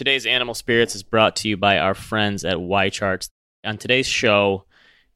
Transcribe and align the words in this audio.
Today's 0.00 0.24
Animal 0.24 0.54
Spirits 0.54 0.94
is 0.94 1.02
brought 1.02 1.36
to 1.36 1.48
you 1.50 1.58
by 1.58 1.76
our 1.76 1.92
friends 1.92 2.42
at 2.42 2.56
YCharts. 2.56 3.28
On 3.64 3.76
today's 3.76 4.06
show, 4.06 4.64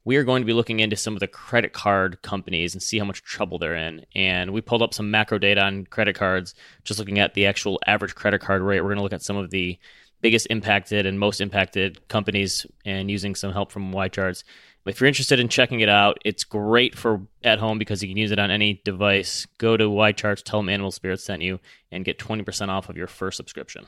we 0.03 0.15
are 0.15 0.23
going 0.23 0.43
to 0.43 0.45
be 0.45 0.53
looking 0.53 0.79
into 0.79 0.95
some 0.95 1.15
of 1.15 1.21
the 1.21 1.27
credit 1.27 1.73
card 1.73 2.21
companies 2.21 2.75
and 2.75 2.83
see 2.83 2.99
how 2.99 3.05
much 3.05 3.23
trouble 3.23 3.57
they're 3.57 3.73
in. 3.73 4.05
And 4.13 4.53
we 4.53 4.61
pulled 4.61 4.83
up 4.83 4.93
some 4.93 5.09
macro 5.09 5.39
data 5.39 5.63
on 5.63 5.87
credit 5.87 6.15
cards, 6.15 6.53
just 6.83 6.99
looking 6.99 7.17
at 7.17 7.33
the 7.33 7.47
actual 7.47 7.79
average 7.87 8.13
credit 8.13 8.41
card 8.41 8.61
rate. 8.61 8.81
We're 8.81 8.89
going 8.89 8.97
to 8.97 9.01
look 9.01 9.11
at 9.11 9.23
some 9.23 9.37
of 9.37 9.49
the 9.49 9.79
biggest 10.21 10.45
impacted 10.51 11.07
and 11.07 11.19
most 11.19 11.41
impacted 11.41 12.07
companies 12.07 12.67
and 12.85 13.09
using 13.09 13.33
some 13.33 13.53
help 13.53 13.71
from 13.71 13.91
YCharts. 13.91 14.43
If 14.85 15.01
you're 15.01 15.07
interested 15.07 15.39
in 15.39 15.49
checking 15.49 15.79
it 15.79 15.89
out, 15.89 16.19
it's 16.23 16.43
great 16.43 16.95
for 16.95 17.21
at 17.43 17.57
home 17.57 17.79
because 17.79 18.03
you 18.03 18.09
can 18.09 18.17
use 18.17 18.31
it 18.31 18.37
on 18.37 18.51
any 18.51 18.83
device. 18.85 19.47
Go 19.57 19.77
to 19.77 19.85
YCharts, 19.85 20.43
tell 20.43 20.59
them 20.59 20.69
Animal 20.69 20.91
Spirits 20.91 21.23
sent 21.23 21.41
you, 21.41 21.59
and 21.91 22.05
get 22.05 22.19
20% 22.19 22.69
off 22.69 22.87
of 22.87 22.97
your 22.97 23.07
first 23.07 23.37
subscription. 23.37 23.87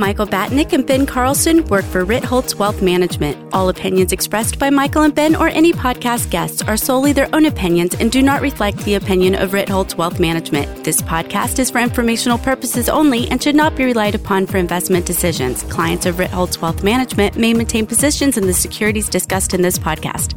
Michael 0.00 0.26
Batnick 0.26 0.72
and 0.72 0.86
Ben 0.86 1.04
Carlson 1.04 1.62
work 1.66 1.84
for 1.84 2.06
Ritholtz 2.06 2.54
Wealth 2.54 2.80
Management. 2.80 3.36
All 3.52 3.68
opinions 3.68 4.12
expressed 4.12 4.58
by 4.58 4.70
Michael 4.70 5.02
and 5.02 5.14
Ben 5.14 5.36
or 5.36 5.48
any 5.48 5.74
podcast 5.74 6.30
guests 6.30 6.62
are 6.62 6.78
solely 6.78 7.12
their 7.12 7.28
own 7.34 7.44
opinions 7.44 7.94
and 7.96 8.10
do 8.10 8.22
not 8.22 8.40
reflect 8.40 8.78
the 8.78 8.94
opinion 8.94 9.34
of 9.34 9.50
Ritholtz 9.50 9.98
Wealth 9.98 10.18
Management. 10.18 10.84
This 10.84 11.02
podcast 11.02 11.58
is 11.58 11.70
for 11.70 11.80
informational 11.80 12.38
purposes 12.38 12.88
only 12.88 13.28
and 13.28 13.42
should 13.42 13.54
not 13.54 13.76
be 13.76 13.84
relied 13.84 14.14
upon 14.14 14.46
for 14.46 14.56
investment 14.56 15.04
decisions. 15.04 15.64
Clients 15.64 16.06
of 16.06 16.14
Ritholtz 16.14 16.62
Wealth 16.62 16.82
Management 16.82 17.36
may 17.36 17.52
maintain 17.52 17.86
positions 17.86 18.38
in 18.38 18.46
the 18.46 18.54
securities 18.54 19.06
discussed 19.06 19.52
in 19.52 19.60
this 19.60 19.78
podcast. 19.78 20.32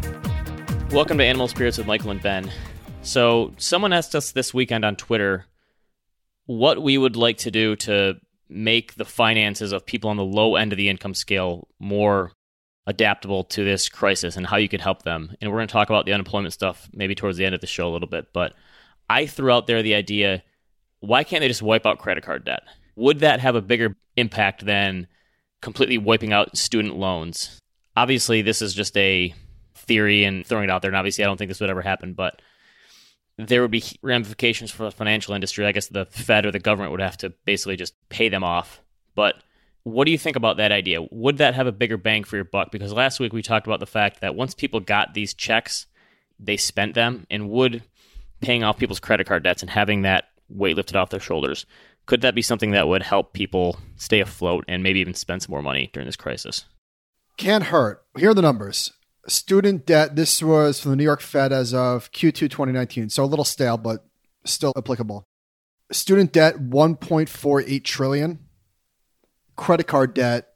Welcome 0.92 1.18
to 1.20 1.24
Animal 1.24 1.48
Spirits 1.48 1.78
with 1.78 1.88
Michael 1.88 2.12
and 2.12 2.22
Ben. 2.22 2.52
So, 3.02 3.54
someone 3.58 3.94
asked 3.94 4.14
us 4.14 4.34
this 4.34 4.54
weekend 4.54 4.84
on 4.84 4.98
Twitter 4.98 5.46
what 6.48 6.84
we 6.84 6.98
would 6.98 7.16
like 7.16 7.38
to 7.38 7.52
do 7.52 7.78
to 7.78 8.20
make 8.54 8.96
the 8.96 9.06
finances 9.06 9.72
of 9.72 9.86
people 9.86 10.10
on 10.10 10.18
the 10.18 10.24
low 10.24 10.56
end 10.56 10.72
of 10.72 10.78
the 10.78 10.90
income 10.90 11.14
scale 11.14 11.68
more 11.80 12.32
adaptable 12.86 13.44
to 13.46 13.64
this 13.64 13.90
crisis 13.90 14.36
and 14.36 14.46
how 14.46 14.58
you 14.58 14.70
could 14.70 14.82
help 14.82 15.04
them. 15.04 15.36
And 15.42 15.52
we're 15.52 15.58
going 15.58 15.68
to 15.68 15.72
talk 15.72 15.90
about 15.90 16.06
the 16.06 16.14
unemployment 16.14 16.54
stuff 16.54 16.90
maybe 16.94 17.16
towards 17.16 17.38
the 17.38 17.46
end 17.46 17.56
of 17.56 17.62
the 17.62 17.68
show 17.68 17.88
a 17.88 17.94
little 17.94 18.08
bit. 18.08 18.34
But 18.34 18.54
I 19.10 19.26
threw 19.26 19.52
out 19.52 19.68
there 19.68 19.82
the 19.82 19.96
idea 19.96 20.44
why 21.00 21.26
can't 21.26 21.42
they 21.42 21.50
just 21.50 21.62
wipe 21.62 21.86
out 21.86 22.00
credit 22.00 22.24
card 22.24 22.46
debt? 22.46 22.64
Would 22.96 23.20
that 23.20 23.42
have 23.42 23.56
a 23.56 23.62
bigger 23.62 23.96
impact 24.16 24.66
than 24.66 25.08
completely 25.62 25.98
wiping 25.98 26.32
out 26.32 26.56
student 26.56 26.96
loans? 26.96 27.60
Obviously, 27.98 28.42
this 28.42 28.62
is 28.62 28.74
just 28.74 28.96
a 28.96 29.34
theory 29.76 30.24
and 30.24 30.46
throwing 30.46 30.66
it 30.66 30.70
out 30.70 30.82
there. 30.82 30.90
And 30.90 30.96
obviously, 30.96 31.24
I 31.24 31.28
don't 31.28 31.36
think 31.38 31.50
this 31.50 31.60
would 31.60 31.70
ever 31.70 31.82
happen. 31.82 32.14
But 32.14 32.42
there 33.38 33.62
would 33.62 33.72
be 33.72 33.84
ramifications 34.02 34.72
for 34.72 34.84
the 34.84 34.92
financial 34.92 35.34
industry. 35.34 35.66
I 35.66 35.72
guess 35.72 35.88
the 35.88 36.06
Fed 36.06 36.46
or 36.46 36.52
the 36.52 36.60
government 36.60 36.92
would 36.92 37.02
have 37.02 37.18
to 37.18 37.32
basically 37.46 37.76
just 37.76 37.94
pay 38.10 38.30
them 38.30 38.44
off. 38.44 38.82
But 39.16 39.36
what 39.84 40.06
do 40.06 40.12
you 40.12 40.18
think 40.18 40.36
about 40.36 40.58
that 40.58 40.72
idea? 40.72 41.02
Would 41.12 41.38
that 41.40 41.56
have 41.56 41.68
a 41.68 41.72
bigger 41.72 41.98
bang 41.98 42.24
for 42.24 42.36
your 42.36 42.46
buck? 42.46 42.72
Because 42.72 42.94
last 42.94 43.20
week 43.20 43.34
we 43.34 43.42
talked 43.42 43.68
about 43.68 43.80
the 43.80 43.86
fact 43.86 44.22
that 44.22 44.36
once 44.36 44.54
people 44.54 44.80
got 44.80 45.14
these 45.14 45.34
checks, 45.34 45.88
they 46.40 46.58
spent 46.58 46.94
them, 46.94 47.26
and 47.30 47.50
would 47.50 47.84
paying 48.42 48.64
off 48.64 48.78
people's 48.78 49.00
credit 49.00 49.28
card 49.28 49.44
debts 49.44 49.62
and 49.62 49.70
having 49.70 50.02
that 50.02 50.26
weight 50.50 50.76
lifted 50.76 50.96
off 50.96 51.10
their 51.10 51.20
shoulders, 51.20 51.66
could 52.06 52.22
that 52.22 52.36
be 52.36 52.42
something 52.42 52.72
that 52.72 52.88
would 52.88 53.04
help 53.04 53.34
people 53.34 53.80
stay 53.96 54.20
afloat 54.20 54.66
and 54.68 54.84
maybe 54.84 55.00
even 55.00 55.14
spend 55.14 55.42
some 55.42 55.52
more 55.52 55.62
money 55.62 55.90
during 55.94 56.06
this 56.06 56.16
crisis? 56.16 56.66
Can't 57.38 57.66
hurt. 57.66 58.04
Here 58.18 58.30
are 58.30 58.34
the 58.34 58.42
numbers 58.42 58.92
student 59.28 59.86
debt, 59.86 60.16
this 60.16 60.42
was 60.42 60.80
from 60.80 60.92
the 60.92 60.98
New 60.98 61.04
York 61.04 61.22
Fed 61.22 61.52
as 61.52 61.74
of 61.74 62.12
Q2 62.12 62.50
2019. 62.50 63.10
So 63.10 63.24
a 63.24 63.26
little 63.26 63.46
stale, 63.46 63.78
but 63.78 64.06
still 64.46 64.74
applicable. 64.76 65.24
Student 65.92 66.32
debt, 66.32 66.58
1.48 66.58 67.84
trillion. 67.84 68.40
Credit 69.56 69.86
card 69.86 70.14
debt, 70.14 70.48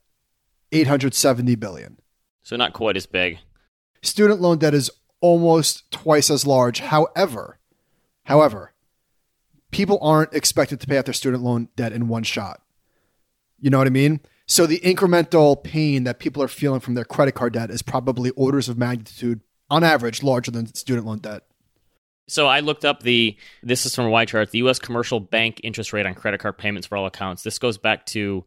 870 0.71 1.55
billion. 1.55 1.97
So 2.43 2.55
not 2.55 2.73
quite 2.73 2.97
as 2.97 3.05
big. 3.05 3.39
Student 4.01 4.41
loan 4.41 4.57
debt 4.57 4.73
is 4.73 4.89
almost 5.21 5.89
twice 5.91 6.29
as 6.29 6.47
large. 6.47 6.79
However, 6.79 7.59
however, 8.23 8.73
people 9.71 9.99
aren't 10.01 10.33
expected 10.33 10.79
to 10.79 10.87
pay 10.87 10.97
off 10.97 11.05
their 11.05 11.13
student 11.13 11.43
loan 11.43 11.69
debt 11.75 11.91
in 11.91 12.07
one 12.07 12.23
shot. 12.23 12.61
You 13.59 13.69
know 13.69 13.77
what 13.77 13.87
I 13.87 13.91
mean? 13.91 14.21
So 14.47 14.65
the 14.65 14.79
incremental 14.79 15.61
pain 15.61 16.05
that 16.05 16.19
people 16.19 16.41
are 16.41 16.47
feeling 16.47 16.79
from 16.79 16.93
their 16.93 17.03
credit 17.03 17.33
card 17.33 17.53
debt 17.53 17.69
is 17.69 17.81
probably 17.81 18.29
orders 18.31 18.69
of 18.69 18.77
magnitude, 18.77 19.41
on 19.69 19.83
average, 19.83 20.23
larger 20.23 20.51
than 20.51 20.73
student 20.73 21.05
loan 21.05 21.19
debt. 21.19 21.43
So 22.29 22.47
I 22.47 22.61
looked 22.61 22.85
up 22.85 23.03
the 23.03 23.37
this 23.61 23.85
is 23.85 23.95
from 23.95 24.05
YChart, 24.05 24.51
the 24.51 24.59
US 24.59 24.79
commercial 24.79 25.19
bank 25.19 25.61
interest 25.63 25.93
rate 25.93 26.05
on 26.05 26.13
credit 26.13 26.39
card 26.39 26.57
payments 26.57 26.87
for 26.87 26.97
all 26.97 27.05
accounts. 27.05 27.43
This 27.43 27.59
goes 27.59 27.77
back 27.77 28.05
to 28.07 28.45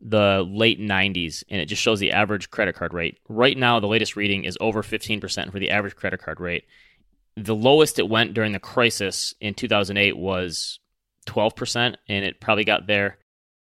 the 0.00 0.44
late 0.48 0.80
90s 0.80 1.44
and 1.48 1.60
it 1.60 1.66
just 1.66 1.80
shows 1.82 2.00
the 2.00 2.10
average 2.10 2.50
credit 2.50 2.74
card 2.74 2.92
rate. 2.92 3.18
Right 3.28 3.56
now 3.56 3.78
the 3.78 3.86
latest 3.86 4.16
reading 4.16 4.44
is 4.44 4.58
over 4.60 4.82
15% 4.82 5.52
for 5.52 5.60
the 5.60 5.70
average 5.70 5.94
credit 5.94 6.20
card 6.20 6.40
rate. 6.40 6.64
The 7.36 7.54
lowest 7.54 8.00
it 8.00 8.08
went 8.08 8.34
during 8.34 8.50
the 8.50 8.58
crisis 8.58 9.34
in 9.40 9.54
2008 9.54 10.16
was 10.16 10.80
12% 11.26 11.94
and 12.08 12.24
it 12.24 12.40
probably 12.40 12.64
got 12.64 12.88
there 12.88 13.18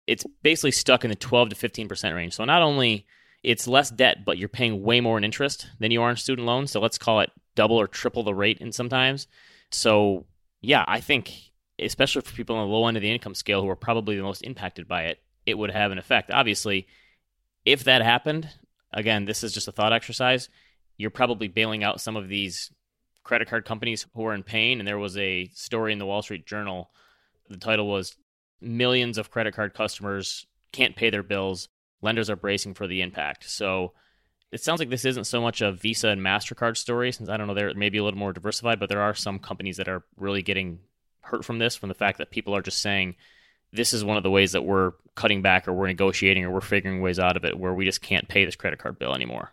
it's 0.07 0.25
basically 0.41 0.71
stuck 0.71 1.03
in 1.03 1.09
the 1.09 1.15
12 1.15 1.49
to 1.49 1.55
15% 1.55 2.15
range. 2.15 2.33
So 2.33 2.45
not 2.45 2.61
only 2.61 3.05
it's 3.43 3.67
less 3.67 3.91
debt, 3.91 4.25
but 4.25 4.37
you're 4.37 4.49
paying 4.49 4.81
way 4.81 5.01
more 5.01 5.17
in 5.17 5.23
interest 5.23 5.67
than 5.79 5.91
you 5.91 6.01
are 6.01 6.09
in 6.09 6.15
student 6.15 6.47
loans. 6.47 6.71
So 6.71 6.79
let's 6.79 6.97
call 6.97 7.19
it 7.19 7.31
double 7.55 7.75
or 7.75 7.87
triple 7.87 8.23
the 8.23 8.33
rate 8.33 8.59
in 8.59 8.71
sometimes. 8.71 9.27
So 9.69 10.25
yeah, 10.61 10.83
I 10.87 11.01
think 11.01 11.33
especially 11.79 12.21
for 12.21 12.33
people 12.33 12.55
on 12.55 12.67
the 12.67 12.73
low 12.73 12.87
end 12.87 12.97
of 12.97 13.03
the 13.03 13.11
income 13.11 13.35
scale 13.35 13.61
who 13.61 13.69
are 13.69 13.75
probably 13.75 14.15
the 14.15 14.23
most 14.23 14.41
impacted 14.41 14.87
by 14.87 15.03
it, 15.03 15.19
it 15.45 15.57
would 15.57 15.71
have 15.71 15.91
an 15.91 15.97
effect. 15.97 16.31
Obviously, 16.31 16.87
if 17.65 17.83
that 17.83 18.01
happened, 18.01 18.49
again, 18.91 19.25
this 19.25 19.43
is 19.43 19.53
just 19.53 19.67
a 19.67 19.71
thought 19.71 19.93
exercise. 19.93 20.49
You're 20.97 21.11
probably 21.11 21.47
bailing 21.47 21.83
out 21.83 22.01
some 22.01 22.15
of 22.15 22.27
these 22.27 22.71
credit 23.23 23.47
card 23.47 23.65
companies 23.65 24.07
who 24.15 24.25
are 24.25 24.33
in 24.33 24.43
pain. 24.43 24.79
And 24.79 24.87
there 24.87 24.97
was 24.97 25.17
a 25.17 25.49
story 25.53 25.93
in 25.93 25.99
the 25.99 26.05
Wall 26.05 26.21
Street 26.21 26.47
Journal. 26.47 26.89
The 27.49 27.57
title 27.57 27.87
was 27.87 28.15
millions 28.61 29.17
of 29.17 29.31
credit 29.31 29.53
card 29.53 29.73
customers 29.73 30.45
can't 30.71 30.95
pay 30.95 31.09
their 31.09 31.23
bills. 31.23 31.69
Lenders 32.01 32.29
are 32.29 32.35
bracing 32.35 32.73
for 32.73 32.87
the 32.87 33.01
impact. 33.01 33.49
So 33.49 33.93
it 34.51 34.61
sounds 34.61 34.79
like 34.79 34.89
this 34.89 35.05
isn't 35.05 35.25
so 35.25 35.41
much 35.41 35.61
a 35.61 35.71
Visa 35.71 36.09
and 36.09 36.21
MasterCard 36.21 36.77
story, 36.77 37.11
since 37.11 37.29
I 37.29 37.37
don't 37.37 37.47
know, 37.47 37.53
they're 37.53 37.73
maybe 37.73 37.97
a 37.97 38.03
little 38.03 38.19
more 38.19 38.33
diversified, 38.33 38.79
but 38.79 38.89
there 38.89 39.01
are 39.01 39.13
some 39.13 39.39
companies 39.39 39.77
that 39.77 39.89
are 39.89 40.03
really 40.15 40.41
getting 40.41 40.79
hurt 41.21 41.43
from 41.43 41.59
this, 41.59 41.75
from 41.75 41.89
the 41.89 41.95
fact 41.95 42.17
that 42.19 42.31
people 42.31 42.55
are 42.55 42.61
just 42.61 42.81
saying, 42.81 43.15
this 43.73 43.93
is 43.93 44.05
one 44.05 44.17
of 44.17 44.23
the 44.23 44.31
ways 44.31 44.53
that 44.53 44.63
we're 44.63 44.93
cutting 45.15 45.41
back 45.41 45.67
or 45.67 45.73
we're 45.73 45.87
negotiating 45.87 46.45
or 46.45 46.51
we're 46.51 46.61
figuring 46.61 47.01
ways 47.01 47.19
out 47.19 47.35
of 47.35 47.43
it 47.43 47.59
where 47.59 47.73
we 47.73 47.83
just 47.83 48.01
can't 48.01 48.29
pay 48.29 48.45
this 48.45 48.55
credit 48.55 48.79
card 48.79 48.97
bill 48.97 49.13
anymore. 49.13 49.51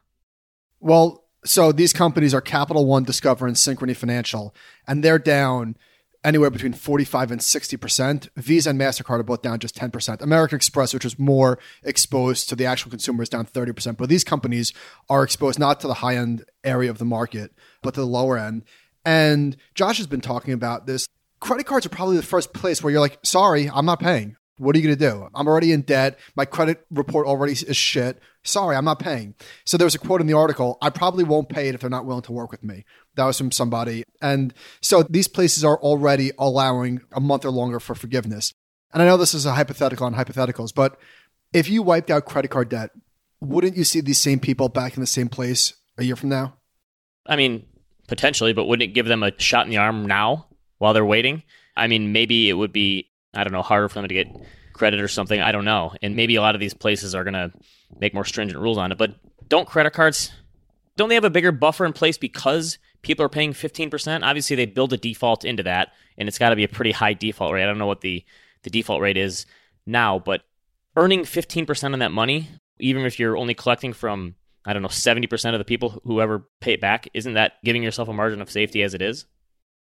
Well, 0.78 1.24
so 1.44 1.72
these 1.72 1.92
companies 1.92 2.32
are 2.32 2.40
Capital 2.40 2.86
One, 2.86 3.04
Discover, 3.04 3.46
and 3.46 3.56
Synchrony 3.56 3.96
Financial, 3.96 4.54
and 4.86 5.02
they're 5.02 5.18
down 5.18 5.76
anywhere 6.24 6.50
between 6.50 6.72
45 6.72 7.30
and 7.30 7.40
60%. 7.40 8.28
Visa 8.36 8.70
and 8.70 8.80
MasterCard 8.80 9.20
are 9.20 9.24
both 9.24 9.42
down 9.42 9.58
just 9.58 9.76
10%. 9.76 10.22
American 10.22 10.56
Express, 10.56 10.94
which 10.94 11.04
is 11.04 11.18
more 11.18 11.58
exposed 11.82 12.48
to 12.48 12.56
the 12.56 12.66
actual 12.66 12.90
consumer, 12.90 13.22
is 13.22 13.28
down 13.28 13.46
30%. 13.46 13.96
But 13.96 14.08
these 14.08 14.24
companies 14.24 14.72
are 15.08 15.22
exposed 15.22 15.58
not 15.58 15.80
to 15.80 15.86
the 15.86 15.94
high 15.94 16.16
end 16.16 16.44
area 16.64 16.90
of 16.90 16.98
the 16.98 17.04
market, 17.04 17.52
but 17.82 17.94
to 17.94 18.00
the 18.00 18.06
lower 18.06 18.38
end. 18.38 18.64
And 19.04 19.56
Josh 19.74 19.98
has 19.98 20.06
been 20.06 20.22
talking 20.22 20.54
about 20.54 20.86
this. 20.86 21.06
Credit 21.40 21.66
cards 21.66 21.84
are 21.84 21.90
probably 21.90 22.16
the 22.16 22.22
first 22.22 22.54
place 22.54 22.82
where 22.82 22.90
you're 22.90 23.00
like, 23.00 23.18
sorry, 23.22 23.68
I'm 23.68 23.84
not 23.84 24.00
paying. 24.00 24.36
What 24.56 24.74
are 24.74 24.78
you 24.78 24.86
going 24.86 24.98
to 24.98 25.10
do? 25.10 25.28
I'm 25.34 25.48
already 25.48 25.72
in 25.72 25.82
debt. 25.82 26.18
My 26.36 26.44
credit 26.44 26.86
report 26.90 27.26
already 27.26 27.52
is 27.52 27.76
shit. 27.76 28.20
Sorry, 28.44 28.76
I'm 28.76 28.84
not 28.84 29.00
paying. 29.00 29.34
So 29.64 29.76
there 29.76 29.84
was 29.84 29.96
a 29.96 29.98
quote 29.98 30.20
in 30.20 30.26
the 30.26 30.34
article 30.34 30.78
I 30.80 30.90
probably 30.90 31.24
won't 31.24 31.48
pay 31.48 31.68
it 31.68 31.74
if 31.74 31.80
they're 31.80 31.90
not 31.90 32.06
willing 32.06 32.22
to 32.22 32.32
work 32.32 32.52
with 32.52 32.62
me. 32.62 32.84
That 33.16 33.24
was 33.24 33.38
from 33.38 33.52
somebody. 33.52 34.04
And 34.20 34.52
so 34.80 35.02
these 35.02 35.28
places 35.28 35.64
are 35.64 35.78
already 35.78 36.32
allowing 36.38 37.00
a 37.12 37.20
month 37.20 37.44
or 37.44 37.50
longer 37.50 37.80
for 37.80 37.94
forgiveness. 37.94 38.52
And 38.92 39.02
I 39.02 39.06
know 39.06 39.16
this 39.16 39.34
is 39.34 39.46
a 39.46 39.54
hypothetical 39.54 40.06
on 40.06 40.14
hypotheticals, 40.14 40.74
but 40.74 40.98
if 41.52 41.68
you 41.68 41.82
wiped 41.82 42.10
out 42.10 42.24
credit 42.24 42.48
card 42.48 42.68
debt, 42.68 42.90
wouldn't 43.40 43.76
you 43.76 43.84
see 43.84 44.00
these 44.00 44.20
same 44.20 44.40
people 44.40 44.68
back 44.68 44.96
in 44.96 45.00
the 45.00 45.06
same 45.06 45.28
place 45.28 45.74
a 45.98 46.04
year 46.04 46.16
from 46.16 46.28
now? 46.28 46.56
I 47.26 47.36
mean, 47.36 47.66
potentially, 48.08 48.52
but 48.52 48.64
wouldn't 48.64 48.90
it 48.90 48.94
give 48.94 49.06
them 49.06 49.22
a 49.22 49.32
shot 49.38 49.66
in 49.66 49.70
the 49.70 49.78
arm 49.78 50.06
now 50.06 50.46
while 50.78 50.92
they're 50.92 51.04
waiting? 51.04 51.42
I 51.76 51.86
mean, 51.86 52.12
maybe 52.12 52.48
it 52.48 52.54
would 52.54 52.72
be 52.72 53.10
I 53.34 53.44
don't 53.44 53.52
know, 53.52 53.62
harder 53.62 53.88
for 53.88 53.94
them 53.94 54.08
to 54.08 54.14
get 54.14 54.28
credit 54.72 55.00
or 55.00 55.08
something. 55.08 55.40
I 55.40 55.52
don't 55.52 55.64
know. 55.64 55.92
And 56.02 56.16
maybe 56.16 56.36
a 56.36 56.40
lot 56.40 56.54
of 56.54 56.60
these 56.60 56.74
places 56.74 57.14
are 57.14 57.24
going 57.24 57.34
to 57.34 57.52
make 57.98 58.14
more 58.14 58.24
stringent 58.24 58.60
rules 58.60 58.78
on 58.78 58.92
it. 58.92 58.98
But 58.98 59.14
don't 59.48 59.68
credit 59.68 59.92
cards, 59.92 60.32
don't 60.96 61.08
they 61.08 61.14
have 61.14 61.24
a 61.24 61.30
bigger 61.30 61.52
buffer 61.52 61.84
in 61.84 61.92
place 61.92 62.18
because 62.18 62.78
people 63.04 63.24
are 63.24 63.30
paying 63.30 63.52
15%? 63.52 64.22
Obviously, 64.22 64.56
they 64.56 64.66
build 64.66 64.92
a 64.92 64.96
default 64.96 65.44
into 65.44 65.62
that, 65.62 65.92
and 66.18 66.28
it's 66.28 66.38
got 66.38 66.50
to 66.50 66.56
be 66.56 66.64
a 66.64 66.68
pretty 66.68 66.92
high 66.92 67.12
default 67.12 67.52
rate. 67.52 67.62
I 67.62 67.66
don't 67.66 67.78
know 67.78 67.86
what 67.86 68.00
the, 68.00 68.24
the 68.62 68.70
default 68.70 69.00
rate 69.00 69.16
is 69.16 69.46
now, 69.86 70.18
but 70.18 70.42
earning 70.96 71.22
15% 71.22 71.92
on 71.92 71.98
that 72.00 72.12
money, 72.12 72.48
even 72.78 73.04
if 73.04 73.18
you're 73.18 73.36
only 73.36 73.54
collecting 73.54 73.92
from 73.92 74.34
I 74.64 74.72
don't 74.72 74.82
know, 74.82 74.88
70% 74.88 75.52
of 75.52 75.58
the 75.58 75.64
people 75.64 76.00
who 76.04 76.20
ever 76.20 76.48
pay 76.60 76.72
it 76.72 76.80
back, 76.80 77.08
isn't 77.12 77.34
that 77.34 77.54
giving 77.64 77.82
yourself 77.82 78.08
a 78.08 78.12
margin 78.12 78.40
of 78.40 78.50
safety 78.50 78.82
as 78.82 78.94
it 78.94 79.02
is? 79.02 79.26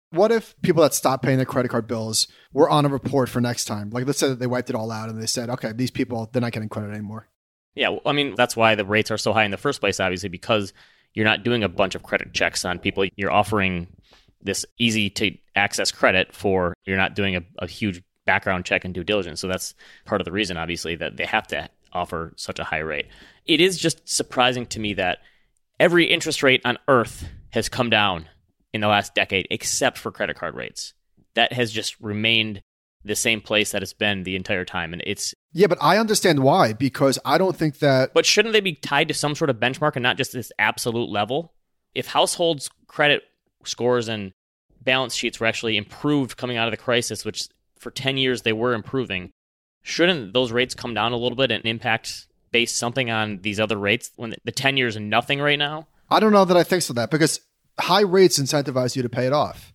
What 0.10 0.32
if 0.32 0.60
people 0.62 0.84
that 0.84 0.94
stopped 0.94 1.24
paying 1.24 1.38
their 1.38 1.46
credit 1.46 1.70
card 1.70 1.88
bills 1.88 2.28
were 2.52 2.70
on 2.70 2.86
a 2.86 2.90
report 2.90 3.30
for 3.30 3.42
next 3.42 3.66
time? 3.66 3.90
Like, 3.90 4.06
let's 4.06 4.20
say 4.20 4.28
that 4.28 4.40
they 4.40 4.48
wiped 4.48 4.70
it 4.70 4.76
all 4.76 4.92
out 4.92 5.10
and 5.10 5.22
they 5.22 5.26
said, 5.26 5.50
okay, 5.50 5.72
these 5.72 5.90
people, 5.90 6.30
they're 6.32 6.42
not 6.42 6.52
getting 6.52 6.70
credit 6.70 6.92
anymore. 6.92 7.30
Yeah, 7.76 7.90
well, 7.90 8.02
I 8.06 8.12
mean, 8.12 8.36
that's 8.36 8.56
why 8.56 8.76
the 8.76 8.86
rates 8.86 9.10
are 9.10 9.18
so 9.18 9.34
high 9.34 9.46
in 9.46 9.52
the 9.52 9.58
first 9.58 9.80
place, 9.80 10.00
obviously, 10.00 10.30
because 10.30 10.74
you're 11.14 11.26
not 11.26 11.44
doing 11.44 11.64
a 11.64 11.70
bunch 11.70 11.96
of 11.96 12.04
credit 12.04 12.34
checks 12.34 12.66
on 12.66 12.80
people. 12.80 13.06
You're 13.16 13.32
offering 13.32 13.88
this 14.42 14.66
easy 14.78 15.10
to 15.12 15.32
access 15.56 15.92
credit 15.92 16.34
for, 16.34 16.74
you're 16.86 16.98
not 16.98 17.16
doing 17.16 17.36
a, 17.36 17.42
a 17.60 17.68
huge 17.68 18.02
background 18.26 18.66
check 18.66 18.86
and 18.86 18.94
due 18.94 19.04
diligence. 19.04 19.40
So 19.40 19.48
that's 19.48 19.76
part 20.06 20.22
of 20.22 20.26
the 20.26 20.32
reason, 20.32 20.58
obviously, 20.58 20.96
that 20.96 21.18
they 21.18 21.26
have 21.26 21.48
to 21.48 21.70
offer 21.92 22.34
such 22.36 22.60
a 22.60 22.64
high 22.64 22.80
rate. 22.80 23.08
It 23.46 23.62
is 23.62 23.78
just 23.78 24.08
surprising 24.08 24.66
to 24.68 24.80
me 24.80 24.96
that 24.96 25.20
every 25.80 26.06
interest 26.06 26.44
rate 26.44 26.62
on 26.66 26.78
earth 26.88 27.28
has 27.52 27.70
come 27.70 27.90
down 27.90 28.28
in 28.74 28.82
the 28.82 28.88
last 28.88 29.14
decade 29.14 29.48
except 29.52 29.98
for 29.98 30.12
credit 30.12 30.38
card 30.38 30.56
rates. 30.56 30.94
That 31.36 31.54
has 31.54 31.72
just 31.72 32.00
remained 32.00 32.62
the 33.06 33.16
same 33.16 33.42
place 33.42 33.72
that 33.72 33.84
it's 33.84 33.94
been 33.94 34.24
the 34.24 34.36
entire 34.36 34.66
time 34.66 34.94
and 34.94 35.02
it's 35.06 35.34
Yeah, 35.52 35.68
but 35.68 35.78
I 35.82 35.98
understand 35.98 36.40
why 36.40 36.74
because 36.74 37.20
I 37.26 37.38
don't 37.38 37.56
think 37.56 37.80
that 37.80 38.14
But 38.14 38.26
shouldn't 38.26 38.54
they 38.54 38.62
be 38.62 38.74
tied 38.74 39.08
to 39.10 39.14
some 39.14 39.36
sort 39.36 39.50
of 39.50 39.58
benchmark 39.58 39.96
and 39.96 40.04
not 40.04 40.18
just 40.18 40.34
this 40.34 40.52
absolute 40.58 41.10
level? 41.10 41.54
If 41.94 42.08
households 42.08 42.70
credit 42.88 43.24
scores 43.66 44.08
and 44.08 44.34
balance 44.82 45.16
sheets 45.16 45.40
were 45.40 45.48
actually 45.48 45.78
improved 45.78 46.38
coming 46.38 46.58
out 46.58 46.68
of 46.68 46.72
the 46.72 46.78
crisis, 46.78 47.24
which 47.26 47.48
for 47.78 47.92
10 47.92 48.18
years 48.18 48.42
they 48.42 48.54
were 48.54 48.74
improving, 48.74 49.32
shouldn't 49.82 50.34
those 50.34 50.52
rates 50.52 50.74
come 50.74 50.94
down 50.94 51.12
a 51.12 51.18
little 51.18 51.36
bit 51.36 51.52
and 51.52 51.66
impact 51.66 52.28
base 52.52 52.74
something 52.74 53.10
on 53.10 53.40
these 53.42 53.60
other 53.60 53.78
rates 53.78 54.12
when 54.16 54.36
the 54.44 54.52
10 54.52 54.78
years 54.78 54.96
are 54.96 55.02
nothing 55.02 55.40
right 55.40 55.60
now? 55.60 55.88
I 56.10 56.20
don't 56.20 56.32
know 56.32 56.46
that 56.46 56.58
I 56.58 56.64
think 56.64 56.84
so 56.84 56.94
that 56.94 57.12
because 57.12 57.42
high 57.80 58.02
rates 58.02 58.40
incentivize 58.40 58.96
you 58.96 59.02
to 59.02 59.10
pay 59.10 59.26
it 59.26 59.34
off. 59.34 59.74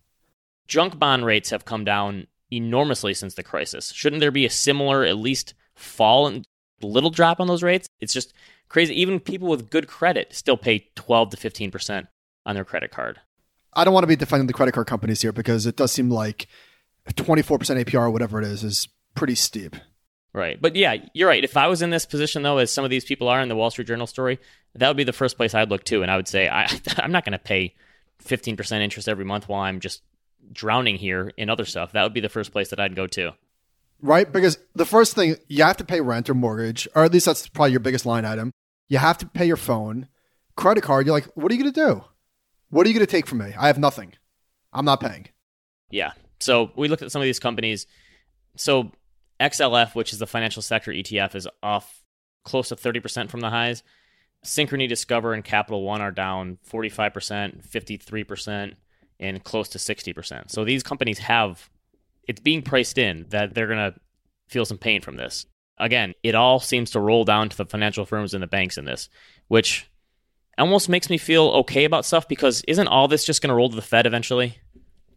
Junk 0.67 0.97
bond 0.99 1.25
rates 1.25 1.49
have 1.49 1.65
come 1.65 1.83
down 1.83 2.27
enormously 2.51 3.13
since 3.13 3.35
the 3.35 3.43
crisis. 3.43 3.91
Shouldn't 3.91 4.19
there 4.19 4.31
be 4.31 4.45
a 4.45 4.49
similar, 4.49 5.03
at 5.03 5.17
least 5.17 5.53
fall 5.75 6.27
and 6.27 6.45
little 6.81 7.09
drop 7.09 7.39
on 7.39 7.47
those 7.47 7.63
rates? 7.63 7.87
It's 7.99 8.13
just 8.13 8.33
crazy. 8.67 8.99
Even 8.99 9.19
people 9.19 9.47
with 9.47 9.69
good 9.69 9.87
credit 9.87 10.33
still 10.33 10.57
pay 10.57 10.89
12 10.95 11.31
to 11.31 11.37
15% 11.37 12.07
on 12.45 12.55
their 12.55 12.65
credit 12.65 12.91
card. 12.91 13.19
I 13.73 13.83
don't 13.83 13.93
want 13.93 14.03
to 14.03 14.07
be 14.07 14.15
defending 14.15 14.47
the 14.47 14.53
credit 14.53 14.71
card 14.73 14.87
companies 14.87 15.21
here 15.21 15.31
because 15.31 15.65
it 15.65 15.75
does 15.75 15.91
seem 15.91 16.09
like 16.09 16.47
24% 17.09 17.83
APR 17.83 18.01
or 18.01 18.09
whatever 18.09 18.41
it 18.41 18.47
is 18.47 18.63
is 18.63 18.87
pretty 19.15 19.35
steep. 19.35 19.75
Right. 20.33 20.61
But 20.61 20.75
yeah, 20.75 20.95
you're 21.13 21.27
right. 21.27 21.43
If 21.43 21.57
I 21.57 21.67
was 21.67 21.81
in 21.81 21.89
this 21.89 22.05
position, 22.05 22.43
though, 22.43 22.59
as 22.59 22.71
some 22.71 22.83
of 22.83 22.91
these 22.91 23.05
people 23.05 23.27
are 23.27 23.41
in 23.41 23.49
the 23.49 23.55
Wall 23.55 23.71
Street 23.71 23.87
Journal 23.87 24.07
story, 24.07 24.39
that 24.75 24.87
would 24.87 24.97
be 24.97 25.03
the 25.03 25.13
first 25.13 25.37
place 25.37 25.55
I'd 25.55 25.69
look 25.69 25.83
to. 25.85 26.03
And 26.03 26.11
I 26.11 26.17
would 26.17 26.27
say, 26.27 26.47
I, 26.47 26.67
I'm 26.97 27.11
not 27.11 27.25
going 27.25 27.33
to 27.33 27.39
pay 27.39 27.73
15% 28.23 28.81
interest 28.81 29.09
every 29.09 29.25
month 29.25 29.49
while 29.49 29.61
I'm 29.61 29.79
just 29.79 30.01
drowning 30.51 30.95
here 30.95 31.31
in 31.37 31.49
other 31.49 31.65
stuff. 31.65 31.91
That 31.91 32.03
would 32.03 32.13
be 32.13 32.21
the 32.21 32.29
first 32.29 32.51
place 32.51 32.69
that 32.69 32.79
I'd 32.79 32.95
go 32.95 33.07
to. 33.07 33.33
Right? 34.01 34.31
Because 34.31 34.57
the 34.75 34.85
first 34.85 35.15
thing, 35.15 35.35
you 35.47 35.63
have 35.63 35.77
to 35.77 35.83
pay 35.83 36.01
rent 36.01 36.29
or 36.29 36.33
mortgage, 36.33 36.87
or 36.95 37.03
at 37.03 37.11
least 37.11 37.25
that's 37.25 37.47
probably 37.47 37.71
your 37.71 37.81
biggest 37.81 38.05
line 38.05 38.25
item. 38.25 38.51
You 38.87 38.97
have 38.97 39.17
to 39.19 39.25
pay 39.27 39.45
your 39.45 39.57
phone. 39.57 40.07
Credit 40.55 40.81
card, 40.81 41.05
you're 41.05 41.15
like, 41.15 41.27
what 41.35 41.51
are 41.51 41.55
you 41.55 41.61
going 41.61 41.73
to 41.73 41.87
do? 41.87 42.03
What 42.69 42.85
are 42.85 42.89
you 42.89 42.95
going 42.95 43.05
to 43.05 43.11
take 43.11 43.27
from 43.27 43.39
me? 43.39 43.53
I 43.57 43.67
have 43.67 43.77
nothing. 43.77 44.13
I'm 44.71 44.85
not 44.85 45.01
paying. 45.01 45.27
Yeah. 45.89 46.11
So 46.39 46.71
we 46.75 46.87
looked 46.87 47.01
at 47.01 47.11
some 47.11 47.21
of 47.21 47.25
these 47.25 47.39
companies. 47.39 47.87
So 48.55 48.91
XLF, 49.39 49.95
which 49.95 50.13
is 50.13 50.19
the 50.19 50.27
financial 50.27 50.61
sector 50.61 50.91
ETF, 50.91 51.35
is 51.35 51.47
off 51.63 52.03
close 52.43 52.69
to 52.69 52.75
30% 52.75 53.29
from 53.29 53.41
the 53.41 53.49
highs. 53.49 53.83
Synchrony, 54.45 54.87
Discover, 54.87 55.33
and 55.33 55.43
Capital 55.43 55.83
One 55.83 56.01
are 56.01 56.11
down 56.11 56.57
45%, 56.69 57.67
53%, 57.67 58.75
and 59.19 59.43
close 59.43 59.69
to 59.69 59.77
60%. 59.77 60.49
So 60.49 60.63
these 60.63 60.83
companies 60.83 61.19
have, 61.19 61.69
it's 62.27 62.41
being 62.41 62.61
priced 62.61 62.97
in 62.97 63.25
that 63.29 63.53
they're 63.53 63.67
going 63.67 63.91
to 63.91 63.99
feel 64.47 64.65
some 64.65 64.77
pain 64.77 65.01
from 65.01 65.17
this. 65.17 65.45
Again, 65.77 66.13
it 66.23 66.35
all 66.35 66.59
seems 66.59 66.91
to 66.91 66.99
roll 66.99 67.23
down 67.23 67.49
to 67.49 67.57
the 67.57 67.65
financial 67.65 68.05
firms 68.05 68.33
and 68.33 68.43
the 68.43 68.47
banks 68.47 68.77
in 68.77 68.85
this, 68.85 69.09
which 69.47 69.89
almost 70.57 70.89
makes 70.89 71.09
me 71.09 71.17
feel 71.17 71.47
okay 71.49 71.85
about 71.85 72.05
stuff 72.05 72.27
because 72.27 72.61
isn't 72.67 72.87
all 72.87 73.07
this 73.07 73.23
just 73.23 73.41
going 73.41 73.49
to 73.49 73.55
roll 73.55 73.69
to 73.69 73.75
the 73.75 73.81
Fed 73.81 74.05
eventually? 74.05 74.57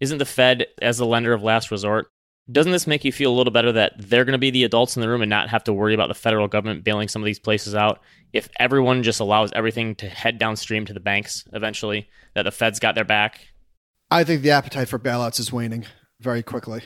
Isn't 0.00 0.19
the 0.19 0.25
Fed, 0.25 0.66
as 0.81 0.99
the 0.99 1.06
lender 1.06 1.32
of 1.32 1.43
last 1.43 1.70
resort, 1.70 2.08
doesn't 2.50 2.72
this 2.72 2.88
make 2.88 3.04
you 3.04 3.12
feel 3.12 3.32
a 3.32 3.37
little 3.37 3.52
better 3.52 3.72
that 3.72 3.93
they're 3.99 4.25
going 4.25 4.32
to 4.32 4.38
be 4.38 4.50
the 4.50 4.64
adults 4.64 4.96
in 4.96 5.00
the 5.00 5.08
room 5.08 5.22
and 5.22 5.31
not 5.31 5.49
have 5.49 5.64
to 5.64 5.72
worry 5.72 5.94
about 5.94 6.08
the 6.08 6.14
federal 6.14 6.49
government 6.49 6.82
bailing 6.82 7.08
some 7.08 7.22
of 7.22 7.26
these 7.26 7.38
places 7.38 7.75
out? 7.75 8.00
If 8.32 8.49
everyone 8.58 9.04
just 9.04 9.20
allows 9.20 9.52
everything 9.52 9.94
to 9.96 10.08
head 10.08 10.38
downstream 10.38 10.87
to 10.87 10.93
the 10.93 11.00
banks 11.00 11.44
eventually, 11.52 12.08
that 12.34 12.43
the 12.43 12.50
Fed's 12.50 12.81
got 12.81 12.94
their 12.94 13.04
back? 13.04 13.51
I 14.12 14.25
think 14.25 14.43
the 14.43 14.50
appetite 14.50 14.88
for 14.88 14.99
bailouts 14.99 15.41
is 15.41 15.55
waning 15.55 15.87
very 16.20 16.43
quickly. 16.43 16.82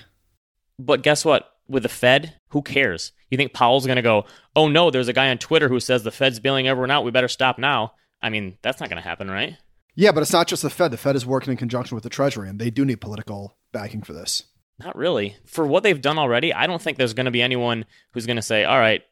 But 0.78 1.02
guess 1.02 1.24
what? 1.24 1.50
With 1.66 1.82
the 1.82 1.88
Fed, 1.88 2.34
who 2.50 2.62
cares? 2.62 3.10
You 3.30 3.36
think 3.36 3.52
Powell's 3.52 3.84
going 3.84 3.96
to 3.96 4.02
go, 4.02 4.26
oh 4.54 4.68
no, 4.68 4.92
there's 4.92 5.08
a 5.08 5.12
guy 5.12 5.30
on 5.30 5.38
Twitter 5.38 5.68
who 5.68 5.80
says 5.80 6.04
the 6.04 6.12
Fed's 6.12 6.38
bailing 6.38 6.68
everyone 6.68 6.92
out. 6.92 7.04
We 7.04 7.10
better 7.10 7.26
stop 7.26 7.58
now. 7.58 7.94
I 8.22 8.30
mean, 8.30 8.58
that's 8.62 8.78
not 8.78 8.88
going 8.90 9.02
to 9.02 9.08
happen, 9.08 9.28
right? 9.28 9.56
Yeah, 9.96 10.12
but 10.12 10.20
it's 10.20 10.32
not 10.32 10.46
just 10.46 10.62
the 10.62 10.70
Fed. 10.70 10.92
The 10.92 10.96
Fed 10.96 11.16
is 11.16 11.26
working 11.26 11.50
in 11.50 11.56
conjunction 11.56 11.96
with 11.96 12.04
the 12.04 12.10
Treasury, 12.10 12.48
and 12.48 12.60
they 12.60 12.70
do 12.70 12.84
need 12.84 13.00
political 13.00 13.56
backing 13.72 14.02
for 14.02 14.12
this. 14.12 14.44
Not 14.78 14.94
really. 14.94 15.36
For 15.46 15.66
what 15.66 15.82
they've 15.82 16.00
done 16.00 16.18
already, 16.18 16.54
I 16.54 16.68
don't 16.68 16.80
think 16.80 16.96
there's 16.96 17.14
going 17.14 17.24
to 17.24 17.32
be 17.32 17.42
anyone 17.42 17.86
who's 18.12 18.26
going 18.26 18.36
to 18.36 18.42
say, 18.42 18.62
all 18.62 18.78
right, 18.78 19.02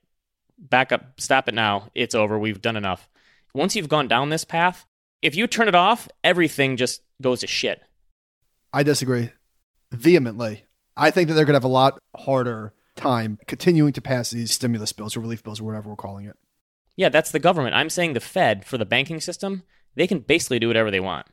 back 0.56 0.92
up, 0.92 1.20
stop 1.20 1.48
it 1.48 1.54
now. 1.54 1.88
It's 1.96 2.14
over. 2.14 2.38
We've 2.38 2.62
done 2.62 2.76
enough. 2.76 3.08
Once 3.54 3.74
you've 3.74 3.88
gone 3.88 4.06
down 4.06 4.28
this 4.28 4.44
path, 4.44 4.86
if 5.20 5.34
you 5.34 5.48
turn 5.48 5.66
it 5.66 5.74
off, 5.74 6.08
everything 6.22 6.76
just 6.76 7.02
goes 7.20 7.40
to 7.40 7.48
shit. 7.48 7.82
I 8.74 8.82
disagree 8.82 9.30
vehemently. 9.92 10.64
I 10.96 11.12
think 11.12 11.28
that 11.28 11.34
they're 11.34 11.44
going 11.44 11.52
to 11.52 11.58
have 11.58 11.64
a 11.64 11.68
lot 11.68 12.00
harder 12.16 12.74
time 12.96 13.38
continuing 13.46 13.92
to 13.92 14.00
pass 14.00 14.30
these 14.30 14.50
stimulus 14.50 14.92
bills 14.92 15.16
or 15.16 15.20
relief 15.20 15.44
bills 15.44 15.60
or 15.60 15.64
whatever 15.64 15.90
we're 15.90 15.96
calling 15.96 16.26
it. 16.26 16.36
Yeah, 16.96 17.08
that's 17.08 17.30
the 17.30 17.38
government. 17.38 17.76
I'm 17.76 17.88
saying 17.88 18.14
the 18.14 18.20
Fed 18.20 18.64
for 18.64 18.76
the 18.76 18.84
banking 18.84 19.20
system, 19.20 19.62
they 19.94 20.08
can 20.08 20.18
basically 20.18 20.58
do 20.58 20.66
whatever 20.66 20.90
they 20.90 20.98
want. 20.98 21.26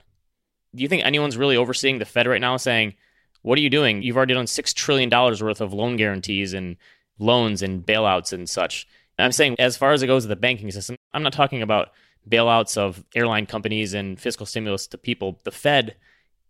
Do 0.75 0.83
you 0.83 0.87
think 0.87 1.03
anyone's 1.03 1.35
really 1.35 1.57
overseeing 1.57 1.97
the 1.97 2.05
Fed 2.05 2.27
right 2.27 2.39
now 2.39 2.57
saying, 2.57 2.93
what 3.41 3.57
are 3.57 3.61
you 3.61 3.71
doing? 3.71 4.03
You've 4.03 4.17
already 4.17 4.35
done 4.35 4.45
$6 4.45 4.73
trillion 4.75 5.09
worth 5.09 5.61
of 5.61 5.73
loan 5.73 5.97
guarantees 5.97 6.53
and 6.53 6.77
loans 7.17 7.63
and 7.63 7.83
bailouts 7.83 8.33
and 8.33 8.47
such. 8.47 8.87
And 9.17 9.25
I'm 9.25 9.31
saying, 9.31 9.55
as 9.57 9.77
far 9.77 9.93
as 9.93 10.03
it 10.03 10.07
goes 10.07 10.25
to 10.25 10.29
the 10.29 10.35
banking 10.35 10.69
system, 10.69 10.95
I'm 11.11 11.23
not 11.23 11.33
talking 11.33 11.63
about 11.63 11.89
bailouts 12.29 12.77
of 12.77 13.03
airline 13.15 13.47
companies 13.47 13.95
and 13.95 14.19
fiscal 14.19 14.45
stimulus 14.45 14.85
to 14.87 14.97
people. 14.99 15.39
The 15.43 15.49
Fed 15.51 15.95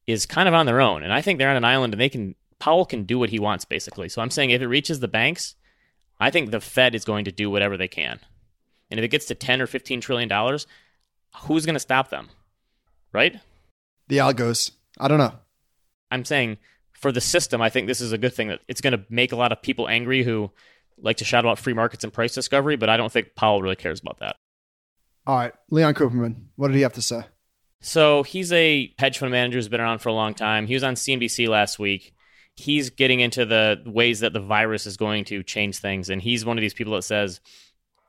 is 0.07 0.25
kind 0.25 0.47
of 0.47 0.53
on 0.53 0.65
their 0.65 0.81
own. 0.81 1.03
And 1.03 1.13
I 1.13 1.21
think 1.21 1.37
they're 1.37 1.49
on 1.49 1.57
an 1.57 1.65
island 1.65 1.93
and 1.93 2.01
they 2.01 2.09
can, 2.09 2.35
Powell 2.59 2.85
can 2.85 3.03
do 3.03 3.19
what 3.19 3.29
he 3.29 3.39
wants, 3.39 3.65
basically. 3.65 4.09
So 4.09 4.21
I'm 4.21 4.29
saying 4.29 4.49
if 4.49 4.61
it 4.61 4.67
reaches 4.67 4.99
the 4.99 5.07
banks, 5.07 5.55
I 6.19 6.29
think 6.29 6.51
the 6.51 6.61
Fed 6.61 6.95
is 6.95 7.05
going 7.05 7.25
to 7.25 7.31
do 7.31 7.49
whatever 7.49 7.77
they 7.77 7.87
can. 7.87 8.19
And 8.89 8.99
if 8.99 9.03
it 9.03 9.09
gets 9.09 9.25
to 9.27 9.35
10 9.35 9.61
or 9.61 9.67
15 9.67 10.01
trillion 10.01 10.29
dollars, 10.29 10.67
who's 11.43 11.65
going 11.65 11.75
to 11.75 11.79
stop 11.79 12.09
them? 12.09 12.29
Right? 13.13 13.39
The 14.07 14.17
algos. 14.17 14.71
I 14.99 15.07
don't 15.07 15.17
know. 15.17 15.33
I'm 16.11 16.25
saying 16.25 16.57
for 16.93 17.11
the 17.11 17.21
system, 17.21 17.61
I 17.61 17.69
think 17.69 17.87
this 17.87 18.01
is 18.01 18.11
a 18.11 18.17
good 18.17 18.33
thing 18.33 18.49
that 18.49 18.59
it's 18.67 18.81
going 18.81 18.93
to 18.93 19.03
make 19.09 19.31
a 19.31 19.35
lot 19.35 19.51
of 19.51 19.61
people 19.61 19.87
angry 19.87 20.23
who 20.23 20.51
like 20.97 21.17
to 21.17 21.25
shout 21.25 21.43
about 21.43 21.57
free 21.57 21.73
markets 21.73 22.03
and 22.03 22.13
price 22.13 22.33
discovery, 22.33 22.75
but 22.75 22.89
I 22.89 22.97
don't 22.97 23.11
think 23.11 23.35
Powell 23.35 23.61
really 23.61 23.75
cares 23.75 23.99
about 23.99 24.19
that. 24.19 24.35
All 25.25 25.37
right. 25.37 25.53
Leon 25.69 25.93
Cooperman, 25.93 26.35
what 26.55 26.67
did 26.67 26.75
he 26.75 26.81
have 26.81 26.93
to 26.93 27.01
say? 27.01 27.23
So 27.81 28.23
he's 28.23 28.53
a 28.53 28.93
hedge 28.99 29.17
fund 29.17 29.31
manager 29.31 29.57
who's 29.57 29.67
been 29.67 29.81
around 29.81 29.99
for 29.99 30.09
a 30.09 30.13
long 30.13 30.33
time. 30.33 30.67
He 30.67 30.75
was 30.75 30.83
on 30.83 30.93
CNBC 30.93 31.47
last 31.47 31.79
week. 31.79 32.13
He's 32.55 32.91
getting 32.91 33.19
into 33.19 33.45
the 33.45 33.81
ways 33.85 34.19
that 34.19 34.33
the 34.33 34.39
virus 34.39 34.85
is 34.85 34.97
going 34.97 35.25
to 35.25 35.41
change 35.41 35.79
things. 35.79 36.09
And 36.09 36.21
he's 36.21 36.45
one 36.45 36.57
of 36.57 36.61
these 36.61 36.75
people 36.75 36.93
that 36.93 37.01
says 37.03 37.41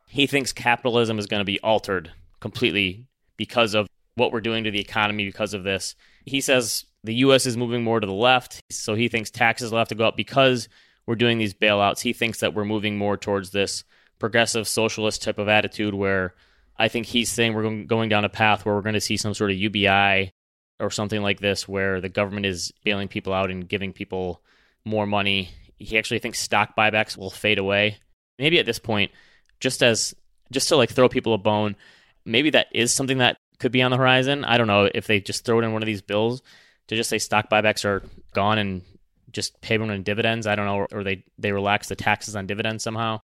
he 0.09 0.27
thinks 0.27 0.53
capitalism 0.53 1.19
is 1.19 1.27
going 1.27 1.41
to 1.41 1.45
be 1.45 1.61
altered 1.61 2.13
completely 2.41 3.07
because 3.39 3.75
of 3.75 3.89
what 4.15 4.31
we're 4.31 4.43
doing 4.43 4.65
to 4.65 4.71
the 4.71 4.81
economy 4.81 5.25
because 5.25 5.55
of 5.55 5.65
this. 5.65 5.95
He 6.27 6.43
says 6.43 6.85
the 7.03 7.15
US 7.15 7.47
is 7.47 7.57
moving 7.57 7.83
more 7.83 7.99
to 7.99 8.07
the 8.07 8.13
left, 8.13 8.61
so 8.71 8.95
he 8.95 9.09
thinks 9.09 9.31
taxes 9.31 9.71
will 9.71 9.79
have 9.79 9.89
to 9.89 9.95
go 9.95 10.07
up 10.07 10.17
because 10.17 10.69
we're 11.07 11.15
doing 11.15 11.39
these 11.39 11.55
bailouts. 11.55 12.01
He 12.01 12.13
thinks 12.13 12.41
that 12.41 12.53
we're 12.53 12.67
moving 12.67 12.99
more 12.99 13.17
towards 13.17 13.51
this 13.51 13.85
progressive 14.19 14.69
socialist 14.69 15.23
type 15.23 15.39
of 15.39 15.49
attitude 15.49 15.95
where 15.95 16.35
I 16.77 16.89
think 16.89 17.07
he's 17.07 17.31
saying 17.31 17.55
we're 17.55 17.85
going 17.85 18.09
down 18.09 18.25
a 18.25 18.29
path 18.29 18.65
where 18.65 18.75
we're 18.75 18.83
going 18.83 18.95
to 18.95 19.01
see 19.01 19.17
some 19.17 19.35
sort 19.35 19.51
of 19.51 19.57
UBI 19.57 20.33
or 20.81 20.91
something 20.91 21.23
like 21.23 21.41
this 21.41 21.69
where 21.69 22.01
the 22.01 22.09
government 22.09 22.47
is 22.47 22.73
bailing 22.85 23.09
people 23.09 23.33
out 23.33 23.51
and 23.51 23.69
giving 23.69 23.93
people 23.93 24.43
more 24.85 25.07
money. 25.07 25.51
He 25.79 25.99
actually 25.99 26.19
thinks 26.19 26.41
stock 26.41 26.77
buybacks 26.77 27.17
will 27.17 27.31
fade 27.31 27.59
away. 27.59 27.99
Maybe 28.39 28.59
at 28.59 28.67
this 28.67 28.79
point, 28.79 29.13
just 29.61 29.83
as 29.83 30.15
just 30.51 30.69
to 30.69 30.77
like 30.77 30.91
throw 30.91 31.09
people 31.09 31.35
a 31.35 31.39
bone, 31.39 31.77
maybe 32.25 32.51
that 32.51 32.69
is 32.73 32.93
something 32.93 33.19
that 33.19 33.37
could 33.59 33.73
be 33.73 33.83
on 33.83 33.91
the 33.91 33.97
horizon. 33.97 34.45
I 34.45 34.59
don't 34.59 34.67
know 34.67 34.89
if 34.93 35.07
they 35.07 35.21
just 35.21 35.45
throw 35.45 35.61
it 35.61 35.65
in 35.65 35.73
one 35.73 35.83
of 35.83 35.87
these 35.87 36.03
bills 36.03 36.43
to 36.89 36.97
just 36.97 37.11
say 37.11 37.19
stock 37.19 37.49
buybacks 37.49 37.85
are 37.85 38.03
gone 38.35 38.59
and 38.59 38.83
just 39.31 39.61
pay 39.61 39.77
them 39.77 39.91
in 39.91 40.03
dividends. 40.03 40.47
I 40.47 40.57
don't 40.57 40.67
know, 40.67 40.87
or 40.93 41.05
they 41.05 41.25
they 41.39 41.53
relax 41.53 41.89
the 41.89 41.97
taxes 41.97 42.37
on 42.37 42.47
dividends 42.47 42.83
somehow. 42.83 43.21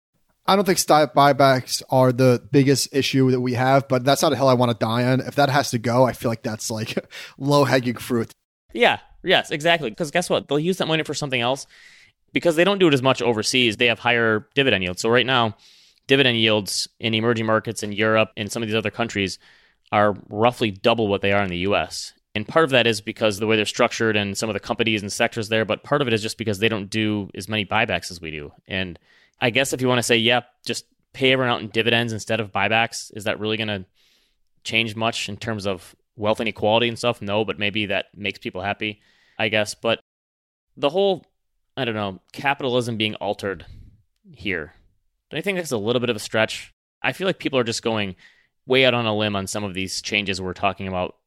I 0.45 0.55
don't 0.55 0.65
think 0.65 0.77
stock 0.77 1.13
buybacks 1.13 1.81
are 1.89 2.11
the 2.11 2.45
biggest 2.51 2.93
issue 2.93 3.31
that 3.31 3.39
we 3.39 3.53
have, 3.53 3.87
but 3.87 4.03
that's 4.03 4.21
not 4.21 4.33
a 4.33 4.35
hill 4.35 4.49
I 4.49 4.53
want 4.55 4.71
to 4.71 4.77
die 4.77 5.05
on. 5.05 5.21
If 5.21 5.35
that 5.35 5.49
has 5.49 5.71
to 5.71 5.79
go, 5.79 6.05
I 6.05 6.11
feel 6.11 6.29
like 6.29 6.43
that's 6.43 6.69
like 6.69 6.97
low 7.37 7.63
hanging 7.63 7.95
fruit. 7.95 8.31
Yeah, 8.73 8.99
yes, 9.23 9.51
exactly. 9.51 9.89
Because 9.89 10.11
guess 10.11 10.29
what? 10.29 10.47
They'll 10.47 10.59
use 10.59 10.77
that 10.77 10.87
money 10.87 11.03
for 11.03 11.13
something 11.13 11.39
else 11.39 11.65
because 12.33 12.55
they 12.57 12.65
don't 12.65 12.79
do 12.79 12.87
it 12.87 12.93
as 12.93 13.01
much 13.01 13.21
overseas. 13.21 13.77
They 13.77 13.85
have 13.85 13.99
higher 13.99 14.47
dividend 14.53 14.83
yields. 14.83 15.01
So 15.01 15.09
right 15.09 15.25
now, 15.25 15.55
dividend 16.07 16.37
yields 16.37 16.89
in 16.99 17.13
emerging 17.13 17.45
markets 17.45 17.83
in 17.83 17.93
Europe 17.93 18.31
and 18.35 18.51
some 18.51 18.61
of 18.61 18.67
these 18.67 18.75
other 18.75 18.91
countries 18.91 19.39
are 19.91 20.15
roughly 20.27 20.71
double 20.71 21.07
what 21.07 21.21
they 21.21 21.31
are 21.31 21.43
in 21.43 21.49
the 21.49 21.59
US. 21.59 22.11
And 22.35 22.47
part 22.47 22.65
of 22.65 22.71
that 22.71 22.87
is 22.87 22.99
because 22.99 23.37
the 23.37 23.47
way 23.47 23.55
they're 23.55 23.65
structured 23.65 24.17
and 24.17 24.37
some 24.37 24.49
of 24.49 24.55
the 24.55 24.59
companies 24.59 25.03
and 25.03 25.11
sectors 25.11 25.49
there, 25.49 25.65
but 25.65 25.83
part 25.83 26.01
of 26.01 26.07
it 26.07 26.13
is 26.13 26.21
just 26.21 26.37
because 26.37 26.59
they 26.59 26.67
don't 26.67 26.89
do 26.89 27.29
as 27.35 27.47
many 27.47 27.63
buybacks 27.63 28.09
as 28.09 28.19
we 28.19 28.31
do. 28.31 28.51
And 28.67 28.97
I 29.43 29.49
guess 29.49 29.73
if 29.73 29.81
you 29.81 29.89
want 29.89 29.99
to 29.99 30.03
say, 30.03 30.15
yeah, 30.15 30.43
just 30.65 30.85
pay 31.11 31.33
everyone 31.33 31.53
out 31.53 31.61
in 31.61 31.67
dividends 31.67 32.13
instead 32.13 32.39
of 32.39 32.53
buybacks, 32.53 33.11
is 33.13 33.25
that 33.25 33.41
really 33.41 33.57
going 33.57 33.67
to 33.67 33.85
change 34.63 34.95
much 34.95 35.27
in 35.27 35.35
terms 35.35 35.67
of 35.67 35.93
wealth 36.15 36.39
inequality 36.39 36.87
and 36.87 36.97
stuff? 36.97 37.21
No, 37.21 37.43
but 37.43 37.59
maybe 37.59 37.87
that 37.87 38.05
makes 38.15 38.39
people 38.39 38.61
happy, 38.61 39.01
I 39.37 39.49
guess. 39.49 39.75
But 39.75 39.99
the 40.77 40.89
whole, 40.89 41.25
I 41.75 41.83
don't 41.83 41.93
know, 41.93 42.21
capitalism 42.31 42.95
being 42.95 43.15
altered 43.15 43.65
here, 44.31 44.75
I 45.33 45.41
think 45.41 45.57
that's 45.57 45.73
a 45.73 45.77
little 45.77 45.99
bit 45.99 46.09
of 46.09 46.15
a 46.15 46.19
stretch? 46.19 46.73
I 47.01 47.11
feel 47.11 47.27
like 47.27 47.37
people 47.37 47.59
are 47.59 47.65
just 47.65 47.83
going 47.83 48.15
way 48.65 48.85
out 48.85 48.93
on 48.93 49.05
a 49.05 49.13
limb 49.13 49.35
on 49.35 49.47
some 49.47 49.65
of 49.65 49.73
these 49.73 50.01
changes 50.01 50.39
we're 50.39 50.53
talking 50.53 50.87
about. 50.87 51.17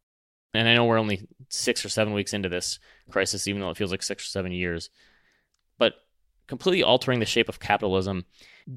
And 0.55 0.67
I 0.67 0.75
know 0.75 0.87
we're 0.87 0.99
only 0.99 1.29
six 1.51 1.85
or 1.85 1.91
seven 1.91 2.15
weeks 2.15 2.33
into 2.33 2.49
this 2.49 2.79
crisis, 3.11 3.47
even 3.47 3.61
though 3.61 3.69
it 3.69 3.77
feels 3.77 3.91
like 3.91 4.03
six 4.03 4.25
or 4.25 4.29
seven 4.29 4.53
years. 4.53 4.89
But 5.79 5.97
completely 6.47 6.83
altering 6.83 7.21
the 7.21 7.27
shape 7.27 7.49
of 7.49 7.61
capitalism. 7.61 8.25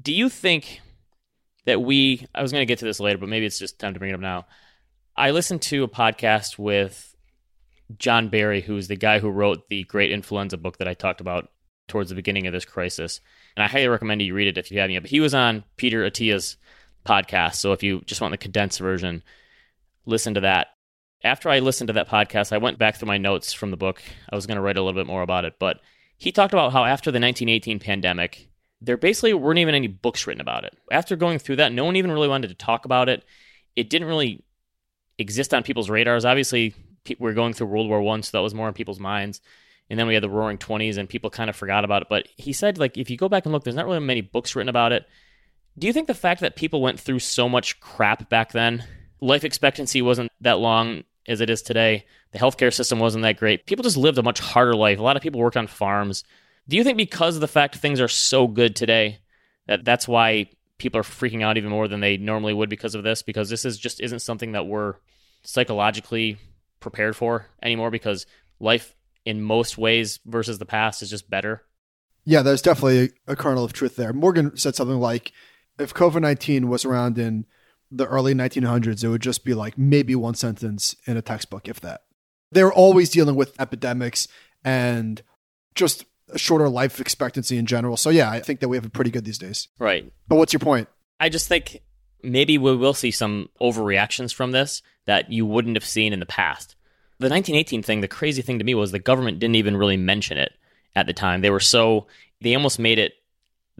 Do 0.02 0.12
you 0.12 0.28
think 0.28 0.80
that 1.66 1.80
we, 1.80 2.26
I 2.34 2.42
was 2.42 2.52
going 2.52 2.62
to 2.62 2.66
get 2.66 2.78
to 2.80 2.84
this 2.84 3.00
later, 3.00 3.18
but 3.18 3.28
maybe 3.28 3.46
it's 3.46 3.58
just 3.58 3.78
time 3.78 3.94
to 3.94 3.98
bring 3.98 4.10
it 4.10 4.14
up 4.14 4.20
now. 4.20 4.46
I 5.16 5.30
listened 5.30 5.62
to 5.62 5.84
a 5.84 5.88
podcast 5.88 6.58
with 6.58 7.14
John 7.98 8.28
Barry, 8.28 8.60
who's 8.60 8.88
the 8.88 8.96
guy 8.96 9.18
who 9.18 9.28
wrote 9.28 9.68
the 9.68 9.84
great 9.84 10.12
influenza 10.12 10.56
book 10.56 10.78
that 10.78 10.88
I 10.88 10.94
talked 10.94 11.20
about 11.20 11.50
towards 11.88 12.08
the 12.08 12.16
beginning 12.16 12.46
of 12.46 12.52
this 12.52 12.64
crisis. 12.64 13.20
And 13.56 13.64
I 13.64 13.68
highly 13.68 13.88
recommend 13.88 14.22
you 14.22 14.34
read 14.34 14.48
it 14.48 14.58
if 14.58 14.70
you 14.70 14.78
haven't 14.78 14.94
yet. 14.94 15.02
But 15.02 15.10
he 15.10 15.20
was 15.20 15.34
on 15.34 15.64
Peter 15.76 16.04
Attia's 16.04 16.56
podcast. 17.04 17.56
So 17.56 17.72
if 17.72 17.82
you 17.82 18.00
just 18.06 18.20
want 18.20 18.32
the 18.32 18.38
condensed 18.38 18.78
version, 18.78 19.22
listen 20.06 20.34
to 20.34 20.40
that. 20.40 20.68
After 21.22 21.50
I 21.50 21.58
listened 21.58 21.88
to 21.88 21.94
that 21.94 22.08
podcast, 22.08 22.52
I 22.52 22.58
went 22.58 22.78
back 22.78 22.96
through 22.96 23.08
my 23.08 23.18
notes 23.18 23.52
from 23.52 23.70
the 23.70 23.76
book. 23.76 24.00
I 24.30 24.34
was 24.34 24.46
going 24.46 24.56
to 24.56 24.62
write 24.62 24.78
a 24.78 24.82
little 24.82 24.98
bit 24.98 25.06
more 25.06 25.22
about 25.22 25.44
it, 25.44 25.54
but 25.58 25.80
he 26.20 26.32
talked 26.32 26.52
about 26.52 26.72
how 26.72 26.84
after 26.84 27.10
the 27.10 27.18
1918 27.18 27.78
pandemic, 27.78 28.50
there 28.82 28.98
basically 28.98 29.32
weren't 29.32 29.58
even 29.58 29.74
any 29.74 29.86
books 29.86 30.26
written 30.26 30.42
about 30.42 30.64
it. 30.64 30.76
After 30.92 31.16
going 31.16 31.38
through 31.38 31.56
that, 31.56 31.72
no 31.72 31.86
one 31.86 31.96
even 31.96 32.12
really 32.12 32.28
wanted 32.28 32.48
to 32.48 32.54
talk 32.54 32.84
about 32.84 33.08
it. 33.08 33.24
It 33.74 33.88
didn't 33.88 34.06
really 34.06 34.44
exist 35.16 35.54
on 35.54 35.62
people's 35.62 35.88
radars. 35.88 36.26
Obviously, 36.26 36.74
we 37.08 37.16
we're 37.18 37.32
going 37.32 37.54
through 37.54 37.68
World 37.68 37.88
War 37.88 38.02
One, 38.02 38.22
so 38.22 38.36
that 38.36 38.42
was 38.42 38.52
more 38.52 38.68
in 38.68 38.74
people's 38.74 39.00
minds. 39.00 39.40
And 39.88 39.98
then 39.98 40.06
we 40.06 40.12
had 40.12 40.22
the 40.22 40.28
Roaring 40.28 40.58
Twenties, 40.58 40.98
and 40.98 41.08
people 41.08 41.30
kind 41.30 41.48
of 41.48 41.56
forgot 41.56 41.86
about 41.86 42.02
it. 42.02 42.08
But 42.10 42.28
he 42.36 42.52
said, 42.52 42.76
like, 42.76 42.98
if 42.98 43.08
you 43.08 43.16
go 43.16 43.30
back 43.30 43.46
and 43.46 43.52
look, 43.52 43.64
there's 43.64 43.74
not 43.74 43.86
really 43.86 44.00
many 44.00 44.20
books 44.20 44.54
written 44.54 44.68
about 44.68 44.92
it. 44.92 45.06
Do 45.78 45.86
you 45.86 45.94
think 45.94 46.06
the 46.06 46.12
fact 46.12 46.42
that 46.42 46.54
people 46.54 46.82
went 46.82 47.00
through 47.00 47.20
so 47.20 47.48
much 47.48 47.80
crap 47.80 48.28
back 48.28 48.52
then, 48.52 48.84
life 49.22 49.42
expectancy 49.42 50.02
wasn't 50.02 50.30
that 50.42 50.58
long 50.58 51.04
as 51.28 51.40
it 51.40 51.50
is 51.50 51.62
today, 51.62 52.06
the 52.32 52.38
healthcare 52.38 52.72
system 52.72 52.98
wasn't 52.98 53.22
that 53.22 53.36
great. 53.36 53.66
People 53.66 53.82
just 53.82 53.96
lived 53.96 54.18
a 54.18 54.22
much 54.22 54.40
harder 54.40 54.74
life. 54.74 54.98
A 54.98 55.02
lot 55.02 55.16
of 55.16 55.22
people 55.22 55.40
worked 55.40 55.56
on 55.56 55.66
farms. 55.66 56.24
Do 56.68 56.76
you 56.76 56.84
think 56.84 56.96
because 56.96 57.34
of 57.34 57.40
the 57.40 57.48
fact 57.48 57.76
things 57.76 58.00
are 58.00 58.08
so 58.08 58.46
good 58.46 58.76
today 58.76 59.18
that 59.66 59.84
that's 59.84 60.08
why 60.08 60.46
people 60.78 61.00
are 61.00 61.04
freaking 61.04 61.42
out 61.42 61.56
even 61.56 61.70
more 61.70 61.88
than 61.88 62.00
they 62.00 62.16
normally 62.16 62.54
would 62.54 62.70
because 62.70 62.94
of 62.94 63.02
this? 63.02 63.22
Because 63.22 63.50
this 63.50 63.64
is 63.64 63.78
just 63.78 64.00
isn't 64.00 64.20
something 64.20 64.52
that 64.52 64.66
we're 64.66 64.94
psychologically 65.42 66.36
prepared 66.80 67.16
for 67.16 67.46
anymore 67.62 67.90
because 67.90 68.26
life 68.58 68.94
in 69.24 69.42
most 69.42 69.78
ways 69.78 70.20
versus 70.24 70.58
the 70.58 70.66
past 70.66 71.02
is 71.02 71.10
just 71.10 71.28
better. 71.28 71.62
Yeah, 72.24 72.42
there's 72.42 72.62
definitely 72.62 73.10
a, 73.26 73.36
kernel 73.36 73.64
of 73.64 73.72
truth 73.72 73.96
there. 73.96 74.12
Morgan 74.12 74.56
said 74.56 74.74
something 74.74 74.98
like 74.98 75.32
if 75.78 75.94
COVID 75.94 76.20
19 76.20 76.68
was 76.68 76.84
around 76.84 77.18
in 77.18 77.46
the 77.90 78.06
early 78.06 78.34
1900s, 78.34 79.02
it 79.02 79.08
would 79.08 79.22
just 79.22 79.44
be 79.44 79.54
like 79.54 79.76
maybe 79.76 80.14
one 80.14 80.34
sentence 80.34 80.94
in 81.06 81.16
a 81.16 81.22
textbook, 81.22 81.68
if 81.68 81.80
that. 81.80 82.02
They're 82.52 82.72
always 82.72 83.10
dealing 83.10 83.36
with 83.36 83.58
epidemics 83.60 84.28
and 84.64 85.22
just 85.74 86.04
a 86.32 86.38
shorter 86.38 86.68
life 86.68 87.00
expectancy 87.00 87.56
in 87.56 87.66
general. 87.66 87.96
So, 87.96 88.10
yeah, 88.10 88.30
I 88.30 88.40
think 88.40 88.60
that 88.60 88.68
we 88.68 88.76
have 88.76 88.84
it 88.84 88.92
pretty 88.92 89.10
good 89.10 89.24
these 89.24 89.38
days. 89.38 89.68
Right. 89.78 90.10
But 90.28 90.36
what's 90.36 90.52
your 90.52 90.60
point? 90.60 90.88
I 91.18 91.28
just 91.28 91.48
think 91.48 91.80
maybe 92.22 92.58
we 92.58 92.76
will 92.76 92.94
see 92.94 93.10
some 93.10 93.48
overreactions 93.60 94.34
from 94.34 94.52
this 94.52 94.82
that 95.06 95.32
you 95.32 95.46
wouldn't 95.46 95.76
have 95.76 95.84
seen 95.84 96.12
in 96.12 96.20
the 96.20 96.26
past. 96.26 96.76
The 97.18 97.28
1918 97.28 97.82
thing, 97.82 98.00
the 98.00 98.08
crazy 98.08 98.42
thing 98.42 98.58
to 98.58 98.64
me 98.64 98.74
was 98.74 98.92
the 98.92 98.98
government 98.98 99.38
didn't 99.38 99.56
even 99.56 99.76
really 99.76 99.96
mention 99.96 100.38
it 100.38 100.52
at 100.96 101.06
the 101.06 101.12
time. 101.12 101.40
They 101.40 101.50
were 101.50 101.60
so, 101.60 102.06
they 102.40 102.54
almost 102.54 102.78
made 102.78 102.98
it 102.98 103.14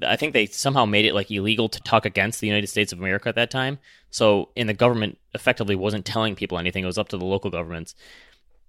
I 0.05 0.17
think 0.17 0.33
they 0.33 0.47
somehow 0.47 0.85
made 0.85 1.05
it 1.05 1.15
like 1.15 1.31
illegal 1.31 1.69
to 1.69 1.81
talk 1.83 2.05
against 2.07 2.41
the 2.41 2.47
United 2.47 2.67
States 2.69 2.93
of 2.93 2.99
America 2.99 3.29
at 3.29 3.35
that 3.35 3.51
time. 3.51 3.79
So, 4.11 4.51
and 4.57 4.69
the 4.69 4.75
government 4.75 5.19
effectively 5.35 5.75
wasn't 5.75 6.05
telling 6.05 6.35
people 6.35 6.59
anything. 6.59 6.85
It 6.85 6.87
was 6.87 6.99
up 6.99 7.09
to 7.11 7.19
the 7.19 7.25
local 7.25 7.51
governments. 7.51 7.95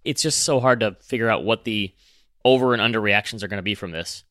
It's 0.04 0.22
just 0.22 0.44
so 0.44 0.60
hard 0.60 0.80
to 0.82 0.98
figure 1.02 1.30
out 1.30 1.44
what 1.44 1.64
the 1.64 1.94
over 2.44 2.74
and 2.74 2.82
under 2.82 3.00
reactions 3.00 3.44
are 3.44 3.48
going 3.48 3.58
to 3.58 3.64
be 3.64 3.76
from 3.76 3.92
this. 3.92 4.24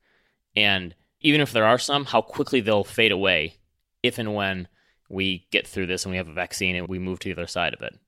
And 0.57 0.95
even 1.21 1.41
if 1.41 1.53
there 1.53 1.67
are 1.67 1.79
some, 1.79 2.07
how 2.07 2.23
quickly 2.23 2.61
they'll 2.61 2.85
fade 2.85 3.13
away 3.13 3.55
if 4.03 4.19
and 4.19 4.35
when 4.35 4.69
we 5.09 5.47
get 5.51 5.67
through 5.67 5.87
this 5.87 6.05
and 6.05 6.11
we 6.11 6.17
have 6.17 6.29
a 6.29 6.33
vaccine 6.33 6.77
and 6.77 6.89
we 6.89 6.99
move 6.99 7.19
to 7.21 7.29
the 7.29 7.41
other 7.41 7.47
side 7.47 7.75
of 7.75 7.83
it. 7.83 7.99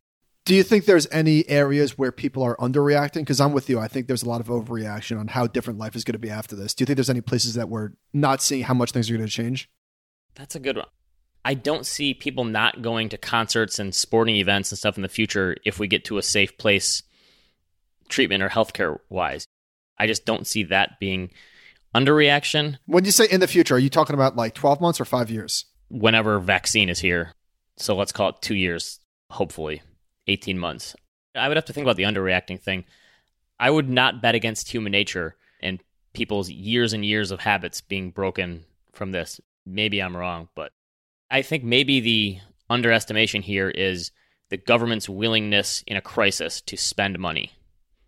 Do 0.44 0.56
you 0.56 0.64
think 0.64 0.86
there's 0.86 1.06
any 1.12 1.48
areas 1.48 1.96
where 1.96 2.10
people 2.10 2.42
are 2.42 2.56
underreacting? 2.56 3.20
Because 3.20 3.40
I'm 3.40 3.52
with 3.52 3.70
you. 3.70 3.78
I 3.78 3.86
think 3.86 4.08
there's 4.08 4.24
a 4.24 4.28
lot 4.28 4.40
of 4.40 4.48
overreaction 4.48 5.20
on 5.20 5.28
how 5.28 5.46
different 5.46 5.78
life 5.78 5.94
is 5.94 6.02
going 6.02 6.14
to 6.14 6.18
be 6.18 6.30
after 6.30 6.56
this. 6.56 6.74
Do 6.74 6.82
you 6.82 6.86
think 6.86 6.96
there's 6.96 7.10
any 7.10 7.20
places 7.20 7.54
that 7.54 7.68
we're 7.68 7.90
not 8.12 8.42
seeing 8.42 8.64
how 8.64 8.74
much 8.74 8.90
things 8.90 9.08
are 9.08 9.16
going 9.16 9.26
to 9.26 9.32
change? 9.32 9.70
That's 10.34 10.56
a 10.56 10.60
good 10.60 10.76
one. 10.76 10.86
I 11.44 11.54
don't 11.54 11.86
see 11.86 12.14
people 12.14 12.44
not 12.44 12.82
going 12.82 13.08
to 13.10 13.18
concerts 13.18 13.78
and 13.78 13.94
sporting 13.94 14.36
events 14.36 14.70
and 14.72 14.78
stuff 14.78 14.96
in 14.96 15.02
the 15.02 15.08
future 15.08 15.56
if 15.64 15.78
we 15.78 15.86
get 15.86 16.04
to 16.06 16.18
a 16.18 16.22
safe 16.22 16.56
place, 16.58 17.02
treatment 18.08 18.42
or 18.42 18.48
healthcare 18.48 18.98
wise. 19.08 19.46
I 19.98 20.06
just 20.06 20.24
don't 20.24 20.46
see 20.46 20.64
that 20.64 20.98
being 20.98 21.30
underreaction. 21.94 22.78
When 22.86 23.04
you 23.04 23.10
say 23.10 23.26
in 23.30 23.40
the 23.40 23.46
future, 23.46 23.76
are 23.76 23.80
you 23.80 23.90
talking 23.90 24.14
about 24.14 24.36
like 24.36 24.54
12 24.54 24.80
months 24.80 25.00
or 25.00 25.04
five 25.04 25.30
years? 25.30 25.66
Whenever 25.88 26.38
vaccine 26.38 26.88
is 26.88 27.00
here. 27.00 27.32
So 27.76 27.96
let's 27.96 28.12
call 28.12 28.30
it 28.30 28.36
two 28.40 28.54
years, 28.54 28.98
hopefully. 29.30 29.82
18 30.26 30.58
months. 30.58 30.94
I 31.34 31.48
would 31.48 31.56
have 31.56 31.64
to 31.66 31.72
think 31.72 31.84
about 31.84 31.96
the 31.96 32.02
underreacting 32.04 32.60
thing. 32.60 32.84
I 33.58 33.70
would 33.70 33.88
not 33.88 34.20
bet 34.20 34.34
against 34.34 34.70
human 34.70 34.92
nature 34.92 35.36
and 35.60 35.80
people's 36.12 36.50
years 36.50 36.92
and 36.92 37.04
years 37.04 37.30
of 37.30 37.40
habits 37.40 37.80
being 37.80 38.10
broken 38.10 38.64
from 38.92 39.12
this. 39.12 39.40
Maybe 39.64 40.02
I'm 40.02 40.16
wrong, 40.16 40.48
but 40.54 40.72
I 41.30 41.42
think 41.42 41.64
maybe 41.64 42.00
the 42.00 42.38
underestimation 42.68 43.42
here 43.42 43.70
is 43.70 44.10
the 44.50 44.56
government's 44.56 45.08
willingness 45.08 45.82
in 45.86 45.96
a 45.96 46.02
crisis 46.02 46.60
to 46.62 46.76
spend 46.76 47.18
money. 47.18 47.52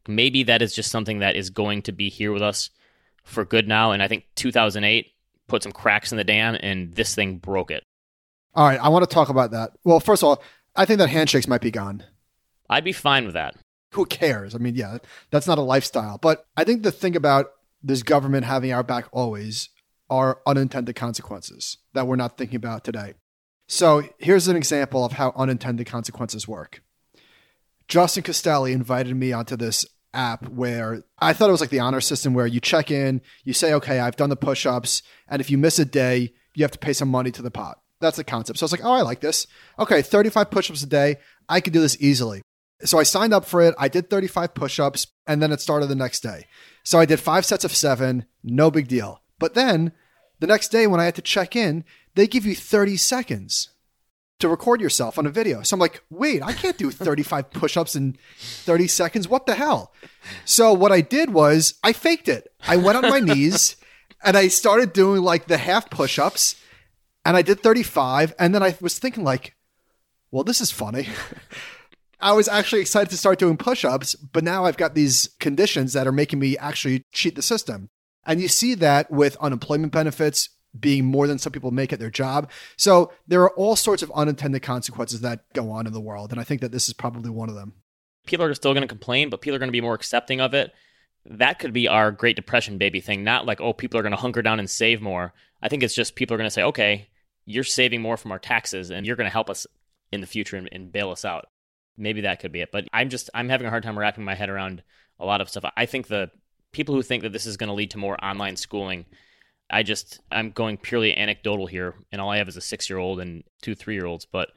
Maybe 0.07 0.43
that 0.43 0.61
is 0.61 0.75
just 0.75 0.91
something 0.91 1.21
that 1.21 1.37
is 1.37 1.49
going 1.49 1.83
to 1.83 1.93
be 1.93 2.11
here 2.11 2.33
with 2.33 2.43
us 2.43 2.69
for 3.23 3.45
good 3.45 3.67
now. 3.67 3.93
And 3.93 4.03
I 4.03 4.09
think 4.09 4.27
2008 4.35 5.07
put 5.47 5.63
some 5.63 5.73
cracks 5.73 6.13
in 6.13 6.19
the 6.19 6.25
dam 6.25 6.57
and 6.61 6.93
this 6.93 7.15
thing 7.15 7.39
broke 7.39 7.71
it. 7.71 7.83
All 8.55 8.67
right. 8.67 8.79
I 8.79 8.89
want 8.89 9.09
to 9.09 9.15
talk 9.15 9.31
about 9.31 9.53
that. 9.53 9.73
Well, 9.85 10.01
first 10.01 10.23
of 10.23 10.29
all, 10.29 10.43
I 10.77 10.85
think 10.85 10.99
that 10.99 11.11
handshakes 11.11 11.49
might 11.49 11.61
be 11.61 11.71
gone. 11.71 12.05
I'd 12.69 12.85
be 12.85 12.93
fine 12.93 13.25
with 13.25 13.35
that. 13.35 13.55
Who 13.93 14.07
cares? 14.07 14.55
I 14.55 14.59
mean, 14.59 14.75
yeah, 14.75 14.99
that's 15.31 15.47
not 15.47 15.59
a 15.59 15.63
lifestyle. 15.63 16.19
But 16.19 16.47
I 16.57 16.65
think 16.65 16.83
the 16.83 16.91
thing 16.91 17.15
about 17.15 17.47
this 17.83 18.03
government 18.03 18.45
having 18.47 18.73
our 18.73 18.83
back 18.83 19.07
always 19.13 19.69
are 20.11 20.41
unintended 20.47 20.97
consequences 20.97 21.79
that 21.93 22.07
we're 22.07 22.17
not 22.17 22.37
thinking 22.37 22.57
about 22.57 22.83
today. 22.83 23.15
So 23.69 24.03
here's 24.19 24.49
an 24.49 24.57
example 24.57 25.05
of 25.05 25.13
how 25.13 25.33
unintended 25.37 25.87
consequences 25.87 26.49
work. 26.49 26.83
Justin 27.89 28.23
Castelli 28.23 28.73
invited 28.73 29.15
me 29.15 29.33
onto 29.33 29.57
this 29.57 29.85
app 30.13 30.49
where 30.49 31.03
I 31.19 31.33
thought 31.33 31.49
it 31.49 31.53
was 31.53 31.61
like 31.61 31.71
the 31.71 31.81
honor 31.81 32.01
system 32.01 32.35
where 32.35 32.47
you 32.47 32.61
check 32.61 32.91
in, 32.91 33.21
you 33.45 33.53
say, 33.53 33.73
okay, 33.75 34.01
I've 34.01 34.17
done 34.17 34.31
the 34.31 34.37
push 34.37 34.67
ups, 34.67 35.03
and 35.29 35.41
if 35.41 35.51
you 35.51 35.59
miss 35.59 35.79
a 35.79 35.85
day, 35.85 36.33
you 36.55 36.65
have 36.65 36.71
to 36.71 36.79
pay 36.79 36.93
some 36.93 37.09
money 37.09 37.31
to 37.33 37.43
the 37.43 37.51
pot. 37.51 37.81
That's 38.05 38.17
the 38.17 38.25
concept. 38.25 38.59
So 38.59 38.65
I 38.65 38.67
was 38.67 38.73
like, 38.73 38.85
oh, 38.85 38.93
I 38.93 39.03
like 39.03 39.21
this. 39.21 39.47
Okay, 39.79 40.03
35 40.03 40.51
push 40.51 40.71
ups 40.71 40.83
a 40.83 40.87
day. 40.87 41.17
I 41.49 41.61
could 41.61 41.73
do 41.73 41.81
this 41.81 41.97
easily. 42.01 42.43
So 42.83 42.99
I 42.99 43.03
signed 43.03 43.33
up 43.33 43.45
for 43.45 43.63
it. 43.63 43.75
I 43.79 43.89
did 43.89 44.11
35 44.11 44.55
push 44.55 44.79
ups 44.79 45.07
and 45.27 45.43
then 45.43 45.53
it 45.53 45.61
started 45.61 45.87
the 45.87 45.95
next 45.95 46.21
day. 46.21 46.47
So 46.85 46.99
I 46.99 47.07
did 47.07 47.21
five 47.21 47.47
sets 47.47 47.65
of 47.65 47.75
seven, 47.75 48.27
no 48.43 48.71
big 48.71 48.89
deal. 48.89 49.23
But 49.39 49.55
then 49.55 49.93
the 50.41 50.47
next 50.47 50.69
day 50.69 50.87
when 50.87 51.01
I 51.01 51.05
had 51.05 51.15
to 51.15 51.23
check 51.23 51.57
in, 51.57 51.85
they 52.15 52.27
give 52.27 52.45
you 52.45 52.55
30 52.55 52.97
seconds 52.97 53.71
to 54.41 54.49
record 54.49 54.81
yourself 54.81 55.19
on 55.19 55.27
a 55.27 55.31
video. 55.31 55.63
So 55.63 55.75
I'm 55.75 55.81
like, 55.81 56.03
wait, 56.11 56.43
I 56.43 56.53
can't 56.53 56.77
do 56.77 56.91
35 56.91 57.51
push 57.53 57.77
ups 57.77 57.97
in 57.97 58.19
30 58.39 58.89
seconds. 58.89 59.29
What 59.29 59.47
the 59.47 59.55
hell? 59.55 59.93
So 60.45 60.73
what 60.73 60.93
I 60.93 61.01
did 61.01 61.33
was 61.33 61.75
I 61.83 61.93
faked 61.93 62.29
it. 62.29 62.53
I 62.67 62.77
went 62.77 63.03
on 63.03 63.11
my 63.11 63.21
knees 63.21 63.77
and 64.25 64.37
I 64.37 64.49
started 64.49 64.93
doing 64.93 65.23
like 65.23 65.47
the 65.47 65.57
half 65.57 65.89
push 65.89 66.19
ups 66.19 66.57
And 67.25 67.37
I 67.37 67.43
did 67.43 67.61
35. 67.61 68.35
And 68.39 68.55
then 68.55 68.63
I 68.63 68.77
was 68.81 68.99
thinking, 68.99 69.25
like, 69.25 69.55
well, 70.31 70.45
this 70.45 70.61
is 70.61 70.71
funny. 70.71 71.09
I 72.21 72.33
was 72.33 72.49
actually 72.49 72.81
excited 72.81 73.11
to 73.11 73.19
start 73.19 73.39
doing 73.39 73.57
push 73.57 73.85
ups, 73.85 74.15
but 74.15 74.45
now 74.45 74.65
I've 74.65 74.79
got 74.79 74.95
these 74.95 75.29
conditions 75.41 75.93
that 75.93 76.07
are 76.07 76.13
making 76.13 76.39
me 76.39 76.57
actually 76.57 77.05
cheat 77.13 77.35
the 77.37 77.43
system. 77.43 77.91
And 78.25 78.41
you 78.41 78.49
see 78.49 78.75
that 78.77 79.11
with 79.11 79.37
unemployment 79.37 79.93
benefits 79.93 80.49
being 80.79 81.05
more 81.05 81.27
than 81.27 81.39
some 81.39 81.53
people 81.53 81.71
make 81.71 81.93
at 81.93 81.99
their 81.99 82.11
job. 82.11 82.51
So 82.77 83.13
there 83.27 83.43
are 83.43 83.53
all 83.53 83.77
sorts 83.77 84.03
of 84.03 84.11
unintended 84.13 84.63
consequences 84.63 85.21
that 85.21 85.45
go 85.53 85.71
on 85.71 85.87
in 85.87 85.93
the 85.93 86.01
world. 86.01 86.33
And 86.33 86.41
I 86.41 86.45
think 86.45 86.61
that 86.63 86.73
this 86.73 86.89
is 86.89 86.95
probably 86.95 87.31
one 87.31 87.49
of 87.49 87.55
them. 87.55 87.75
People 88.27 88.47
are 88.47 88.55
still 88.55 88.73
going 88.73 88.83
to 88.83 88.89
complain, 88.89 89.29
but 89.29 89.41
people 89.41 89.57
are 89.57 89.59
going 89.59 89.69
to 89.69 89.73
be 89.73 89.81
more 89.81 89.95
accepting 89.95 90.41
of 90.41 90.55
it. 90.55 90.73
That 91.27 91.59
could 91.59 91.73
be 91.73 91.89
our 91.89 92.11
Great 92.11 92.37
Depression 92.37 92.79
baby 92.79 93.01
thing, 93.01 93.23
not 93.23 93.47
like, 93.47 93.61
oh, 93.61 93.73
people 93.73 93.99
are 94.01 94.03
going 94.03 94.13
to 94.13 94.21
hunker 94.21 94.43
down 94.43 94.59
and 94.59 94.69
save 94.69 95.01
more. 95.01 95.33
I 95.63 95.69
think 95.69 95.83
it's 95.83 95.95
just 95.95 96.17
people 96.17 96.35
are 96.35 96.39
going 96.39 96.49
to 96.49 96.51
say, 96.51 96.63
okay, 96.63 97.09
you're 97.47 97.65
saving 97.65 98.01
more 98.01 98.17
from 98.17 98.33
our 98.33 98.39
taxes 98.39 98.91
and 98.91 99.07
you're 99.07 99.17
going 99.17 99.27
to 99.27 99.33
help 99.33 99.51
us 99.51 99.67
in 100.13 100.21
the 100.21 100.27
future 100.27 100.57
and, 100.57 100.69
and 100.73 100.93
bail 100.93 101.11
us 101.11 101.25
out. 101.25 101.47
Maybe 101.97 102.23
that 102.23 102.41
could 102.41 102.53
be 102.53 102.61
it. 102.61 102.73
But 102.73 102.87
I'm 102.93 103.09
just, 103.09 103.31
I'm 103.35 103.49
having 103.49 103.67
a 103.67 103.71
hard 103.71 103.83
time 103.83 103.99
wrapping 103.99 104.25
my 104.25 104.35
head 104.35 104.49
around 104.49 104.83
a 105.21 105.27
lot 105.27 105.41
of 105.41 105.49
stuff. 105.49 105.65
I 105.77 105.87
think 105.87 106.09
the 106.09 106.31
people 106.73 106.95
who 106.95 107.03
think 107.03 107.23
that 107.23 107.33
this 107.33 107.47
is 107.47 107.57
going 107.57 107.69
to 107.69 107.75
lead 107.75 107.91
to 107.93 107.99
more 107.99 108.23
online 108.25 108.57
schooling 108.57 109.07
I 109.71 109.83
just 109.83 110.21
I'm 110.31 110.51
going 110.51 110.77
purely 110.77 111.17
anecdotal 111.17 111.67
here, 111.67 111.95
and 112.13 112.21
all 112.21 112.31
I 112.31 112.39
have 112.39 112.49
is 112.49 112.57
a 112.57 112.61
six 112.61 112.89
year 112.91 112.99
old 112.99 113.21
and 113.21 113.45
two 113.63 113.75
three 113.75 113.95
year 113.95 114.07
olds. 114.07 114.27
But 114.27 114.51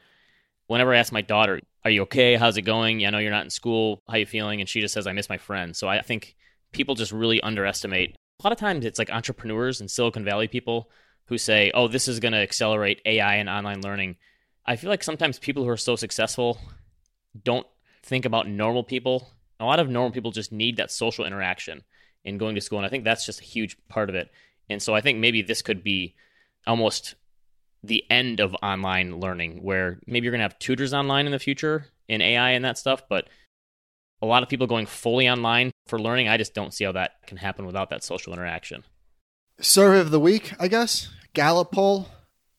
whenever 0.68 0.94
I 0.94 0.98
ask 0.98 1.14
my 1.14 1.22
daughter, 1.22 1.62
"Are 1.86 1.92
you 1.92 2.04
okay? 2.04 2.36
How's 2.36 2.58
it 2.58 2.64
going? 2.64 3.06
I 3.06 3.10
know 3.10 3.20
you're 3.20 3.32
not 3.32 3.46
in 3.46 3.50
school. 3.50 4.04
How 4.10 4.18
you 4.18 4.26
feeling?" 4.26 4.60
and 4.60 4.70
she 4.70 4.82
just 4.82 4.94
says, 4.94 5.08
"I 5.08 5.14
miss 5.14 5.30
my 5.30 5.38
friends." 5.38 5.78
So 5.78 5.88
I 5.88 6.02
think 6.02 6.36
people 6.74 6.96
just 6.96 7.12
really 7.12 7.42
underestimate. 7.42 8.16
A 8.40 8.44
lot 8.44 8.52
of 8.52 8.60
times, 8.60 8.86
it's 8.86 9.00
like 9.00 9.10
entrepreneurs 9.10 9.80
and 9.80 9.90
Silicon 9.90 10.26
Valley 10.26 10.48
people 10.48 10.90
who 11.28 11.38
say, 11.38 11.72
"Oh, 11.74 11.88
this 11.88 12.08
is 12.08 12.20
going 12.20 12.34
to 12.34 12.40
accelerate 12.40 13.02
AI 13.06 13.36
and 13.36 13.50
online 13.50 13.82
learning." 13.82 14.18
I 14.66 14.76
feel 14.76 14.90
like 14.90 15.04
sometimes 15.04 15.40
people 15.40 15.64
who 15.64 15.70
are 15.70 15.78
so 15.78 15.96
successful 15.96 16.60
don't 17.44 17.68
think 18.04 18.26
about 18.26 18.48
normal 18.48 18.84
people. 18.84 19.30
A 19.60 19.66
lot 19.66 19.80
of 19.80 19.90
normal 19.90 20.12
people 20.12 20.32
just 20.32 20.52
need 20.52 20.78
that 20.78 20.92
social 20.92 21.26
interaction 21.26 21.84
in 22.24 22.38
going 22.38 22.56
to 22.56 22.62
school, 22.62 22.80
and 22.80 22.86
I 22.86 22.90
think 22.90 23.04
that's 23.04 23.26
just 23.26 23.42
a 23.42 23.46
huge 23.46 23.78
part 23.88 24.10
of 24.10 24.16
it. 24.16 24.30
And 24.70 24.82
so 24.82 24.94
I 24.94 25.02
think 25.02 25.20
maybe 25.20 25.42
this 25.42 25.62
could 25.62 25.84
be 25.84 26.16
almost 26.66 27.16
the 27.84 28.04
end 28.10 28.40
of 28.40 28.56
online 28.62 29.20
learning 29.20 29.64
where 29.64 30.00
maybe 30.06 30.26
you're 30.26 30.32
going 30.32 30.40
to 30.40 30.46
have 30.46 30.60
tutors 30.60 30.94
online 30.94 31.26
in 31.26 31.32
the 31.32 31.40
future 31.40 31.88
in 32.08 32.22
AI 32.22 32.52
and 32.52 32.66
that 32.66 32.78
stuff, 32.78 33.04
but 33.08 33.30
a 34.22 34.26
lot 34.26 34.44
of 34.44 34.50
people 34.50 34.68
going 34.68 34.86
fully 34.86 35.30
online 35.30 35.72
for 35.88 36.00
learning, 36.00 36.28
I 36.28 36.38
just 36.38 36.54
don't 36.54 36.74
see 36.74 36.84
how 36.84 36.92
that 36.94 37.26
can 37.28 37.38
happen 37.38 37.66
without 37.66 37.90
that 37.92 38.04
social 38.04 38.34
interaction. 38.34 38.84
Survey 39.60 40.00
of 40.00 40.12
the 40.12 40.20
week, 40.20 40.54
I 40.60 40.68
guess. 40.68 41.10
Gallup 41.38 41.72
poll. 41.72 42.08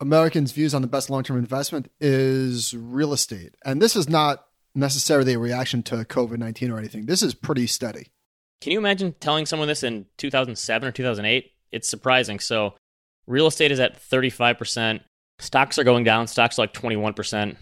Americans' 0.01 0.53
views 0.53 0.73
on 0.73 0.83
the 0.83 0.89
best 0.89 1.11
long 1.11 1.25
term 1.25 1.37
investment 1.37 1.91
is 2.01 2.73
real 2.75 3.13
estate. 3.13 3.57
And 3.65 3.83
this 3.83 3.97
is 3.97 4.09
not 4.09 4.47
necessarily 4.73 5.35
a 5.35 5.39
reaction 5.39 5.83
to 5.83 5.97
COVID 6.05 6.39
19 6.39 6.71
or 6.71 6.79
anything. 6.79 7.07
This 7.07 7.21
is 7.21 7.35
pretty 7.35 7.67
steady. 7.67 8.07
Can 8.61 8.71
you 8.71 8.79
imagine 8.79 9.17
telling 9.19 9.47
someone 9.47 9.67
this 9.67 9.83
in 9.83 10.07
2007 10.19 10.89
or 10.89 10.93
2008? 10.93 11.53
it's 11.73 11.89
surprising. 11.89 12.39
So 12.39 12.75
real 13.27 13.49
estate 13.49 13.73
is 13.73 13.81
at 13.81 14.01
35%. 14.01 15.01
Stocks 15.41 15.79
are 15.79 15.85
going 15.85 16.05
down. 16.05 16.29
Stocks 16.29 16.59
are 16.59 16.63
like 16.63 16.73
21%. 16.73 17.57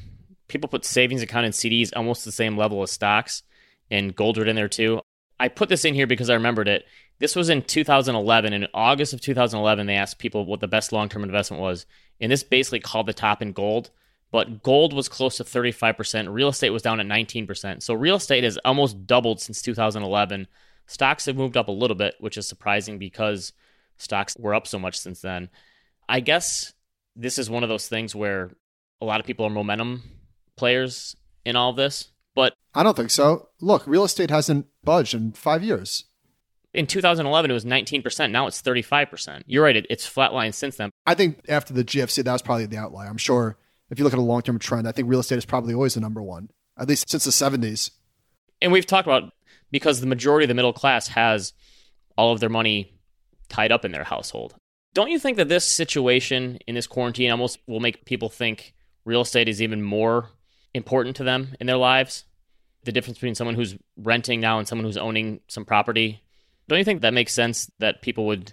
People 0.49 0.69
put 0.69 0.85
savings 0.85 1.23
account 1.23 1.47
and 1.47 1.55
CDs 1.55 1.93
almost 1.97 2.25
the 2.25 2.33
same 2.33 2.57
level 2.57 2.83
as 2.83 2.91
stocks, 2.91 3.43
and 3.91 4.15
gold 4.15 4.39
are 4.39 4.45
in 4.45 4.55
there 4.55 4.69
too. 4.69 5.01
I 5.39 5.49
put 5.49 5.69
this 5.69 5.85
in 5.85 5.95
here 5.95 6.07
because 6.07 6.31
I 6.31 6.35
remembered 6.35 6.69
it. 6.69 6.87
This 7.19 7.37
was 7.37 7.49
in 7.49 7.63
2011. 7.63 8.53
In 8.53 8.67
August 8.75 9.13
of 9.13 9.21
2011, 9.21 9.87
they 9.87 9.97
asked 9.97 10.19
people 10.19 10.45
what 10.45 10.61
the 10.61 10.69
best 10.69 10.93
long 10.93 11.09
term 11.09 11.25
investment 11.25 11.63
was. 11.63 11.87
And 12.21 12.33
this 12.33 12.43
basically 12.43 12.81
called 12.81 13.07
the 13.07 13.13
top 13.13 13.43
in 13.43 13.53
gold. 13.53 13.91
But 14.33 14.63
gold 14.63 14.93
was 14.93 15.09
close 15.09 15.37
to 15.37 15.45
35%. 15.45 16.33
Real 16.33 16.49
estate 16.49 16.71
was 16.71 16.83
down 16.83 17.01
at 17.01 17.07
19%. 17.07 17.83
So 17.83 17.95
real 17.95 18.17
estate 18.17 18.45
has 18.45 18.59
almost 18.65 19.07
doubled 19.07 19.41
since 19.41 19.63
2011. 19.63 20.49
Stocks 20.87 21.27
have 21.27 21.37
moved 21.37 21.57
up 21.57 21.69
a 21.69 21.73
little 21.73 21.97
bit, 21.97 22.17
which 22.19 22.37
is 22.37 22.49
surprising 22.49 22.99
because 22.99 23.53
stocks 23.99 24.37
were 24.39 24.55
up 24.55 24.67
so 24.67 24.79
much 24.79 24.99
since 24.99 25.21
then. 25.21 25.49
I 26.09 26.21
guess 26.21 26.73
this 27.15 27.39
is 27.39 27.51
one 27.51 27.63
of 27.63 27.69
those 27.69 27.89
things 27.89 28.15
where 28.15 28.51
a 29.01 29.05
lot 29.05 29.21
of 29.21 29.27
people 29.27 29.47
are 29.47 29.51
momentum 29.51 30.03
players 30.57 31.17
in 31.45 31.57
all 31.57 31.73
this, 31.73 32.11
but 32.37 32.55
I 32.75 32.85
don't 32.85 32.97
think 32.97 33.11
so. 33.11 33.49
Look, 33.61 33.85
real 33.87 34.05
estate 34.05 34.31
hasn't 34.31 34.67
budged 34.85 35.15
in 35.15 35.33
five 35.33 35.65
years. 35.65 36.05
In 36.75 36.87
2011, 36.87 37.51
it 37.51 37.55
was 37.55 37.65
19%. 37.65 38.31
Now 38.31 38.47
it's 38.47 38.61
35%. 38.61 39.43
You're 39.47 39.65
right. 39.65 39.77
It, 39.77 39.87
it's 39.89 40.09
flatlined 40.09 40.55
since 40.55 40.77
then. 40.77 40.91
I 41.07 41.15
think 41.15 41.41
after 41.49 41.73
the 41.73 41.83
GFC, 41.83 42.23
that 42.23 42.33
was 42.33 42.43
probably 42.43 42.67
the 42.67 42.77
outlier. 42.77 43.09
I'm 43.09 43.17
sure 43.17 43.57
if 43.91 43.99
you 43.99 44.05
look 44.05 44.13
at 44.13 44.19
a 44.19 44.23
long 44.23 44.43
term 44.43 44.59
trend, 44.59 44.87
I 44.87 44.93
think 44.93 45.09
real 45.09 45.21
estate 45.21 45.39
is 45.39 45.47
probably 45.47 45.73
always 45.73 45.95
the 45.95 46.01
number 46.01 46.23
one, 46.23 46.51
at 46.79 46.87
least 46.87 47.09
since 47.09 47.25
the 47.25 47.31
70s. 47.31 47.91
And 48.61 48.71
we've 48.71 48.87
talked 48.87 49.09
about 49.09 49.33
because 49.71 50.01
the 50.01 50.07
majority 50.07 50.45
of 50.45 50.49
the 50.49 50.55
middle 50.55 50.75
class 50.75 51.09
has 51.09 51.55
all 52.19 52.33
of 52.33 52.41
their 52.41 52.51
money 52.51 52.99
tied 53.49 53.73
up 53.73 53.85
in 53.87 53.93
their 53.93 54.05
household. 54.05 54.55
Don't 54.93 55.11
you 55.11 55.19
think 55.19 55.39
that 55.39 55.49
this 55.49 55.65
situation 55.65 56.59
in 56.67 56.75
this 56.75 56.87
quarantine 56.87 57.31
almost 57.31 57.59
will 57.67 57.81
make 57.81 58.05
people 58.05 58.29
think 58.29 58.75
real 59.07 59.23
estate 59.23 59.49
is 59.49 59.63
even 59.63 59.83
more 59.83 60.31
important 60.77 61.17
to 61.17 61.25
them 61.25 61.55
in 61.61 61.67
their 61.67 61.77
lives? 61.77 62.25
The 62.85 62.93
difference 62.93 63.19
between 63.19 63.35
someone 63.35 63.57
who's 63.57 63.77
renting 63.97 64.41
now 64.41 64.59
and 64.59 64.69
someone 64.69 64.85
who's 64.85 64.97
owning 64.97 65.41
some 65.49 65.65
property. 65.65 66.23
Don't 66.69 66.79
you 66.79 66.85
think 66.85 67.03
that 67.03 67.15
makes 67.15 67.33
sense 67.33 67.71
that 67.79 68.03
people 68.03 68.27
would 68.27 68.53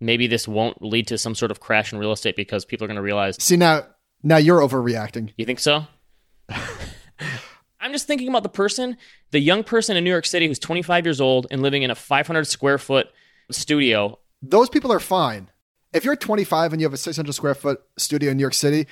maybe 0.00 0.26
this 0.26 0.46
won't 0.46 0.82
lead 0.82 1.06
to 1.08 1.18
some 1.18 1.34
sort 1.34 1.50
of 1.50 1.60
crash 1.60 1.92
in 1.92 1.98
real 1.98 2.12
estate 2.12 2.36
because 2.36 2.64
people 2.64 2.84
are 2.84 2.88
going 2.88 2.96
to 2.96 3.02
realize 3.02 3.36
See 3.42 3.56
now 3.56 3.86
now 4.22 4.36
you're 4.38 4.60
overreacting. 4.60 5.32
You 5.36 5.46
think 5.46 5.60
so? 5.60 5.86
I'm 6.48 7.92
just 7.92 8.06
thinking 8.06 8.28
about 8.28 8.42
the 8.42 8.48
person, 8.48 8.96
the 9.30 9.38
young 9.38 9.62
person 9.62 9.96
in 9.96 10.04
New 10.04 10.10
York 10.10 10.24
City 10.24 10.46
who's 10.46 10.58
25 10.58 11.04
years 11.04 11.20
old 11.20 11.46
and 11.50 11.60
living 11.60 11.82
in 11.82 11.90
a 11.90 11.94
500 11.94 12.46
square 12.46 12.78
foot 12.78 13.08
studio. 13.50 14.18
Those 14.40 14.70
people 14.70 14.90
are 14.90 15.00
fine. 15.00 15.50
If 15.92 16.04
you're 16.04 16.16
25 16.16 16.72
and 16.72 16.80
you 16.80 16.86
have 16.86 16.94
a 16.94 16.98
600 16.98 17.32
square 17.34 17.54
foot 17.54 17.82
studio 17.98 18.30
in 18.30 18.38
New 18.38 18.40
York 18.40 18.54
City, 18.54 18.86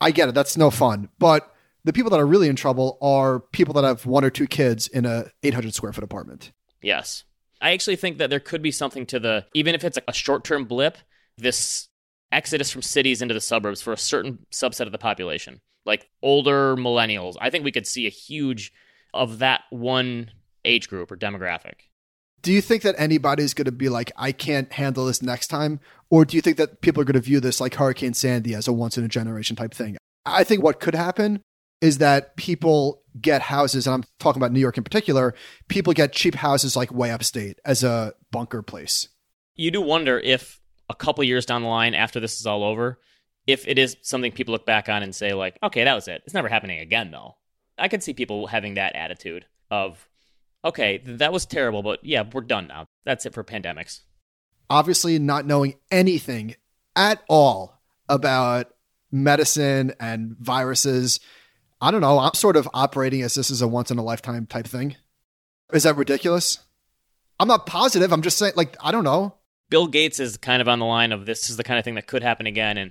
I 0.00 0.12
get 0.12 0.28
it. 0.28 0.34
That's 0.36 0.56
no 0.56 0.70
fun. 0.70 1.08
But 1.18 1.52
the 1.86 1.92
people 1.92 2.10
that 2.10 2.18
are 2.18 2.26
really 2.26 2.48
in 2.48 2.56
trouble 2.56 2.98
are 3.00 3.40
people 3.52 3.72
that 3.74 3.84
have 3.84 4.04
one 4.04 4.24
or 4.24 4.30
two 4.30 4.48
kids 4.48 4.88
in 4.88 5.06
a 5.06 5.30
800 5.44 5.72
square 5.72 5.92
foot 5.92 6.02
apartment. 6.02 6.50
Yes. 6.82 7.22
I 7.62 7.70
actually 7.70 7.96
think 7.96 8.18
that 8.18 8.28
there 8.28 8.40
could 8.40 8.60
be 8.60 8.72
something 8.72 9.06
to 9.06 9.20
the, 9.20 9.46
even 9.54 9.74
if 9.74 9.84
it's 9.84 9.96
a 10.06 10.12
short 10.12 10.44
term 10.44 10.64
blip, 10.64 10.98
this 11.38 11.88
exodus 12.32 12.72
from 12.72 12.82
cities 12.82 13.22
into 13.22 13.34
the 13.34 13.40
suburbs 13.40 13.80
for 13.80 13.92
a 13.92 13.96
certain 13.96 14.44
subset 14.52 14.86
of 14.86 14.92
the 14.92 14.98
population, 14.98 15.60
like 15.86 16.10
older 16.22 16.76
millennials. 16.76 17.36
I 17.40 17.50
think 17.50 17.64
we 17.64 17.72
could 17.72 17.86
see 17.86 18.06
a 18.06 18.10
huge 18.10 18.72
of 19.14 19.38
that 19.38 19.62
one 19.70 20.32
age 20.64 20.88
group 20.88 21.12
or 21.12 21.16
demographic 21.16 21.74
do 22.42 22.52
you 22.52 22.60
think 22.60 22.82
that 22.82 22.94
anybody's 22.96 23.54
going 23.54 23.64
to 23.64 23.72
be 23.72 23.88
like, 23.88 24.12
I 24.16 24.30
can't 24.30 24.72
handle 24.72 25.06
this 25.06 25.20
next 25.20 25.48
time? 25.48 25.80
Or 26.10 26.24
do 26.24 26.36
you 26.36 26.40
think 26.40 26.58
that 26.58 26.80
people 26.80 27.02
are 27.02 27.04
going 27.04 27.14
to 27.14 27.20
view 27.20 27.40
this 27.40 27.60
like 27.60 27.74
Hurricane 27.74 28.14
Sandy 28.14 28.54
as 28.54 28.68
a 28.68 28.72
once 28.72 28.96
in 28.96 29.02
a 29.02 29.08
generation 29.08 29.56
type 29.56 29.74
thing? 29.74 29.96
I 30.24 30.44
think 30.44 30.62
what 30.62 30.78
could 30.78 30.94
happen 30.94 31.42
is 31.80 31.98
that 31.98 32.36
people 32.36 33.02
get 33.20 33.42
houses, 33.42 33.86
and 33.86 33.94
I'm 33.94 34.04
talking 34.18 34.40
about 34.40 34.52
New 34.52 34.60
York 34.60 34.78
in 34.78 34.84
particular, 34.84 35.34
people 35.68 35.92
get 35.92 36.12
cheap 36.12 36.34
houses 36.34 36.76
like 36.76 36.92
way 36.92 37.10
upstate 37.10 37.58
as 37.64 37.82
a 37.82 38.14
bunker 38.30 38.62
place. 38.62 39.08
You 39.54 39.70
do 39.70 39.80
wonder 39.80 40.18
if 40.18 40.60
a 40.88 40.94
couple 40.94 41.24
years 41.24 41.46
down 41.46 41.62
the 41.62 41.68
line 41.68 41.94
after 41.94 42.20
this 42.20 42.38
is 42.38 42.46
all 42.46 42.62
over, 42.62 42.98
if 43.46 43.66
it 43.66 43.78
is 43.78 43.96
something 44.02 44.32
people 44.32 44.52
look 44.52 44.66
back 44.66 44.88
on 44.88 45.02
and 45.02 45.14
say, 45.14 45.32
like, 45.32 45.58
okay, 45.62 45.84
that 45.84 45.94
was 45.94 46.08
it. 46.08 46.22
It's 46.24 46.34
never 46.34 46.48
happening 46.48 46.80
again, 46.80 47.10
though. 47.10 47.36
I 47.78 47.88
could 47.88 48.02
see 48.02 48.12
people 48.12 48.46
having 48.46 48.74
that 48.74 48.94
attitude 48.96 49.46
of, 49.70 50.08
okay, 50.64 50.98
that 51.04 51.32
was 51.32 51.46
terrible, 51.46 51.82
but 51.82 52.04
yeah, 52.04 52.24
we're 52.32 52.40
done 52.40 52.66
now. 52.66 52.86
That's 53.04 53.26
it 53.26 53.34
for 53.34 53.44
pandemics. 53.44 54.00
Obviously, 54.68 55.18
not 55.18 55.46
knowing 55.46 55.74
anything 55.90 56.56
at 56.96 57.22
all 57.28 57.80
about 58.08 58.72
medicine 59.12 59.94
and 60.00 60.36
viruses. 60.40 61.20
I 61.86 61.92
don't 61.92 62.00
know. 62.00 62.18
I'm 62.18 62.34
sort 62.34 62.56
of 62.56 62.68
operating 62.74 63.22
as 63.22 63.34
this 63.34 63.48
is 63.48 63.62
a 63.62 63.68
once 63.68 63.92
in 63.92 63.98
a 63.98 64.02
lifetime 64.02 64.44
type 64.46 64.66
thing. 64.66 64.96
Is 65.72 65.84
that 65.84 65.96
ridiculous? 65.96 66.58
I'm 67.38 67.46
not 67.46 67.64
positive. 67.64 68.12
I'm 68.12 68.22
just 68.22 68.38
saying, 68.38 68.54
like, 68.56 68.76
I 68.80 68.90
don't 68.90 69.04
know. 69.04 69.36
Bill 69.70 69.86
Gates 69.86 70.18
is 70.18 70.36
kind 70.36 70.60
of 70.60 70.66
on 70.66 70.80
the 70.80 70.84
line 70.84 71.12
of 71.12 71.26
this 71.26 71.48
is 71.48 71.56
the 71.56 71.62
kind 71.62 71.78
of 71.78 71.84
thing 71.84 71.94
that 71.94 72.08
could 72.08 72.24
happen 72.24 72.44
again. 72.48 72.76
And 72.76 72.90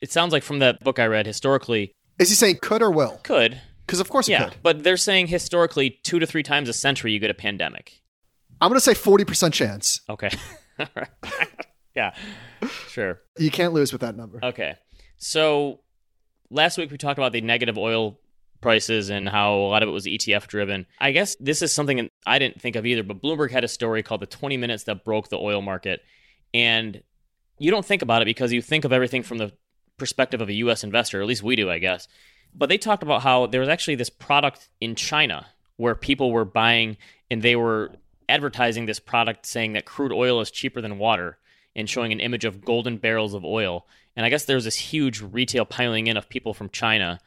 it 0.00 0.12
sounds 0.12 0.32
like 0.32 0.44
from 0.44 0.60
the 0.60 0.78
book 0.80 1.00
I 1.00 1.06
read 1.06 1.26
historically. 1.26 1.92
Is 2.20 2.28
he 2.28 2.36
saying 2.36 2.58
could 2.62 2.82
or 2.82 2.90
will? 2.92 3.18
Could. 3.24 3.60
Because 3.84 3.98
of 3.98 4.08
course 4.10 4.28
it 4.28 4.32
yeah, 4.32 4.50
could. 4.50 4.58
but 4.62 4.84
they're 4.84 4.96
saying 4.96 5.26
historically 5.26 5.98
two 6.04 6.20
to 6.20 6.26
three 6.26 6.44
times 6.44 6.68
a 6.68 6.72
century 6.72 7.10
you 7.10 7.18
get 7.18 7.30
a 7.30 7.34
pandemic. 7.34 8.00
I'm 8.60 8.68
going 8.68 8.78
to 8.78 8.80
say 8.80 8.94
40% 8.94 9.54
chance. 9.54 10.02
Okay. 10.08 10.30
yeah, 11.96 12.14
sure. 12.90 13.22
You 13.38 13.50
can't 13.50 13.72
lose 13.72 13.90
with 13.90 14.02
that 14.02 14.16
number. 14.16 14.38
Okay. 14.40 14.76
So 15.16 15.80
last 16.48 16.78
week 16.78 16.92
we 16.92 16.96
talked 16.96 17.18
about 17.18 17.32
the 17.32 17.40
negative 17.40 17.76
oil 17.76 18.20
prices 18.66 19.10
and 19.10 19.28
how 19.28 19.54
a 19.54 19.68
lot 19.68 19.84
of 19.84 19.88
it 19.88 19.92
was 19.92 20.06
ETF 20.06 20.48
driven. 20.48 20.86
I 21.00 21.12
guess 21.12 21.36
this 21.38 21.62
is 21.62 21.72
something 21.72 22.10
I 22.26 22.40
didn't 22.40 22.60
think 22.60 22.74
of 22.74 22.84
either, 22.84 23.04
but 23.04 23.22
Bloomberg 23.22 23.52
had 23.52 23.62
a 23.62 23.68
story 23.68 24.02
called 24.02 24.22
The 24.22 24.26
20 24.26 24.56
Minutes 24.56 24.82
That 24.84 25.04
Broke 25.04 25.28
the 25.28 25.38
Oil 25.38 25.62
Market. 25.62 26.02
And 26.52 27.00
you 27.60 27.70
don't 27.70 27.86
think 27.86 28.02
about 28.02 28.22
it 28.22 28.24
because 28.24 28.52
you 28.52 28.60
think 28.60 28.84
of 28.84 28.92
everything 28.92 29.22
from 29.22 29.38
the 29.38 29.52
perspective 29.98 30.40
of 30.40 30.48
a 30.48 30.54
U.S. 30.54 30.82
investor, 30.82 31.20
at 31.22 31.28
least 31.28 31.44
we 31.44 31.54
do, 31.54 31.70
I 31.70 31.78
guess. 31.78 32.08
But 32.52 32.68
they 32.68 32.76
talked 32.76 33.04
about 33.04 33.22
how 33.22 33.46
there 33.46 33.60
was 33.60 33.68
actually 33.68 33.94
this 33.94 34.10
product 34.10 34.68
in 34.80 34.96
China 34.96 35.46
where 35.76 35.94
people 35.94 36.32
were 36.32 36.44
buying 36.44 36.96
and 37.30 37.42
they 37.42 37.54
were 37.54 37.92
advertising 38.28 38.86
this 38.86 38.98
product 38.98 39.46
saying 39.46 39.74
that 39.74 39.84
crude 39.84 40.10
oil 40.10 40.40
is 40.40 40.50
cheaper 40.50 40.80
than 40.80 40.98
water 40.98 41.38
and 41.76 41.88
showing 41.88 42.10
an 42.10 42.18
image 42.18 42.44
of 42.44 42.64
golden 42.64 42.96
barrels 42.96 43.32
of 43.32 43.44
oil. 43.44 43.86
And 44.16 44.26
I 44.26 44.28
guess 44.28 44.44
there 44.44 44.56
was 44.56 44.64
this 44.64 44.74
huge 44.74 45.22
retail 45.22 45.64
piling 45.64 46.08
in 46.08 46.16
of 46.16 46.28
people 46.28 46.52
from 46.52 46.68
China 46.70 47.20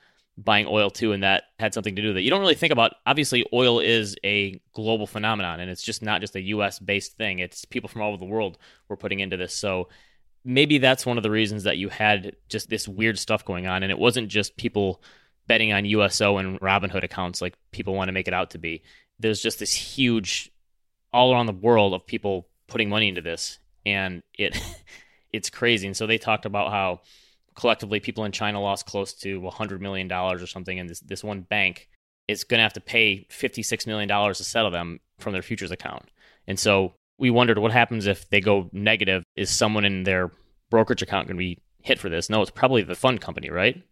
buying 0.43 0.67
oil 0.67 0.89
too, 0.89 1.11
and 1.11 1.23
that 1.23 1.43
had 1.59 1.73
something 1.73 1.95
to 1.95 2.01
do 2.01 2.09
with 2.09 2.17
it. 2.17 2.21
You 2.21 2.29
don't 2.29 2.39
really 2.41 2.55
think 2.55 2.73
about 2.73 2.93
obviously 3.05 3.45
oil 3.53 3.79
is 3.79 4.15
a 4.23 4.59
global 4.73 5.07
phenomenon 5.07 5.59
and 5.59 5.69
it's 5.69 5.83
just 5.83 6.01
not 6.01 6.21
just 6.21 6.35
a 6.35 6.41
US 6.41 6.79
based 6.79 7.17
thing. 7.17 7.39
It's 7.39 7.65
people 7.65 7.89
from 7.89 8.01
all 8.01 8.09
over 8.09 8.17
the 8.17 8.25
world 8.25 8.57
were 8.87 8.97
putting 8.97 9.19
into 9.19 9.37
this. 9.37 9.53
So 9.53 9.89
maybe 10.45 10.77
that's 10.77 11.05
one 11.05 11.17
of 11.17 11.23
the 11.23 11.31
reasons 11.31 11.63
that 11.63 11.77
you 11.77 11.89
had 11.89 12.35
just 12.47 12.69
this 12.69 12.87
weird 12.87 13.19
stuff 13.19 13.45
going 13.45 13.67
on. 13.67 13.83
And 13.83 13.91
it 13.91 13.99
wasn't 13.99 14.29
just 14.29 14.57
people 14.57 15.01
betting 15.47 15.73
on 15.73 15.85
USO 15.85 16.37
and 16.37 16.59
Robinhood 16.59 17.03
accounts 17.03 17.41
like 17.41 17.55
people 17.71 17.95
want 17.95 18.07
to 18.07 18.13
make 18.13 18.27
it 18.27 18.33
out 18.33 18.51
to 18.51 18.57
be. 18.57 18.83
There's 19.19 19.41
just 19.41 19.59
this 19.59 19.73
huge 19.73 20.51
all 21.11 21.33
around 21.33 21.47
the 21.47 21.53
world 21.53 21.93
of 21.93 22.05
people 22.05 22.47
putting 22.67 22.89
money 22.89 23.09
into 23.09 23.21
this. 23.21 23.59
And 23.85 24.23
it 24.37 24.57
it's 25.33 25.49
crazy. 25.49 25.87
And 25.87 25.97
so 25.97 26.07
they 26.07 26.17
talked 26.17 26.45
about 26.45 26.71
how 26.71 27.01
collectively 27.59 27.99
people 27.99 28.23
in 28.23 28.31
China 28.31 28.61
lost 28.61 28.85
close 28.85 29.13
to 29.13 29.41
$100 29.41 29.81
million 29.81 30.11
or 30.11 30.45
something. 30.45 30.79
And 30.79 30.89
this, 30.89 31.01
this 31.01 31.23
one 31.23 31.41
bank 31.41 31.89
is 32.27 32.43
going 32.43 32.59
to 32.59 32.63
have 32.63 32.73
to 32.73 32.81
pay 32.81 33.27
$56 33.29 33.85
million 33.85 34.07
to 34.07 34.43
settle 34.43 34.71
them 34.71 34.99
from 35.17 35.33
their 35.33 35.41
futures 35.41 35.71
account. 35.71 36.09
And 36.47 36.57
so 36.57 36.93
we 37.17 37.29
wondered 37.29 37.59
what 37.59 37.71
happens 37.71 38.07
if 38.07 38.29
they 38.29 38.39
go 38.39 38.69
negative. 38.71 39.23
Is 39.35 39.49
someone 39.49 39.83
in 39.83 40.03
their 40.03 40.31
brokerage 40.69 41.01
account 41.01 41.27
going 41.27 41.35
to 41.35 41.39
be 41.39 41.59
hit 41.81 41.99
for 41.99 42.07
this? 42.07 42.29
No, 42.29 42.41
it's 42.41 42.51
probably 42.51 42.81
the 42.81 42.95
fund 42.95 43.19
company, 43.19 43.49
right? 43.49 43.83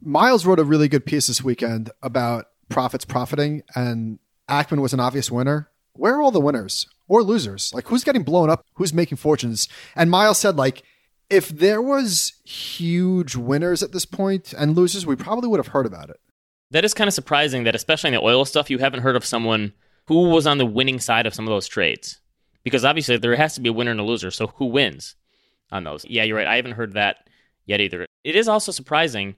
Miles 0.00 0.46
wrote 0.46 0.58
a 0.58 0.64
really 0.64 0.88
good 0.88 1.04
piece 1.04 1.26
this 1.26 1.44
weekend 1.44 1.90
about 2.02 2.46
profits 2.68 3.04
profiting, 3.04 3.62
and 3.74 4.18
Ackman 4.48 4.80
was 4.80 4.92
an 4.92 5.00
obvious 5.00 5.30
winner. 5.30 5.68
Where 5.92 6.16
are 6.16 6.22
all 6.22 6.30
the 6.30 6.40
winners 6.40 6.86
or 7.06 7.22
losers? 7.22 7.72
Like, 7.74 7.86
who's 7.86 8.02
getting 8.02 8.24
blown 8.24 8.50
up? 8.50 8.64
Who's 8.74 8.92
making 8.92 9.18
fortunes? 9.18 9.68
And 9.94 10.10
Miles 10.10 10.38
said, 10.38 10.56
like, 10.56 10.82
if 11.30 11.48
there 11.48 11.82
was 11.82 12.34
huge 12.44 13.36
winners 13.36 13.82
at 13.82 13.92
this 13.92 14.04
point 14.04 14.52
and 14.56 14.76
losers, 14.76 15.06
we 15.06 15.16
probably 15.16 15.48
would 15.48 15.58
have 15.60 15.68
heard 15.68 15.86
about 15.86 16.10
it. 16.10 16.20
That 16.70 16.84
is 16.84 16.94
kind 16.94 17.08
of 17.08 17.14
surprising 17.14 17.64
that, 17.64 17.74
especially 17.74 18.08
in 18.08 18.14
the 18.14 18.22
oil 18.22 18.44
stuff, 18.44 18.70
you 18.70 18.78
haven't 18.78 19.02
heard 19.02 19.16
of 19.16 19.24
someone 19.24 19.72
who 20.06 20.28
was 20.28 20.46
on 20.46 20.58
the 20.58 20.66
winning 20.66 21.00
side 21.00 21.26
of 21.26 21.34
some 21.34 21.46
of 21.46 21.50
those 21.50 21.68
trades. 21.68 22.20
Because 22.62 22.84
obviously 22.84 23.16
there 23.16 23.36
has 23.36 23.54
to 23.54 23.60
be 23.60 23.68
a 23.68 23.72
winner 23.72 23.90
and 23.90 24.00
a 24.00 24.04
loser. 24.04 24.30
So 24.30 24.48
who 24.56 24.66
wins 24.66 25.16
on 25.70 25.84
those? 25.84 26.04
Yeah, 26.06 26.24
you're 26.24 26.36
right. 26.36 26.46
I 26.46 26.56
haven't 26.56 26.72
heard 26.72 26.94
that 26.94 27.28
yet 27.66 27.80
either. 27.80 28.06
It 28.24 28.36
is 28.36 28.48
also 28.48 28.72
surprising. 28.72 29.36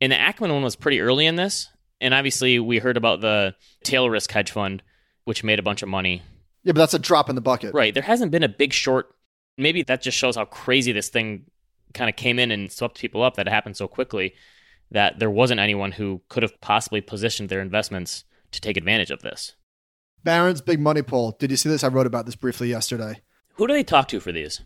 And 0.00 0.12
the 0.12 0.16
Ackman 0.16 0.52
one 0.52 0.62
was 0.62 0.76
pretty 0.76 1.00
early 1.00 1.26
in 1.26 1.36
this. 1.36 1.68
And 2.00 2.14
obviously 2.14 2.58
we 2.58 2.78
heard 2.78 2.96
about 2.96 3.20
the 3.20 3.54
tail 3.82 4.08
risk 4.08 4.30
hedge 4.30 4.50
fund, 4.50 4.82
which 5.24 5.42
made 5.42 5.58
a 5.58 5.62
bunch 5.62 5.82
of 5.82 5.88
money. 5.88 6.22
Yeah, 6.62 6.72
but 6.72 6.80
that's 6.80 6.94
a 6.94 6.98
drop 6.98 7.28
in 7.28 7.34
the 7.34 7.40
bucket. 7.40 7.74
Right. 7.74 7.94
There 7.94 8.02
hasn't 8.02 8.30
been 8.30 8.44
a 8.44 8.48
big 8.48 8.72
short 8.72 9.14
maybe 9.58 9.82
that 9.82 10.02
just 10.02 10.16
shows 10.16 10.36
how 10.36 10.44
crazy 10.44 10.92
this 10.92 11.08
thing 11.08 11.44
kind 11.94 12.08
of 12.08 12.16
came 12.16 12.38
in 12.38 12.50
and 12.50 12.70
swept 12.70 13.00
people 13.00 13.22
up 13.22 13.36
that 13.36 13.46
it 13.46 13.52
happened 13.52 13.76
so 13.76 13.88
quickly 13.88 14.34
that 14.90 15.18
there 15.18 15.30
wasn't 15.30 15.60
anyone 15.60 15.92
who 15.92 16.22
could 16.28 16.42
have 16.42 16.60
possibly 16.60 17.00
positioned 17.00 17.48
their 17.48 17.60
investments 17.60 18.24
to 18.52 18.60
take 18.60 18.76
advantage 18.76 19.10
of 19.10 19.20
this. 19.20 19.54
Barron's 20.24 20.60
big 20.60 20.80
money 20.80 21.02
poll. 21.02 21.36
Did 21.38 21.50
you 21.50 21.56
see 21.56 21.68
this? 21.68 21.84
I 21.84 21.88
wrote 21.88 22.06
about 22.06 22.26
this 22.26 22.36
briefly 22.36 22.68
yesterday. 22.68 23.20
Who 23.54 23.66
do 23.66 23.72
they 23.72 23.84
talk 23.84 24.08
to 24.08 24.20
for 24.20 24.32
these? 24.32 24.62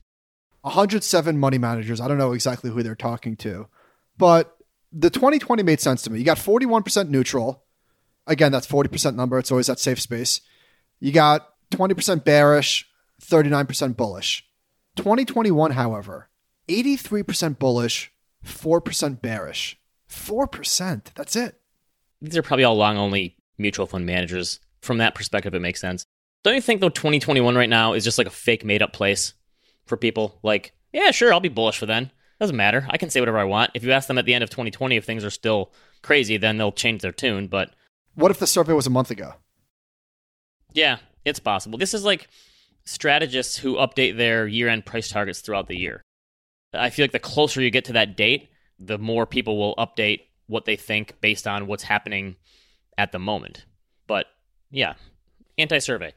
107 0.62 1.38
money 1.38 1.58
managers. 1.58 2.00
I 2.00 2.08
don't 2.08 2.18
know 2.18 2.32
exactly 2.32 2.70
who 2.70 2.82
they're 2.82 2.94
talking 2.94 3.36
to, 3.36 3.66
but 4.16 4.56
the 4.92 5.10
2020 5.10 5.62
made 5.62 5.80
sense 5.80 6.02
to 6.02 6.10
me. 6.10 6.18
You 6.18 6.24
got 6.24 6.38
41% 6.38 7.08
neutral. 7.08 7.64
Again, 8.26 8.52
that's 8.52 8.66
40% 8.66 9.16
number. 9.16 9.38
It's 9.38 9.50
always 9.50 9.66
that 9.66 9.80
safe 9.80 10.00
space. 10.00 10.40
You 11.00 11.10
got 11.10 11.48
20% 11.72 12.22
bearish, 12.24 12.88
39% 13.20 13.96
bullish. 13.96 14.46
2021, 14.96 15.72
however, 15.72 16.28
83% 16.68 17.58
bullish, 17.58 18.12
4% 18.44 19.20
bearish. 19.20 19.78
4%. 20.08 21.14
That's 21.14 21.36
it. 21.36 21.60
These 22.20 22.36
are 22.36 22.42
probably 22.42 22.64
all 22.64 22.76
long 22.76 22.96
only 22.96 23.36
mutual 23.58 23.86
fund 23.86 24.06
managers. 24.06 24.60
From 24.80 24.98
that 24.98 25.14
perspective, 25.14 25.54
it 25.54 25.60
makes 25.60 25.80
sense. 25.80 26.04
Don't 26.42 26.54
you 26.54 26.60
think, 26.60 26.80
though, 26.80 26.88
2021 26.88 27.54
right 27.54 27.68
now 27.68 27.92
is 27.92 28.04
just 28.04 28.18
like 28.18 28.26
a 28.26 28.30
fake 28.30 28.64
made 28.64 28.82
up 28.82 28.92
place 28.92 29.34
for 29.86 29.96
people? 29.96 30.38
Like, 30.42 30.72
yeah, 30.92 31.10
sure, 31.10 31.32
I'll 31.32 31.40
be 31.40 31.48
bullish 31.48 31.78
for 31.78 31.86
then. 31.86 32.10
Doesn't 32.40 32.56
matter. 32.56 32.86
I 32.90 32.98
can 32.98 33.08
say 33.08 33.20
whatever 33.20 33.38
I 33.38 33.44
want. 33.44 33.70
If 33.74 33.84
you 33.84 33.92
ask 33.92 34.08
them 34.08 34.18
at 34.18 34.24
the 34.24 34.34
end 34.34 34.42
of 34.42 34.50
2020 34.50 34.96
if 34.96 35.04
things 35.04 35.24
are 35.24 35.30
still 35.30 35.72
crazy, 36.02 36.36
then 36.36 36.58
they'll 36.58 36.72
change 36.72 37.00
their 37.00 37.12
tune. 37.12 37.46
But 37.46 37.70
what 38.16 38.32
if 38.32 38.40
the 38.40 38.46
survey 38.48 38.72
was 38.72 38.86
a 38.86 38.90
month 38.90 39.10
ago? 39.12 39.34
Yeah, 40.72 40.98
it's 41.24 41.38
possible. 41.38 41.78
This 41.78 41.94
is 41.94 42.04
like 42.04 42.28
strategists 42.84 43.56
who 43.58 43.76
update 43.76 44.16
their 44.16 44.46
year 44.46 44.68
end 44.68 44.84
price 44.84 45.08
targets 45.08 45.40
throughout 45.40 45.68
the 45.68 45.76
year. 45.76 46.02
I 46.74 46.90
feel 46.90 47.04
like 47.04 47.12
the 47.12 47.18
closer 47.18 47.60
you 47.60 47.70
get 47.70 47.84
to 47.86 47.92
that 47.94 48.16
date, 48.16 48.48
the 48.78 48.98
more 48.98 49.26
people 49.26 49.58
will 49.58 49.74
update 49.76 50.22
what 50.46 50.64
they 50.64 50.76
think 50.76 51.20
based 51.20 51.46
on 51.46 51.66
what's 51.66 51.82
happening 51.82 52.36
at 52.96 53.12
the 53.12 53.18
moment. 53.18 53.66
But 54.06 54.26
yeah, 54.70 54.94
anti 55.58 55.78
survey. 55.78 56.14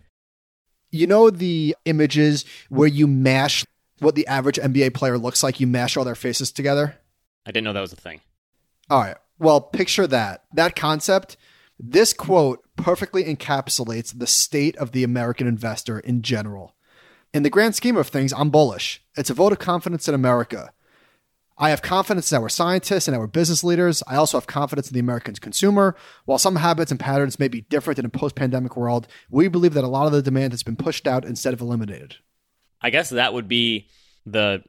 You 0.91 1.07
know 1.07 1.29
the 1.29 1.75
images 1.85 2.45
where 2.69 2.87
you 2.87 3.05
mash 3.05 3.65
what 3.99 4.15
the 4.15 4.27
average 4.27 4.57
NBA 4.57 4.93
player 4.93 5.17
looks 5.17 5.43
like? 5.43 5.59
You 5.59 5.67
mash 5.67 5.97
all 5.97 6.03
their 6.03 6.15
faces 6.15 6.51
together? 6.51 6.97
I 7.45 7.51
didn't 7.51 7.65
know 7.65 7.73
that 7.73 7.81
was 7.81 7.93
a 7.93 7.97
thing. 7.97 8.21
All 8.89 9.01
right. 9.01 9.17
Well, 9.39 9.61
picture 9.61 10.07
that. 10.07 10.43
That 10.53 10.75
concept 10.75 11.37
this 11.79 12.13
quote 12.13 12.63
perfectly 12.75 13.23
encapsulates 13.23 14.17
the 14.17 14.27
state 14.27 14.75
of 14.77 14.91
the 14.91 15.03
American 15.03 15.47
investor 15.47 15.99
in 15.99 16.21
general. 16.21 16.75
In 17.33 17.43
the 17.43 17.49
grand 17.49 17.75
scheme 17.75 17.97
of 17.97 18.07
things, 18.07 18.33
I'm 18.33 18.49
bullish. 18.49 19.03
It's 19.17 19.29
a 19.29 19.33
vote 19.33 19.51
of 19.51 19.59
confidence 19.59 20.07
in 20.07 20.15
America. 20.15 20.71
I 21.57 21.69
have 21.69 21.81
confidence 21.81 22.31
in 22.31 22.41
our 22.41 22.49
scientists 22.49 23.07
and 23.07 23.15
our 23.15 23.27
business 23.27 23.63
leaders. 23.63 24.03
I 24.07 24.15
also 24.15 24.37
have 24.37 24.47
confidence 24.47 24.89
in 24.89 24.93
the 24.93 24.99
American 24.99 25.35
consumer. 25.35 25.95
While 26.25 26.37
some 26.37 26.57
habits 26.57 26.91
and 26.91 26.99
patterns 26.99 27.39
may 27.39 27.47
be 27.47 27.61
different 27.61 27.97
in 27.97 28.05
a 28.05 28.09
post 28.09 28.35
pandemic 28.35 28.75
world, 28.75 29.07
we 29.29 29.47
believe 29.47 29.73
that 29.73 29.83
a 29.85 29.87
lot 29.87 30.05
of 30.05 30.11
the 30.11 30.21
demand 30.21 30.51
has 30.51 30.63
been 30.63 30.75
pushed 30.75 31.07
out 31.07 31.23
instead 31.23 31.53
of 31.53 31.61
eliminated. 31.61 32.17
I 32.81 32.89
guess 32.89 33.09
that 33.09 33.33
would 33.33 33.47
be 33.47 33.87
the 34.25 34.63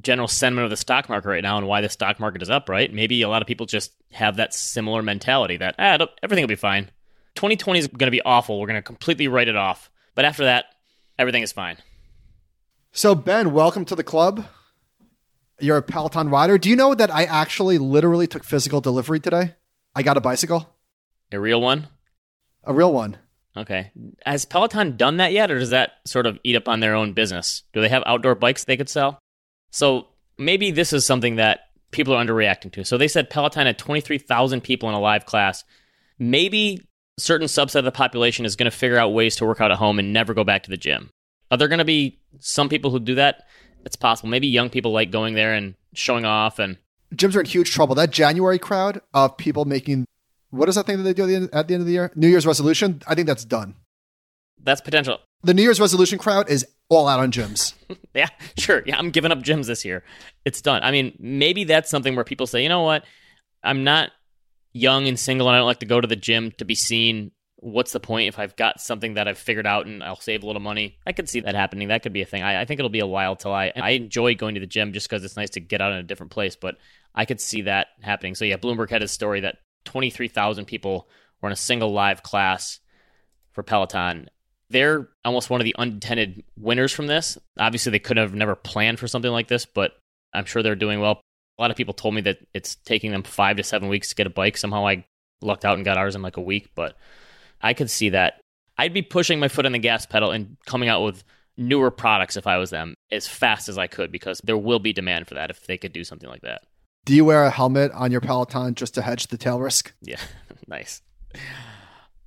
general 0.00 0.28
sentiment 0.28 0.64
of 0.64 0.70
the 0.70 0.76
stock 0.76 1.08
market 1.08 1.28
right 1.28 1.42
now 1.42 1.56
and 1.56 1.66
why 1.66 1.80
the 1.80 1.88
stock 1.88 2.20
market 2.20 2.42
is 2.42 2.50
up, 2.50 2.68
right? 2.68 2.92
Maybe 2.92 3.22
a 3.22 3.28
lot 3.28 3.42
of 3.42 3.48
people 3.48 3.66
just 3.66 3.92
have 4.12 4.36
that 4.36 4.54
similar 4.54 5.02
mentality 5.02 5.56
that 5.56 5.74
ah, 5.78 6.06
everything 6.22 6.42
will 6.42 6.48
be 6.48 6.56
fine. 6.56 6.90
2020 7.34 7.78
is 7.78 7.86
going 7.86 8.06
to 8.06 8.10
be 8.10 8.22
awful. 8.22 8.60
We're 8.60 8.66
going 8.66 8.78
to 8.78 8.82
completely 8.82 9.28
write 9.28 9.48
it 9.48 9.56
off. 9.56 9.90
But 10.14 10.24
after 10.24 10.44
that, 10.44 10.66
everything 11.18 11.42
is 11.42 11.52
fine. 11.52 11.76
So, 12.92 13.14
Ben, 13.14 13.52
welcome 13.52 13.84
to 13.86 13.94
the 13.94 14.02
club. 14.02 14.44
You're 15.60 15.76
a 15.76 15.82
Peloton 15.82 16.30
rider. 16.30 16.58
Do 16.58 16.68
you 16.68 16.76
know 16.76 16.94
that 16.94 17.14
I 17.14 17.24
actually 17.24 17.78
literally 17.78 18.26
took 18.26 18.44
physical 18.44 18.80
delivery 18.80 19.20
today? 19.20 19.54
I 19.94 20.02
got 20.02 20.16
a 20.16 20.20
bicycle. 20.20 20.74
A 21.32 21.38
real 21.38 21.60
one? 21.60 21.88
A 22.64 22.72
real 22.72 22.92
one. 22.92 23.18
Okay. 23.56 23.90
Has 24.24 24.44
Peloton 24.44 24.96
done 24.96 25.16
that 25.16 25.32
yet, 25.32 25.50
or 25.50 25.58
does 25.58 25.70
that 25.70 25.94
sort 26.04 26.26
of 26.26 26.38
eat 26.44 26.56
up 26.56 26.68
on 26.68 26.80
their 26.80 26.94
own 26.94 27.12
business? 27.12 27.64
Do 27.72 27.80
they 27.80 27.88
have 27.88 28.02
outdoor 28.06 28.34
bikes 28.34 28.64
they 28.64 28.76
could 28.76 28.88
sell? 28.88 29.18
So 29.70 30.08
maybe 30.38 30.70
this 30.70 30.92
is 30.92 31.04
something 31.06 31.36
that 31.36 31.60
people 31.90 32.14
are 32.14 32.24
underreacting 32.24 32.72
to. 32.72 32.84
So 32.84 32.98
they 32.98 33.08
said 33.08 33.30
Peloton 33.30 33.66
had 33.66 33.78
23,000 33.78 34.60
people 34.62 34.88
in 34.88 34.94
a 34.94 35.00
live 35.00 35.26
class. 35.26 35.64
Maybe 36.18 36.82
a 37.16 37.20
certain 37.20 37.46
subset 37.46 37.76
of 37.76 37.84
the 37.84 37.92
population 37.92 38.44
is 38.44 38.56
going 38.56 38.70
to 38.70 38.76
figure 38.76 38.98
out 38.98 39.12
ways 39.12 39.36
to 39.36 39.46
work 39.46 39.60
out 39.60 39.70
at 39.70 39.78
home 39.78 39.98
and 39.98 40.12
never 40.12 40.34
go 40.34 40.44
back 40.44 40.62
to 40.64 40.70
the 40.70 40.76
gym. 40.76 41.10
Are 41.50 41.56
there 41.56 41.68
going 41.68 41.78
to 41.78 41.84
be 41.84 42.20
some 42.40 42.68
people 42.68 42.90
who 42.90 43.00
do 43.00 43.14
that? 43.14 43.46
It's 43.84 43.96
possible. 43.96 44.28
Maybe 44.28 44.46
young 44.48 44.70
people 44.70 44.92
like 44.92 45.10
going 45.10 45.34
there 45.34 45.54
and 45.54 45.74
showing 45.94 46.24
off 46.24 46.58
and 46.58 46.76
gyms 47.14 47.36
are 47.36 47.40
in 47.40 47.46
huge 47.46 47.72
trouble. 47.72 47.94
That 47.94 48.10
January 48.10 48.58
crowd 48.58 49.00
of 49.14 49.36
people 49.36 49.64
making 49.64 50.04
what 50.50 50.68
is 50.68 50.76
that 50.76 50.86
thing 50.86 50.96
that 50.98 51.02
they 51.02 51.12
do 51.12 51.24
at 51.24 51.26
the 51.26 51.36
end, 51.36 51.50
at 51.52 51.68
the 51.68 51.74
end 51.74 51.82
of 51.82 51.86
the 51.86 51.92
year? 51.92 52.10
New 52.14 52.28
Year's 52.28 52.46
resolution. 52.46 53.02
I 53.06 53.14
think 53.14 53.26
that's 53.26 53.44
done. 53.44 53.74
That's 54.62 54.80
potential. 54.80 55.18
The 55.42 55.54
New 55.54 55.62
Year's 55.62 55.80
resolution 55.80 56.18
crowd 56.18 56.50
is 56.50 56.66
all 56.88 57.08
out 57.08 57.20
on 57.20 57.30
gyms. 57.30 57.74
yeah, 58.14 58.28
sure. 58.56 58.82
Yeah, 58.86 58.98
I'm 58.98 59.10
giving 59.10 59.32
up 59.32 59.40
gyms 59.40 59.66
this 59.66 59.84
year. 59.84 60.04
It's 60.44 60.62
done. 60.62 60.82
I 60.82 60.90
mean, 60.90 61.16
maybe 61.18 61.64
that's 61.64 61.90
something 61.90 62.14
where 62.14 62.24
people 62.24 62.46
say, 62.46 62.62
you 62.62 62.68
know 62.68 62.82
what? 62.82 63.04
I'm 63.62 63.84
not 63.84 64.10
young 64.72 65.08
and 65.08 65.18
single 65.18 65.48
and 65.48 65.56
I 65.56 65.58
don't 65.58 65.66
like 65.66 65.80
to 65.80 65.86
go 65.86 66.00
to 66.00 66.06
the 66.06 66.16
gym 66.16 66.52
to 66.58 66.64
be 66.64 66.74
seen. 66.74 67.32
What's 67.56 67.92
the 67.92 68.00
point 68.00 68.28
if 68.28 68.38
I've 68.38 68.54
got 68.54 68.80
something 68.80 69.14
that 69.14 69.26
I've 69.26 69.38
figured 69.38 69.66
out 69.66 69.86
and 69.86 70.02
I'll 70.02 70.20
save 70.20 70.44
a 70.44 70.46
little 70.46 70.62
money? 70.62 70.96
I 71.04 71.12
could 71.12 71.28
see 71.28 71.40
that 71.40 71.56
happening. 71.56 71.88
That 71.88 72.02
could 72.02 72.12
be 72.12 72.22
a 72.22 72.26
thing. 72.26 72.42
I, 72.42 72.60
I 72.60 72.64
think 72.64 72.78
it'll 72.78 72.88
be 72.88 73.00
a 73.00 73.06
while 73.06 73.34
till 73.34 73.52
I. 73.52 73.72
I 73.74 73.90
enjoy 73.90 74.36
going 74.36 74.54
to 74.54 74.60
the 74.60 74.66
gym 74.66 74.92
just 74.92 75.08
because 75.08 75.24
it's 75.24 75.36
nice 75.36 75.50
to 75.50 75.60
get 75.60 75.80
out 75.80 75.92
in 75.92 75.98
a 75.98 76.04
different 76.04 76.30
place, 76.30 76.54
but 76.54 76.76
I 77.14 77.24
could 77.24 77.40
see 77.40 77.62
that 77.62 77.88
happening. 78.00 78.36
So, 78.36 78.44
yeah, 78.44 78.58
Bloomberg 78.58 78.90
had 78.90 79.02
a 79.02 79.08
story 79.08 79.40
that 79.40 79.56
23,000 79.86 80.66
people 80.66 81.08
were 81.40 81.48
in 81.48 81.52
a 81.52 81.56
single 81.56 81.92
live 81.92 82.22
class 82.22 82.78
for 83.50 83.64
Peloton 83.64 84.30
they're 84.70 85.08
almost 85.24 85.50
one 85.50 85.60
of 85.60 85.64
the 85.64 85.74
unintended 85.78 86.44
winners 86.58 86.92
from 86.92 87.06
this. 87.06 87.38
Obviously, 87.58 87.90
they 87.90 87.98
could 87.98 88.16
have 88.16 88.34
never 88.34 88.54
planned 88.54 88.98
for 88.98 89.08
something 89.08 89.30
like 89.30 89.48
this, 89.48 89.64
but 89.64 89.92
I'm 90.34 90.44
sure 90.44 90.62
they're 90.62 90.74
doing 90.74 91.00
well. 91.00 91.20
A 91.58 91.62
lot 91.62 91.70
of 91.70 91.76
people 91.76 91.94
told 91.94 92.14
me 92.14 92.20
that 92.22 92.38
it's 92.54 92.76
taking 92.76 93.10
them 93.10 93.22
five 93.22 93.56
to 93.56 93.62
seven 93.62 93.88
weeks 93.88 94.10
to 94.10 94.14
get 94.14 94.26
a 94.26 94.30
bike. 94.30 94.56
Somehow 94.56 94.86
I 94.86 95.04
lucked 95.40 95.64
out 95.64 95.76
and 95.76 95.84
got 95.84 95.96
ours 95.96 96.14
in 96.14 96.22
like 96.22 96.36
a 96.36 96.42
week, 96.42 96.70
but 96.74 96.96
I 97.60 97.74
could 97.74 97.90
see 97.90 98.10
that. 98.10 98.40
I'd 98.76 98.94
be 98.94 99.02
pushing 99.02 99.40
my 99.40 99.48
foot 99.48 99.66
on 99.66 99.72
the 99.72 99.78
gas 99.78 100.06
pedal 100.06 100.30
and 100.30 100.56
coming 100.66 100.88
out 100.88 101.02
with 101.02 101.24
newer 101.56 101.90
products 101.90 102.36
if 102.36 102.46
I 102.46 102.58
was 102.58 102.70
them 102.70 102.94
as 103.10 103.26
fast 103.26 103.68
as 103.68 103.76
I 103.76 103.88
could 103.88 104.12
because 104.12 104.40
there 104.44 104.56
will 104.56 104.78
be 104.78 104.92
demand 104.92 105.26
for 105.26 105.34
that 105.34 105.50
if 105.50 105.66
they 105.66 105.76
could 105.76 105.92
do 105.92 106.04
something 106.04 106.28
like 106.28 106.42
that. 106.42 106.62
Do 107.04 107.14
you 107.14 107.24
wear 107.24 107.44
a 107.44 107.50
helmet 107.50 107.90
on 107.92 108.12
your 108.12 108.20
Peloton 108.20 108.74
just 108.74 108.94
to 108.94 109.02
hedge 109.02 109.26
the 109.28 109.38
tail 109.38 109.58
risk? 109.58 109.92
Yeah, 110.02 110.20
nice. 110.68 111.02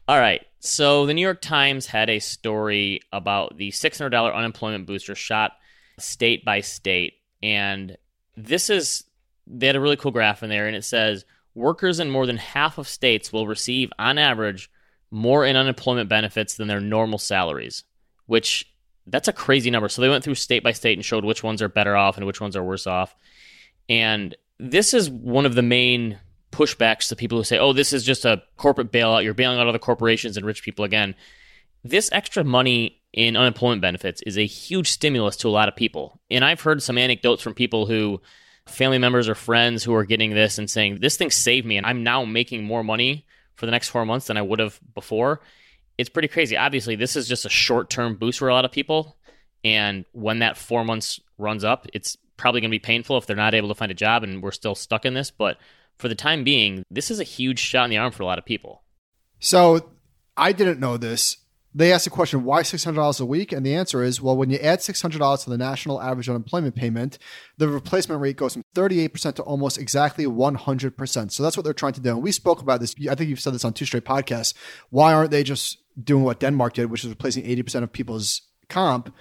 All 0.08 0.20
right. 0.20 0.46
So 0.60 1.06
the 1.06 1.14
New 1.14 1.22
York 1.22 1.42
Times 1.42 1.88
had 1.88 2.10
a 2.10 2.20
story 2.20 3.02
about 3.12 3.58
the 3.58 3.72
$600 3.72 4.34
unemployment 4.34 4.86
booster 4.86 5.16
shot 5.16 5.54
state 6.00 6.46
by 6.46 6.62
state. 6.62 7.14
And 7.42 7.98
this 8.36 8.70
is, 8.70 9.04
they 9.48 9.68
had 9.68 9.76
a 9.76 9.82
really 9.82 9.96
cool 9.96 10.12
graph 10.12 10.44
in 10.44 10.50
there, 10.50 10.68
and 10.68 10.76
it 10.76 10.86
says 10.86 11.26
workers 11.56 12.00
in 12.00 12.10
more 12.10 12.26
than 12.26 12.38
half 12.38 12.78
of 12.78 12.88
states 12.88 13.34
will 13.34 13.48
receive, 13.48 13.92
on 13.98 14.18
average, 14.18 14.70
more 15.10 15.46
in 15.46 15.56
unemployment 15.56 16.10
benefits 16.10 16.56
than 16.56 16.68
their 16.68 16.80
normal 16.80 17.18
salaries, 17.18 17.84
which 18.28 18.72
that's 19.08 19.28
a 19.28 19.34
crazy 19.34 19.70
number. 19.70 19.90
So 19.90 20.02
they 20.02 20.10
went 20.10 20.24
through 20.24 20.36
state 20.36 20.64
by 20.64 20.72
state 20.72 20.98
and 20.98 21.06
showed 21.06 21.26
which 21.26 21.44
ones 21.44 21.62
are 21.62 21.70
better 21.70 21.96
off 21.96 22.18
and 22.18 22.26
which 22.26 22.40
ones 22.40 22.56
are 22.56 22.64
worse 22.64 22.88
off. 22.88 23.16
And 23.90 24.36
this 24.60 24.94
is 24.94 25.10
one 25.10 25.46
of 25.46 25.56
the 25.56 25.62
main 25.62 26.20
pushbacks 26.52 27.08
to 27.10 27.16
people 27.16 27.38
who 27.38 27.44
say, 27.44 27.58
oh, 27.58 27.74
this 27.74 27.94
is 27.94 28.04
just 28.04 28.26
a 28.26 28.44
corporate 28.58 28.92
bailout. 28.92 29.24
You're 29.24 29.34
bailing 29.34 29.60
out 29.60 29.68
other 29.68 29.80
corporations 29.80 30.38
and 30.38 30.46
rich 30.46 30.64
people 30.64 30.86
again. 30.86 31.16
This 31.84 32.10
extra 32.12 32.44
money 32.44 33.02
in 33.14 33.36
unemployment 33.36 33.82
benefits 33.82 34.22
is 34.24 34.38
a 34.38 34.46
huge 34.46 34.90
stimulus 34.90 35.36
to 35.38 35.48
a 35.48 35.52
lot 35.52 35.68
of 35.68 35.76
people. 35.76 36.20
And 36.30 36.46
I've 36.46 36.62
heard 36.62 36.84
some 36.84 36.98
anecdotes 36.98 37.42
from 37.42 37.54
people 37.54 37.86
who, 37.86 38.22
family 38.68 39.00
members 39.00 39.28
or 39.28 39.36
friends 39.36 39.84
who 39.84 39.94
are 39.96 40.06
getting 40.06 40.32
this 40.32 40.58
and 40.58 40.70
saying, 40.70 41.00
this 41.02 41.18
thing 41.18 41.32
saved 41.32 41.66
me 41.66 41.78
and 41.78 41.86
I'm 41.86 42.04
now 42.04 42.26
making 42.26 42.64
more 42.64 42.84
money 42.84 43.26
for 43.56 43.66
the 43.66 43.72
next 43.72 43.90
four 43.90 44.06
months 44.06 44.28
than 44.28 44.38
I 44.38 44.42
would 44.42 44.60
have 44.60 44.80
before. 44.94 45.42
It's 45.98 46.10
pretty 46.10 46.28
crazy. 46.28 46.58
Obviously, 46.58 46.96
this 46.96 47.16
is 47.16 47.28
just 47.28 47.46
a 47.46 47.50
short 47.50 47.90
term 47.90 48.16
boost 48.16 48.40
for 48.40 48.50
a 48.50 48.54
lot 48.54 48.66
of 48.66 48.72
people. 48.72 49.18
And 49.64 50.06
when 50.14 50.40
that 50.40 50.58
four 50.58 50.84
months 50.84 51.20
runs 51.38 51.64
up, 51.64 51.88
it's 51.94 52.18
probably 52.38 52.62
going 52.62 52.72
to 52.72 52.76
be 52.76 52.80
painful 52.80 53.18
if 53.18 53.26
they're 53.26 53.36
not 53.36 53.54
able 53.54 53.68
to 53.68 53.76
find 53.76 53.92
a 53.92 53.96
job 53.96 54.24
and 54.24 54.42
we're 54.42 54.52
still 54.52 54.74
stuck 54.74 55.06
in 55.06 55.14
this. 55.14 55.30
But 55.32 55.58
for 56.02 56.10
the 56.10 56.16
time 56.16 56.44
being, 56.44 56.84
this 56.90 57.12
is 57.12 57.20
a 57.20 57.24
huge 57.24 57.60
shot 57.60 57.86
in 57.86 57.92
the 57.92 57.98
arm 57.98 58.12
for 58.12 58.24
a 58.24 58.26
lot 58.26 58.40
of 58.40 58.46
people. 58.46 58.84
So 59.40 59.92
I 60.36 60.52
didn't 60.52 60.80
know 60.80 60.98
this. 60.98 61.38
They 61.74 61.94
asked 61.94 62.04
the 62.04 62.10
question, 62.10 62.44
why 62.44 62.64
$600 62.64 63.22
a 63.22 63.26
week? 63.26 63.54
And 63.54 63.66
the 63.66 63.76
answer 63.76 64.04
is, 64.04 64.22
well, 64.22 64.36
when 64.36 64.50
you 64.50 64.58
add 64.58 64.80
$600 64.80 65.44
to 65.44 65.50
the 65.50 65.58
national 65.58 66.02
average 66.02 66.28
unemployment 66.28 66.76
payment, 66.76 67.18
the 67.58 67.70
replacement 67.70 68.20
rate 68.20 68.36
goes 68.36 68.54
from 68.54 68.64
38% 68.76 69.36
to 69.36 69.44
almost 69.44 69.78
exactly 69.78 70.26
100%. 70.26 71.32
So 71.32 71.44
that's 71.44 71.56
what 71.56 71.64
they're 71.64 71.74
trying 71.74 71.94
to 71.94 72.02
do. 72.02 72.10
And 72.10 72.22
we 72.22 72.34
spoke 72.34 72.62
about 72.62 72.82
this. 72.82 72.94
I 73.10 73.16
think 73.16 73.30
you've 73.30 73.40
said 73.40 73.54
this 73.54 73.64
on 73.64 73.72
two 73.72 73.86
straight 73.86 74.04
podcasts. 74.04 74.54
Why 74.90 75.14
aren't 75.14 75.32
they 75.32 75.44
just 75.44 75.78
doing 76.04 76.24
what 76.24 76.42
Denmark 76.42 76.74
did, 76.74 76.92
which 76.92 77.06
is 77.06 77.10
replacing 77.10 77.46
80% 77.46 77.84
of 77.84 77.94
people's 77.94 78.42
comp? 78.68 79.16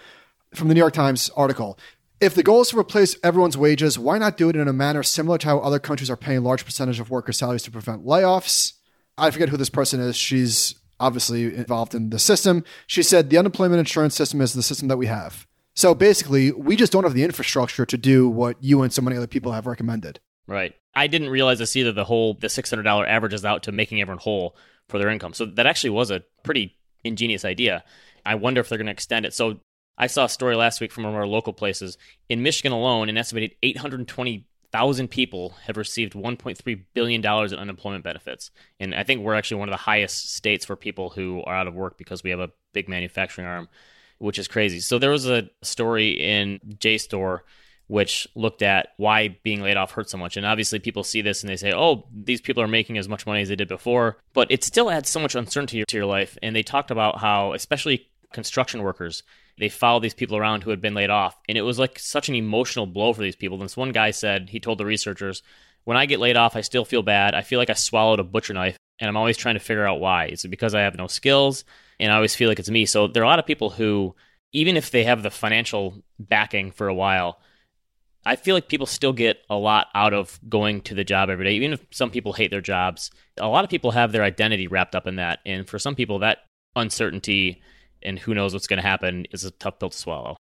From 0.52 0.66
the 0.66 0.74
New 0.74 0.80
York 0.80 0.94
Times 0.94 1.30
article, 1.36 1.78
if 2.20 2.34
the 2.34 2.42
goal 2.42 2.60
is 2.60 2.68
to 2.68 2.78
replace 2.78 3.16
everyone's 3.22 3.56
wages, 3.56 3.98
why 3.98 4.18
not 4.18 4.36
do 4.36 4.48
it 4.48 4.56
in 4.56 4.68
a 4.68 4.72
manner 4.72 5.02
similar 5.02 5.38
to 5.38 5.46
how 5.46 5.58
other 5.60 5.78
countries 5.78 6.10
are 6.10 6.16
paying 6.16 6.42
large 6.42 6.64
percentage 6.64 7.00
of 7.00 7.10
workers' 7.10 7.38
salaries 7.38 7.62
to 7.62 7.70
prevent 7.70 8.04
layoffs? 8.04 8.74
I 9.16 9.30
forget 9.30 9.48
who 9.48 9.56
this 9.56 9.70
person 9.70 10.00
is. 10.00 10.16
She's 10.16 10.74
obviously 10.98 11.54
involved 11.54 11.94
in 11.94 12.10
the 12.10 12.18
system. 12.18 12.64
She 12.86 13.02
said 13.02 13.30
the 13.30 13.38
unemployment 13.38 13.78
insurance 13.78 14.14
system 14.14 14.40
is 14.40 14.52
the 14.52 14.62
system 14.62 14.88
that 14.88 14.98
we 14.98 15.06
have. 15.06 15.46
So 15.74 15.94
basically, 15.94 16.52
we 16.52 16.76
just 16.76 16.92
don't 16.92 17.04
have 17.04 17.14
the 17.14 17.24
infrastructure 17.24 17.86
to 17.86 17.96
do 17.96 18.28
what 18.28 18.62
you 18.62 18.82
and 18.82 18.92
so 18.92 19.02
many 19.02 19.16
other 19.16 19.26
people 19.26 19.52
have 19.52 19.66
recommended. 19.66 20.20
Right. 20.46 20.74
I 20.94 21.06
didn't 21.06 21.30
realize 21.30 21.58
this 21.58 21.76
either. 21.76 21.92
The 21.92 22.04
whole 22.04 22.34
the 22.34 22.48
six 22.48 22.68
hundred 22.68 22.82
dollar 22.82 23.06
averages 23.06 23.44
out 23.44 23.62
to 23.62 23.72
making 23.72 24.00
everyone 24.00 24.18
whole 24.18 24.56
for 24.88 24.98
their 24.98 25.08
income. 25.08 25.32
So 25.32 25.46
that 25.46 25.66
actually 25.66 25.90
was 25.90 26.10
a 26.10 26.24
pretty 26.42 26.76
ingenious 27.04 27.44
idea. 27.44 27.84
I 28.26 28.34
wonder 28.34 28.60
if 28.60 28.68
they're 28.68 28.78
going 28.78 28.86
to 28.86 28.92
extend 28.92 29.24
it. 29.24 29.32
So 29.32 29.60
I 30.00 30.06
saw 30.06 30.24
a 30.24 30.30
story 30.30 30.56
last 30.56 30.80
week 30.80 30.92
from 30.92 31.04
one 31.04 31.12
of 31.12 31.18
our 31.18 31.26
local 31.26 31.52
places. 31.52 31.98
In 32.30 32.42
Michigan 32.42 32.72
alone, 32.72 33.10
an 33.10 33.18
estimated 33.18 33.54
820,000 33.62 35.08
people 35.08 35.50
have 35.66 35.76
received 35.76 36.14
$1.3 36.14 36.84
billion 36.94 37.20
in 37.20 37.54
unemployment 37.58 38.02
benefits. 38.02 38.50
And 38.80 38.94
I 38.94 39.04
think 39.04 39.20
we're 39.20 39.34
actually 39.34 39.58
one 39.58 39.68
of 39.68 39.74
the 39.74 39.76
highest 39.76 40.34
states 40.34 40.64
for 40.64 40.74
people 40.74 41.10
who 41.10 41.42
are 41.44 41.54
out 41.54 41.66
of 41.66 41.74
work 41.74 41.98
because 41.98 42.22
we 42.22 42.30
have 42.30 42.40
a 42.40 42.50
big 42.72 42.88
manufacturing 42.88 43.46
arm, 43.46 43.68
which 44.16 44.38
is 44.38 44.48
crazy. 44.48 44.80
So 44.80 44.98
there 44.98 45.10
was 45.10 45.28
a 45.28 45.50
story 45.60 46.12
in 46.12 46.60
JSTOR 46.78 47.40
which 47.86 48.26
looked 48.34 48.62
at 48.62 48.94
why 48.96 49.36
being 49.42 49.60
laid 49.60 49.76
off 49.76 49.90
hurts 49.90 50.12
so 50.12 50.16
much. 50.16 50.36
And 50.38 50.46
obviously, 50.46 50.78
people 50.78 51.02
see 51.02 51.20
this 51.22 51.42
and 51.42 51.50
they 51.50 51.56
say, 51.56 51.74
oh, 51.74 52.06
these 52.14 52.40
people 52.40 52.62
are 52.62 52.68
making 52.68 52.96
as 52.96 53.08
much 53.08 53.26
money 53.26 53.42
as 53.42 53.48
they 53.48 53.56
did 53.56 53.66
before. 53.66 54.16
But 54.32 54.50
it 54.50 54.62
still 54.62 54.90
adds 54.90 55.10
so 55.10 55.18
much 55.18 55.34
uncertainty 55.34 55.84
to 55.84 55.96
your 55.96 56.06
life. 56.06 56.38
And 56.40 56.54
they 56.54 56.62
talked 56.62 56.92
about 56.92 57.18
how, 57.18 57.52
especially 57.52 58.08
construction 58.32 58.82
workers, 58.82 59.22
they 59.58 59.68
followed 59.68 60.02
these 60.02 60.14
people 60.14 60.36
around 60.36 60.62
who 60.62 60.70
had 60.70 60.80
been 60.80 60.94
laid 60.94 61.10
off. 61.10 61.38
And 61.48 61.58
it 61.58 61.62
was 61.62 61.78
like 61.78 61.98
such 61.98 62.28
an 62.28 62.34
emotional 62.34 62.86
blow 62.86 63.12
for 63.12 63.22
these 63.22 63.36
people. 63.36 63.58
This 63.58 63.76
one 63.76 63.92
guy 63.92 64.10
said, 64.10 64.48
he 64.48 64.60
told 64.60 64.78
the 64.78 64.86
researchers, 64.86 65.42
when 65.84 65.96
I 65.96 66.06
get 66.06 66.20
laid 66.20 66.36
off, 66.36 66.56
I 66.56 66.60
still 66.60 66.84
feel 66.84 67.02
bad. 67.02 67.34
I 67.34 67.42
feel 67.42 67.58
like 67.58 67.70
I 67.70 67.74
swallowed 67.74 68.20
a 68.20 68.24
butcher 68.24 68.54
knife, 68.54 68.76
and 68.98 69.08
I'm 69.08 69.16
always 69.16 69.36
trying 69.36 69.54
to 69.54 69.60
figure 69.60 69.86
out 69.86 70.00
why. 70.00 70.26
Is 70.26 70.44
it 70.44 70.48
because 70.48 70.74
I 70.74 70.82
have 70.82 70.96
no 70.96 71.06
skills? 71.06 71.64
And 71.98 72.12
I 72.12 72.16
always 72.16 72.34
feel 72.34 72.48
like 72.48 72.58
it's 72.58 72.70
me. 72.70 72.86
So 72.86 73.06
there 73.06 73.22
are 73.22 73.26
a 73.26 73.28
lot 73.28 73.38
of 73.38 73.46
people 73.46 73.70
who, 73.70 74.14
even 74.52 74.76
if 74.76 74.90
they 74.90 75.04
have 75.04 75.22
the 75.22 75.30
financial 75.30 76.02
backing 76.18 76.70
for 76.70 76.88
a 76.88 76.94
while, 76.94 77.40
I 78.24 78.36
feel 78.36 78.54
like 78.54 78.68
people 78.68 78.86
still 78.86 79.14
get 79.14 79.38
a 79.48 79.56
lot 79.56 79.88
out 79.94 80.12
of 80.12 80.38
going 80.48 80.82
to 80.82 80.94
the 80.94 81.04
job 81.04 81.30
every 81.30 81.46
day. 81.46 81.52
Even 81.52 81.72
if 81.72 81.86
some 81.90 82.10
people 82.10 82.34
hate 82.34 82.50
their 82.50 82.60
jobs, 82.60 83.10
a 83.38 83.48
lot 83.48 83.64
of 83.64 83.70
people 83.70 83.92
have 83.92 84.12
their 84.12 84.22
identity 84.22 84.66
wrapped 84.66 84.94
up 84.94 85.06
in 85.06 85.16
that. 85.16 85.38
And 85.46 85.66
for 85.66 85.78
some 85.78 85.94
people, 85.94 86.18
that 86.18 86.44
uncertainty 86.76 87.62
and 88.02 88.18
who 88.18 88.34
knows 88.34 88.52
what's 88.52 88.66
going 88.66 88.80
to 88.80 88.86
happen 88.86 89.26
is 89.32 89.44
a 89.44 89.50
tough 89.50 89.78
pill 89.78 89.90
to 89.90 89.96
swallow. 89.96 90.36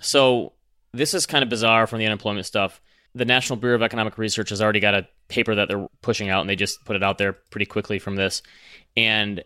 So 0.00 0.52
this 0.92 1.14
is 1.14 1.26
kind 1.26 1.42
of 1.42 1.48
bizarre 1.48 1.86
from 1.86 1.98
the 1.98 2.06
unemployment 2.06 2.46
stuff. 2.46 2.80
The 3.14 3.24
National 3.24 3.58
Bureau 3.58 3.76
of 3.76 3.82
Economic 3.82 4.18
Research 4.18 4.50
has 4.50 4.60
already 4.60 4.80
got 4.80 4.94
a 4.94 5.08
paper 5.28 5.54
that 5.54 5.68
they're 5.68 5.88
pushing 6.02 6.28
out, 6.28 6.40
and 6.40 6.50
they 6.50 6.56
just 6.56 6.84
put 6.84 6.96
it 6.96 7.02
out 7.02 7.18
there 7.18 7.32
pretty 7.32 7.66
quickly 7.66 7.98
from 7.98 8.16
this. 8.16 8.42
And 8.96 9.42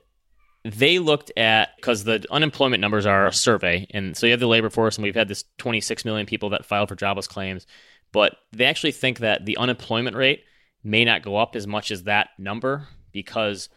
they 0.64 0.99
looked 0.99 1.33
at 1.37 1.77
because 1.77 2.05
the 2.05 2.25
unemployment 2.31 2.81
numbers 2.81 3.07
are 3.07 3.27
a 3.27 3.33
survey, 3.33 3.87
and 3.90 4.16
so 4.16 4.27
you 4.27 4.33
have 4.33 4.40
the 4.40 4.46
labor 4.46 4.70
force, 4.70 4.96
and 4.96 5.05
we've 5.05 5.14
had 5.14 5.29
this 5.29 5.44
26 5.59 6.05
million 6.05 6.27
people 6.27 6.51
that 6.51 6.66
filed 6.66 6.88
for 6.88 6.96
jobless 6.96 7.27
claims, 7.27 7.66
but 8.12 8.37
they 8.53 8.64
actually 8.64 8.92
think 8.92 9.20
that 9.20 9.46
the 9.46 9.57
unemployment 9.57 10.16
rate 10.16 10.44
may 10.83 11.05
not 11.05 11.23
go 11.23 11.37
up 11.37 11.57
as 11.57 11.66
much 11.66 11.90
as 11.90 12.05
that 12.05 12.31
number 12.38 12.88
because 13.12 13.68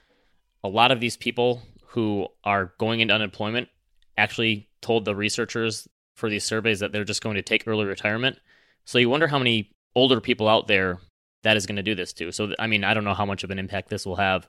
a 0.63 0.69
lot 0.69 0.91
of 0.91 0.99
these 0.99 1.17
people 1.17 1.61
who 1.93 2.27
are 2.43 2.73
going 2.79 2.99
into 2.99 3.13
unemployment 3.13 3.69
actually 4.17 4.67
told 4.81 5.05
the 5.05 5.15
researchers 5.15 5.87
for 6.15 6.29
these 6.29 6.43
surveys 6.43 6.79
that 6.79 6.91
they're 6.91 7.03
just 7.03 7.23
going 7.23 7.35
to 7.35 7.41
take 7.41 7.67
early 7.67 7.85
retirement. 7.85 8.37
So 8.85 8.97
you 8.99 9.09
wonder 9.09 9.27
how 9.27 9.37
many 9.37 9.71
older 9.95 10.19
people 10.19 10.47
out 10.47 10.67
there 10.67 10.99
that 11.43 11.57
is 11.57 11.65
going 11.65 11.75
to 11.75 11.83
do 11.83 11.95
this 11.95 12.13
to. 12.13 12.31
So 12.31 12.53
I 12.59 12.67
mean, 12.67 12.83
I 12.83 12.93
don't 12.93 13.03
know 13.03 13.13
how 13.13 13.25
much 13.25 13.43
of 13.43 13.51
an 13.51 13.59
impact 13.59 13.89
this 13.89 14.05
will 14.05 14.15
have 14.15 14.47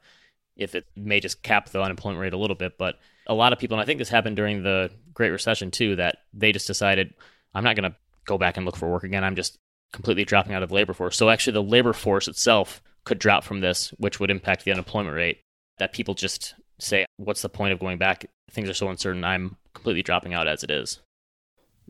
if 0.57 0.74
it 0.74 0.87
may 0.96 1.20
just 1.20 1.42
cap 1.42 1.68
the 1.68 1.83
unemployment 1.83 2.20
rate 2.20 2.33
a 2.33 2.38
little 2.38 2.57
bit, 2.57 2.78
but 2.78 2.98
a 3.26 3.35
lot 3.35 3.52
of 3.52 3.59
people 3.59 3.76
and 3.76 3.83
I 3.83 3.87
think 3.87 3.98
this 3.98 4.09
happened 4.09 4.37
during 4.37 4.62
the 4.62 4.90
Great 5.12 5.30
Recession 5.30 5.70
too 5.70 5.96
that 5.96 6.18
they 6.33 6.52
just 6.52 6.66
decided 6.66 7.14
I'm 7.54 7.64
not 7.64 7.76
going 7.76 7.90
to 7.90 7.96
go 8.24 8.38
back 8.38 8.57
and 8.57 8.64
look 8.64 8.76
for 8.76 8.90
work 8.90 9.04
again. 9.04 9.24
I'm 9.24 9.37
just 9.37 9.57
completely 9.92 10.24
dropping 10.24 10.54
out 10.54 10.62
of 10.62 10.70
the 10.70 10.74
labor 10.74 10.92
force. 10.92 11.16
So 11.16 11.28
actually 11.28 11.54
the 11.54 11.62
labor 11.62 11.92
force 11.92 12.26
itself 12.26 12.83
could 13.04 13.18
drop 13.18 13.44
from 13.44 13.61
this, 13.61 13.90
which 13.98 14.18
would 14.18 14.30
impact 14.30 14.64
the 14.64 14.72
unemployment 14.72 15.14
rate 15.14 15.40
that 15.78 15.92
people 15.92 16.14
just 16.14 16.54
say, 16.78 17.06
what's 17.16 17.42
the 17.42 17.48
point 17.48 17.72
of 17.72 17.78
going 17.80 17.98
back? 17.98 18.26
Things 18.50 18.68
are 18.68 18.74
so 18.74 18.88
uncertain. 18.88 19.24
I'm 19.24 19.56
completely 19.74 20.02
dropping 20.02 20.34
out 20.34 20.46
as 20.46 20.62
it 20.62 20.70
is. 20.70 21.00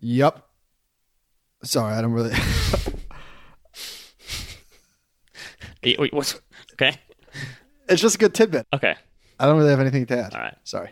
Yep. 0.00 0.44
Sorry, 1.62 1.94
I 1.94 2.02
don't 2.02 2.12
really. 2.12 2.32
Wait, 5.84 6.12
what's 6.12 6.40
okay? 6.74 6.98
It's 7.88 8.00
just 8.00 8.16
a 8.16 8.18
good 8.18 8.34
tidbit. 8.34 8.66
Okay. 8.72 8.94
I 9.38 9.46
don't 9.46 9.56
really 9.58 9.70
have 9.70 9.80
anything 9.80 10.06
to 10.06 10.18
add. 10.18 10.34
All 10.34 10.40
right. 10.40 10.56
Sorry. 10.64 10.90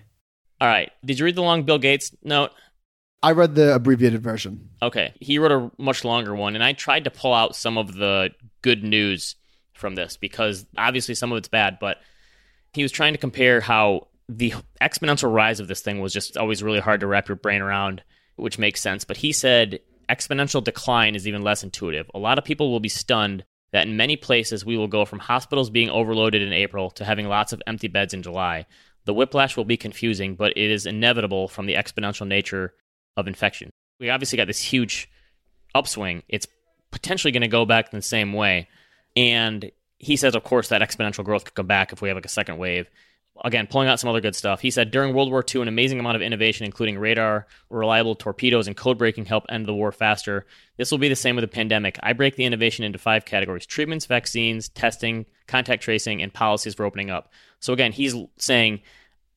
All 0.60 0.68
right. 0.68 0.90
Did 1.04 1.18
you 1.18 1.24
read 1.24 1.36
the 1.36 1.42
long 1.42 1.62
Bill 1.62 1.78
Gates 1.78 2.14
note? 2.22 2.50
I 3.22 3.32
read 3.32 3.54
the 3.54 3.74
abbreviated 3.74 4.22
version. 4.22 4.68
Okay. 4.82 5.14
He 5.20 5.38
wrote 5.38 5.52
a 5.52 5.70
much 5.78 6.04
longer 6.04 6.34
one, 6.34 6.54
and 6.54 6.64
I 6.64 6.72
tried 6.72 7.04
to 7.04 7.10
pull 7.10 7.32
out 7.32 7.56
some 7.56 7.78
of 7.78 7.94
the 7.94 8.30
good 8.62 8.82
news 8.82 9.36
from 9.72 9.94
this 9.94 10.16
because 10.16 10.66
obviously 10.76 11.14
some 11.14 11.32
of 11.32 11.38
it's 11.38 11.48
bad, 11.48 11.78
but 11.80 11.98
he 12.72 12.82
was 12.82 12.92
trying 12.92 13.12
to 13.12 13.18
compare 13.18 13.60
how 13.60 14.08
the 14.28 14.54
exponential 14.80 15.32
rise 15.32 15.60
of 15.60 15.68
this 15.68 15.82
thing 15.82 16.00
was 16.00 16.12
just 16.12 16.36
always 16.36 16.62
really 16.62 16.80
hard 16.80 17.00
to 17.00 17.06
wrap 17.06 17.28
your 17.28 17.36
brain 17.36 17.60
around, 17.60 18.02
which 18.36 18.58
makes 18.58 18.80
sense. 18.80 19.04
But 19.04 19.18
he 19.18 19.32
said 19.32 19.80
exponential 20.08 20.62
decline 20.64 21.14
is 21.14 21.28
even 21.28 21.42
less 21.42 21.62
intuitive. 21.62 22.10
A 22.14 22.18
lot 22.18 22.38
of 22.38 22.44
people 22.44 22.70
will 22.70 22.80
be 22.80 22.88
stunned 22.88 23.44
that 23.72 23.86
in 23.86 23.96
many 23.96 24.16
places 24.16 24.64
we 24.64 24.76
will 24.76 24.88
go 24.88 25.04
from 25.04 25.18
hospitals 25.18 25.70
being 25.70 25.90
overloaded 25.90 26.42
in 26.42 26.52
April 26.52 26.90
to 26.90 27.04
having 27.04 27.26
lots 27.26 27.52
of 27.52 27.62
empty 27.66 27.88
beds 27.88 28.14
in 28.14 28.22
July. 28.22 28.66
The 29.04 29.14
whiplash 29.14 29.56
will 29.56 29.64
be 29.64 29.76
confusing, 29.76 30.36
but 30.36 30.52
it 30.56 30.70
is 30.70 30.86
inevitable 30.86 31.48
from 31.48 31.66
the 31.66 31.74
exponential 31.74 32.26
nature 32.26 32.74
of 33.16 33.26
infection. 33.26 33.70
We 33.98 34.10
obviously 34.10 34.36
got 34.36 34.46
this 34.46 34.60
huge 34.60 35.10
upswing. 35.74 36.22
It's 36.28 36.46
potentially 36.90 37.32
going 37.32 37.42
to 37.42 37.48
go 37.48 37.64
back 37.64 37.92
in 37.92 37.98
the 37.98 38.02
same 38.02 38.32
way. 38.32 38.68
And 39.16 39.70
he 40.02 40.16
says, 40.16 40.34
of 40.34 40.42
course, 40.42 40.68
that 40.68 40.82
exponential 40.82 41.24
growth 41.24 41.44
could 41.44 41.54
come 41.54 41.68
back 41.68 41.92
if 41.92 42.02
we 42.02 42.08
have 42.08 42.16
like 42.16 42.26
a 42.26 42.28
second 42.28 42.58
wave. 42.58 42.90
Again, 43.44 43.68
pulling 43.68 43.88
out 43.88 44.00
some 44.00 44.10
other 44.10 44.20
good 44.20 44.34
stuff. 44.34 44.60
He 44.60 44.70
said 44.70 44.90
during 44.90 45.14
World 45.14 45.30
War 45.30 45.44
II, 45.48 45.62
an 45.62 45.68
amazing 45.68 46.00
amount 46.00 46.16
of 46.16 46.22
innovation, 46.22 46.66
including 46.66 46.98
radar, 46.98 47.46
reliable 47.70 48.16
torpedoes, 48.16 48.66
and 48.66 48.76
code 48.76 48.98
breaking, 48.98 49.26
helped 49.26 49.50
end 49.50 49.64
the 49.64 49.72
war 49.72 49.92
faster. 49.92 50.44
This 50.76 50.90
will 50.90 50.98
be 50.98 51.08
the 51.08 51.16
same 51.16 51.36
with 51.36 51.44
the 51.44 51.48
pandemic. 51.48 51.98
I 52.02 52.12
break 52.14 52.34
the 52.34 52.44
innovation 52.44 52.84
into 52.84 52.98
five 52.98 53.24
categories 53.24 53.64
treatments, 53.64 54.06
vaccines, 54.06 54.68
testing, 54.68 55.24
contact 55.46 55.84
tracing, 55.84 56.20
and 56.20 56.34
policies 56.34 56.74
for 56.74 56.84
opening 56.84 57.08
up. 57.08 57.32
So, 57.60 57.72
again, 57.72 57.92
he's 57.92 58.14
saying 58.38 58.82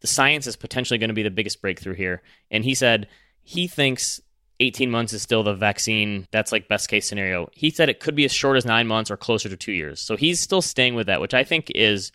the 0.01 0.07
science 0.07 0.47
is 0.47 0.55
potentially 0.55 0.97
going 0.97 1.09
to 1.09 1.13
be 1.13 1.23
the 1.23 1.29
biggest 1.29 1.61
breakthrough 1.61 1.93
here. 1.93 2.23
And 2.49 2.65
he 2.65 2.73
said 2.73 3.07
he 3.43 3.67
thinks 3.67 4.19
18 4.59 4.89
months 4.89 5.13
is 5.13 5.21
still 5.21 5.43
the 5.43 5.53
vaccine. 5.53 6.27
That's 6.31 6.51
like 6.51 6.67
best 6.67 6.89
case 6.89 7.07
scenario. 7.07 7.49
He 7.53 7.69
said 7.69 7.89
it 7.89 7.99
could 7.99 8.15
be 8.15 8.25
as 8.25 8.33
short 8.33 8.57
as 8.57 8.65
nine 8.65 8.87
months 8.87 9.11
or 9.11 9.17
closer 9.17 9.49
to 9.49 9.57
two 9.57 9.73
years. 9.73 9.99
So 10.01 10.15
he's 10.15 10.39
still 10.39 10.61
staying 10.61 10.95
with 10.95 11.07
that, 11.07 11.21
which 11.21 11.33
I 11.33 11.43
think 11.43 11.71
is 11.75 12.11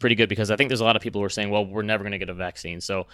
pretty 0.00 0.16
good 0.16 0.28
because 0.28 0.50
I 0.50 0.56
think 0.56 0.68
there's 0.68 0.80
a 0.80 0.84
lot 0.84 0.96
of 0.96 1.02
people 1.02 1.20
who 1.20 1.24
are 1.24 1.30
saying, 1.30 1.50
well, 1.50 1.64
we're 1.64 1.82
never 1.82 2.02
going 2.02 2.12
to 2.12 2.18
get 2.18 2.28
a 2.28 2.34
vaccine. 2.34 2.80
So 2.80 3.06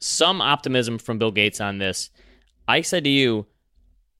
some 0.00 0.40
optimism 0.40 0.98
from 0.98 1.18
Bill 1.18 1.30
Gates 1.30 1.60
on 1.60 1.78
this. 1.78 2.10
I 2.68 2.82
said 2.82 3.04
to 3.04 3.10
you, 3.10 3.46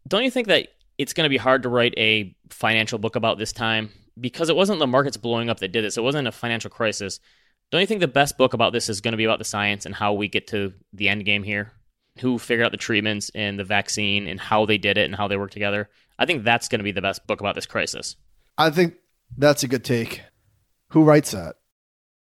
don't 0.06 0.22
you 0.22 0.30
think 0.30 0.46
that 0.46 0.68
it's 0.98 1.12
going 1.12 1.24
to 1.24 1.30
be 1.30 1.36
hard 1.36 1.64
to 1.64 1.68
write 1.68 1.94
a 1.96 2.34
financial 2.50 2.98
book 2.98 3.16
about 3.16 3.38
this 3.38 3.52
time? 3.52 3.90
Because 4.18 4.48
it 4.48 4.56
wasn't 4.56 4.78
the 4.78 4.86
markets 4.86 5.16
blowing 5.16 5.50
up 5.50 5.58
that 5.60 5.72
did 5.72 5.84
this, 5.84 5.98
it 5.98 6.02
wasn't 6.02 6.28
a 6.28 6.32
financial 6.32 6.70
crisis. 6.70 7.20
Don't 7.72 7.80
you 7.80 7.86
think 7.86 8.00
the 8.00 8.08
best 8.08 8.38
book 8.38 8.54
about 8.54 8.72
this 8.72 8.88
is 8.88 9.00
going 9.00 9.12
to 9.12 9.18
be 9.18 9.24
about 9.24 9.40
the 9.40 9.44
science 9.44 9.86
and 9.86 9.94
how 9.94 10.12
we 10.12 10.28
get 10.28 10.46
to 10.48 10.72
the 10.92 11.08
end 11.08 11.24
game 11.24 11.42
here? 11.42 11.72
Who 12.20 12.38
figured 12.38 12.66
out 12.66 12.72
the 12.72 12.78
treatments 12.78 13.30
and 13.34 13.58
the 13.58 13.64
vaccine 13.64 14.26
and 14.26 14.40
how 14.40 14.66
they 14.66 14.78
did 14.78 14.98
it 14.98 15.04
and 15.04 15.14
how 15.14 15.28
they 15.28 15.36
work 15.36 15.50
together. 15.50 15.88
I 16.18 16.26
think 16.26 16.44
that's 16.44 16.68
going 16.68 16.78
to 16.78 16.84
be 16.84 16.92
the 16.92 17.02
best 17.02 17.26
book 17.26 17.40
about 17.40 17.54
this 17.54 17.66
crisis. 17.66 18.16
I 18.56 18.70
think 18.70 18.94
that's 19.36 19.62
a 19.62 19.68
good 19.68 19.84
take. 19.84 20.22
Who 20.88 21.04
writes 21.04 21.32
that? 21.32 21.56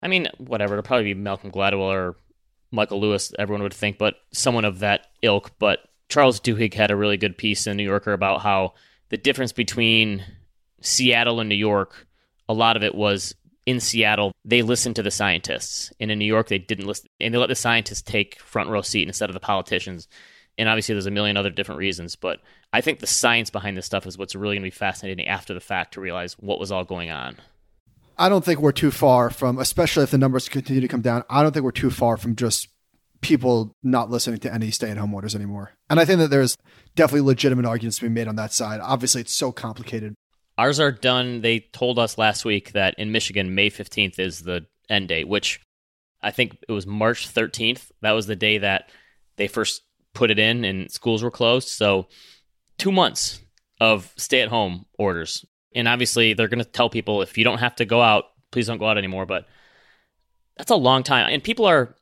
I 0.02 0.08
mean, 0.08 0.28
whatever. 0.38 0.74
It'll 0.74 0.82
probably 0.82 1.04
be 1.04 1.14
Malcolm 1.14 1.50
Gladwell 1.50 1.92
or 1.92 2.16
Michael 2.70 3.00
Lewis, 3.00 3.32
everyone 3.38 3.62
would 3.62 3.74
think, 3.74 3.98
but 3.98 4.16
someone 4.32 4.64
of 4.64 4.80
that 4.80 5.06
ilk. 5.22 5.52
But 5.58 5.80
Charles 6.08 6.40
Duhigg 6.40 6.74
had 6.74 6.90
a 6.90 6.96
really 6.96 7.16
good 7.16 7.38
piece 7.38 7.66
in 7.66 7.76
New 7.76 7.84
Yorker 7.84 8.12
about 8.12 8.42
how 8.42 8.74
the 9.08 9.16
difference 9.16 9.52
between 9.52 10.24
Seattle 10.80 11.40
and 11.40 11.48
New 11.48 11.54
York, 11.54 12.06
a 12.48 12.54
lot 12.54 12.76
of 12.76 12.82
it 12.82 12.94
was 12.94 13.34
in 13.66 13.80
Seattle, 13.80 14.32
they 14.44 14.62
listened 14.62 14.96
to 14.96 15.02
the 15.02 15.10
scientists. 15.10 15.92
And 16.00 16.10
in 16.10 16.18
New 16.18 16.24
York, 16.24 16.48
they 16.48 16.58
didn't 16.58 16.86
listen. 16.86 17.08
And 17.20 17.34
they 17.34 17.38
let 17.38 17.48
the 17.48 17.54
scientists 17.54 18.02
take 18.02 18.40
front 18.40 18.70
row 18.70 18.82
seat 18.82 19.08
instead 19.08 19.28
of 19.28 19.34
the 19.34 19.40
politicians. 19.40 20.08
And 20.56 20.68
obviously, 20.68 20.94
there's 20.94 21.06
a 21.06 21.10
million 21.10 21.36
other 21.36 21.50
different 21.50 21.80
reasons. 21.80 22.16
But 22.16 22.40
I 22.72 22.80
think 22.80 23.00
the 23.00 23.06
science 23.06 23.50
behind 23.50 23.76
this 23.76 23.84
stuff 23.84 24.06
is 24.06 24.16
what's 24.16 24.34
really 24.34 24.54
going 24.54 24.62
to 24.62 24.66
be 24.66 24.70
fascinating 24.70 25.26
after 25.26 25.52
the 25.52 25.60
fact 25.60 25.94
to 25.94 26.00
realize 26.00 26.34
what 26.34 26.60
was 26.60 26.72
all 26.72 26.84
going 26.84 27.10
on. 27.10 27.36
I 28.18 28.28
don't 28.28 28.44
think 28.44 28.60
we're 28.60 28.72
too 28.72 28.90
far 28.90 29.28
from, 29.28 29.58
especially 29.58 30.04
if 30.04 30.10
the 30.10 30.18
numbers 30.18 30.48
continue 30.48 30.80
to 30.80 30.88
come 30.88 31.02
down, 31.02 31.24
I 31.28 31.42
don't 31.42 31.52
think 31.52 31.64
we're 31.64 31.70
too 31.70 31.90
far 31.90 32.16
from 32.16 32.34
just 32.34 32.68
people 33.20 33.72
not 33.82 34.10
listening 34.10 34.38
to 34.40 34.52
any 34.52 34.70
stay 34.70 34.90
at 34.90 34.96
home 34.96 35.12
orders 35.12 35.34
anymore. 35.34 35.72
And 35.90 36.00
I 36.00 36.04
think 36.04 36.20
that 36.20 36.30
there's 36.30 36.56
definitely 36.94 37.26
legitimate 37.26 37.66
arguments 37.66 37.98
to 37.98 38.04
be 38.04 38.08
made 38.08 38.28
on 38.28 38.36
that 38.36 38.52
side. 38.52 38.80
Obviously, 38.80 39.20
it's 39.20 39.34
so 39.34 39.52
complicated. 39.52 40.14
Ours 40.58 40.80
are 40.80 40.92
done. 40.92 41.42
They 41.42 41.60
told 41.60 41.98
us 41.98 42.18
last 42.18 42.44
week 42.44 42.72
that 42.72 42.94
in 42.98 43.12
Michigan, 43.12 43.54
May 43.54 43.70
15th 43.70 44.18
is 44.18 44.40
the 44.40 44.66
end 44.88 45.08
date, 45.08 45.28
which 45.28 45.60
I 46.22 46.30
think 46.30 46.56
it 46.68 46.72
was 46.72 46.86
March 46.86 47.32
13th. 47.32 47.90
That 48.00 48.12
was 48.12 48.26
the 48.26 48.36
day 48.36 48.58
that 48.58 48.90
they 49.36 49.48
first 49.48 49.82
put 50.14 50.30
it 50.30 50.38
in 50.38 50.64
and 50.64 50.90
schools 50.90 51.22
were 51.22 51.30
closed. 51.30 51.68
So, 51.68 52.08
two 52.78 52.90
months 52.90 53.40
of 53.80 54.12
stay 54.16 54.40
at 54.40 54.48
home 54.48 54.86
orders. 54.98 55.44
And 55.74 55.86
obviously, 55.86 56.32
they're 56.32 56.48
going 56.48 56.64
to 56.64 56.70
tell 56.70 56.88
people 56.88 57.20
if 57.20 57.36
you 57.36 57.44
don't 57.44 57.58
have 57.58 57.76
to 57.76 57.84
go 57.84 58.00
out, 58.00 58.24
please 58.50 58.66
don't 58.66 58.78
go 58.78 58.88
out 58.88 58.98
anymore. 58.98 59.26
But 59.26 59.46
that's 60.56 60.70
a 60.70 60.76
long 60.76 61.02
time. 61.02 61.28
And 61.30 61.44
people 61.44 61.66
are, 61.66 61.94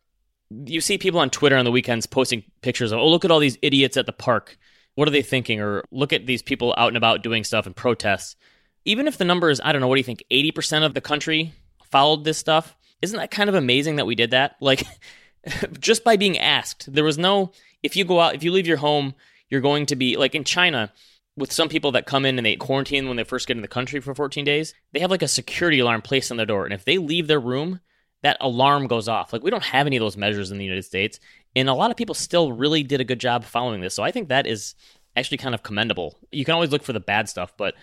you 0.50 0.80
see 0.80 0.96
people 0.96 1.18
on 1.18 1.30
Twitter 1.30 1.56
on 1.56 1.64
the 1.64 1.72
weekends 1.72 2.06
posting 2.06 2.44
pictures 2.62 2.92
of, 2.92 3.00
oh, 3.00 3.08
look 3.08 3.24
at 3.24 3.32
all 3.32 3.40
these 3.40 3.58
idiots 3.62 3.96
at 3.96 4.06
the 4.06 4.12
park 4.12 4.56
what 4.94 5.08
are 5.08 5.12
they 5.12 5.22
thinking? 5.22 5.60
Or 5.60 5.84
look 5.90 6.12
at 6.12 6.26
these 6.26 6.42
people 6.42 6.74
out 6.76 6.88
and 6.88 6.96
about 6.96 7.22
doing 7.22 7.44
stuff 7.44 7.66
and 7.66 7.74
protests. 7.74 8.36
Even 8.84 9.06
if 9.06 9.18
the 9.18 9.24
number 9.24 9.50
is, 9.50 9.60
I 9.64 9.72
don't 9.72 9.80
know, 9.80 9.88
what 9.88 9.96
do 9.96 10.00
you 10.00 10.04
think, 10.04 10.24
80% 10.30 10.84
of 10.84 10.94
the 10.94 11.00
country 11.00 11.52
followed 11.90 12.24
this 12.24 12.38
stuff? 12.38 12.76
Isn't 13.02 13.18
that 13.18 13.30
kind 13.30 13.48
of 13.48 13.54
amazing 13.54 13.96
that 13.96 14.06
we 14.06 14.14
did 14.14 14.30
that? 14.32 14.56
Like, 14.60 14.84
just 15.80 16.04
by 16.04 16.16
being 16.16 16.38
asked. 16.38 16.92
There 16.92 17.04
was 17.04 17.18
no, 17.18 17.52
if 17.82 17.96
you 17.96 18.04
go 18.04 18.20
out, 18.20 18.34
if 18.34 18.42
you 18.42 18.52
leave 18.52 18.66
your 18.66 18.76
home, 18.78 19.14
you're 19.48 19.60
going 19.60 19.86
to 19.86 19.96
be, 19.96 20.16
like 20.16 20.34
in 20.34 20.44
China, 20.44 20.92
with 21.36 21.52
some 21.52 21.68
people 21.68 21.92
that 21.92 22.06
come 22.06 22.24
in 22.24 22.38
and 22.38 22.46
they 22.46 22.56
quarantine 22.56 23.08
when 23.08 23.16
they 23.16 23.24
first 23.24 23.46
get 23.46 23.56
in 23.56 23.62
the 23.62 23.68
country 23.68 24.00
for 24.00 24.14
14 24.14 24.44
days, 24.44 24.74
they 24.92 25.00
have 25.00 25.10
like 25.10 25.22
a 25.22 25.28
security 25.28 25.80
alarm 25.80 26.02
placed 26.02 26.30
on 26.30 26.36
their 26.36 26.46
door. 26.46 26.64
And 26.64 26.72
if 26.72 26.84
they 26.84 26.98
leave 26.98 27.26
their 27.26 27.40
room, 27.40 27.80
that 28.22 28.36
alarm 28.40 28.86
goes 28.86 29.08
off. 29.08 29.32
Like 29.32 29.42
we 29.42 29.50
don't 29.50 29.64
have 29.64 29.86
any 29.86 29.96
of 29.96 30.00
those 30.00 30.16
measures 30.16 30.50
in 30.50 30.58
the 30.58 30.64
United 30.64 30.84
States, 30.84 31.20
and 31.56 31.68
a 31.68 31.74
lot 31.74 31.90
of 31.90 31.96
people 31.96 32.14
still 32.14 32.52
really 32.52 32.82
did 32.82 33.00
a 33.00 33.04
good 33.04 33.20
job 33.20 33.44
following 33.44 33.80
this. 33.80 33.94
So 33.94 34.02
I 34.02 34.10
think 34.10 34.28
that 34.28 34.46
is 34.46 34.74
actually 35.16 35.38
kind 35.38 35.54
of 35.54 35.62
commendable. 35.62 36.18
You 36.32 36.44
can 36.44 36.54
always 36.54 36.70
look 36.70 36.82
for 36.82 36.92
the 36.92 37.00
bad 37.00 37.28
stuff, 37.28 37.52
but 37.56 37.74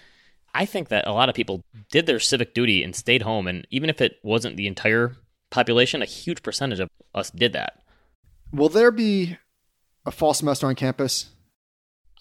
I 0.53 0.65
think 0.65 0.89
that 0.89 1.07
a 1.07 1.13
lot 1.13 1.29
of 1.29 1.35
people 1.35 1.63
did 1.91 2.05
their 2.05 2.19
civic 2.19 2.53
duty 2.53 2.83
and 2.83 2.95
stayed 2.95 3.21
home, 3.21 3.47
and 3.47 3.65
even 3.69 3.89
if 3.89 4.01
it 4.01 4.19
wasn't 4.23 4.57
the 4.57 4.67
entire 4.67 5.15
population, 5.49 6.01
a 6.01 6.05
huge 6.05 6.43
percentage 6.43 6.79
of 6.79 6.89
us 7.15 7.29
did 7.31 7.53
that. 7.53 7.81
Will 8.51 8.69
there 8.69 8.91
be 8.91 9.37
a 10.05 10.11
fall 10.11 10.33
semester 10.33 10.67
on 10.67 10.75
campus? 10.75 11.29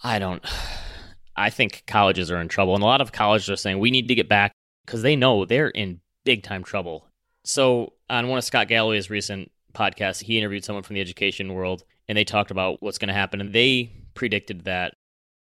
I 0.03 0.19
don't. 0.19 0.45
I 1.37 1.49
think 1.49 1.85
colleges 1.87 2.31
are 2.31 2.41
in 2.41 2.49
trouble, 2.49 2.75
and 2.75 2.83
a 2.83 2.87
lot 2.87 3.01
of 3.01 3.13
colleges 3.13 3.49
are 3.49 3.57
saying 3.57 3.79
we 3.79 3.91
need 3.91 4.09
to 4.09 4.15
get 4.15 4.29
back 4.29 4.53
because 4.85 5.03
they 5.03 5.17
know 5.17 5.45
they're 5.45 5.69
in 5.69 6.01
big 6.25 6.43
time 6.43 6.63
trouble. 6.63 7.07
So 7.45 7.95
on 8.11 8.29
one 8.29 8.37
of 8.37 8.45
Scott 8.45 8.69
Galloway's 8.69 9.09
recent 9.09 9.51
podcasts, 9.73 10.23
he 10.23 10.39
interviewed 10.39 10.65
someone 10.65 10.83
from 10.83 10.95
the 10.95 11.01
education 11.01 11.55
world, 11.55 11.85
and 12.09 12.17
they 12.17 12.25
talked 12.25 12.51
about 12.51 12.83
what's 12.83 12.99
going 12.99 13.09
to 13.09 13.15
happen, 13.15 13.41
and 13.41 13.53
they 13.53 13.93
predicted 14.15 14.65
that 14.65 14.95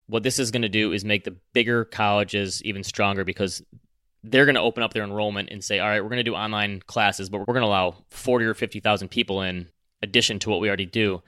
what 0.07 0.23
this 0.23 0.39
is 0.39 0.51
going 0.51 0.61
to 0.61 0.69
do 0.69 0.91
is 0.91 1.05
make 1.05 1.23
the 1.23 1.35
bigger 1.53 1.85
colleges 1.85 2.61
even 2.63 2.83
stronger 2.83 3.23
because 3.23 3.61
they're 4.23 4.45
going 4.45 4.55
to 4.55 4.61
open 4.61 4.83
up 4.83 4.93
their 4.93 5.03
enrollment 5.03 5.49
and 5.51 5.63
say, 5.63 5.79
all 5.79 5.87
right, 5.87 6.01
we're 6.01 6.09
going 6.09 6.17
to 6.17 6.23
do 6.23 6.35
online 6.35 6.81
classes, 6.85 7.29
but 7.29 7.39
we're 7.39 7.53
going 7.53 7.61
to 7.61 7.67
allow 7.67 7.95
40 8.09 8.45
or 8.45 8.53
50,000 8.53 9.07
people 9.07 9.41
in 9.41 9.67
addition 10.03 10.39
to 10.39 10.49
what 10.49 10.59
we 10.59 10.67
already 10.67 10.85
do 10.85 11.23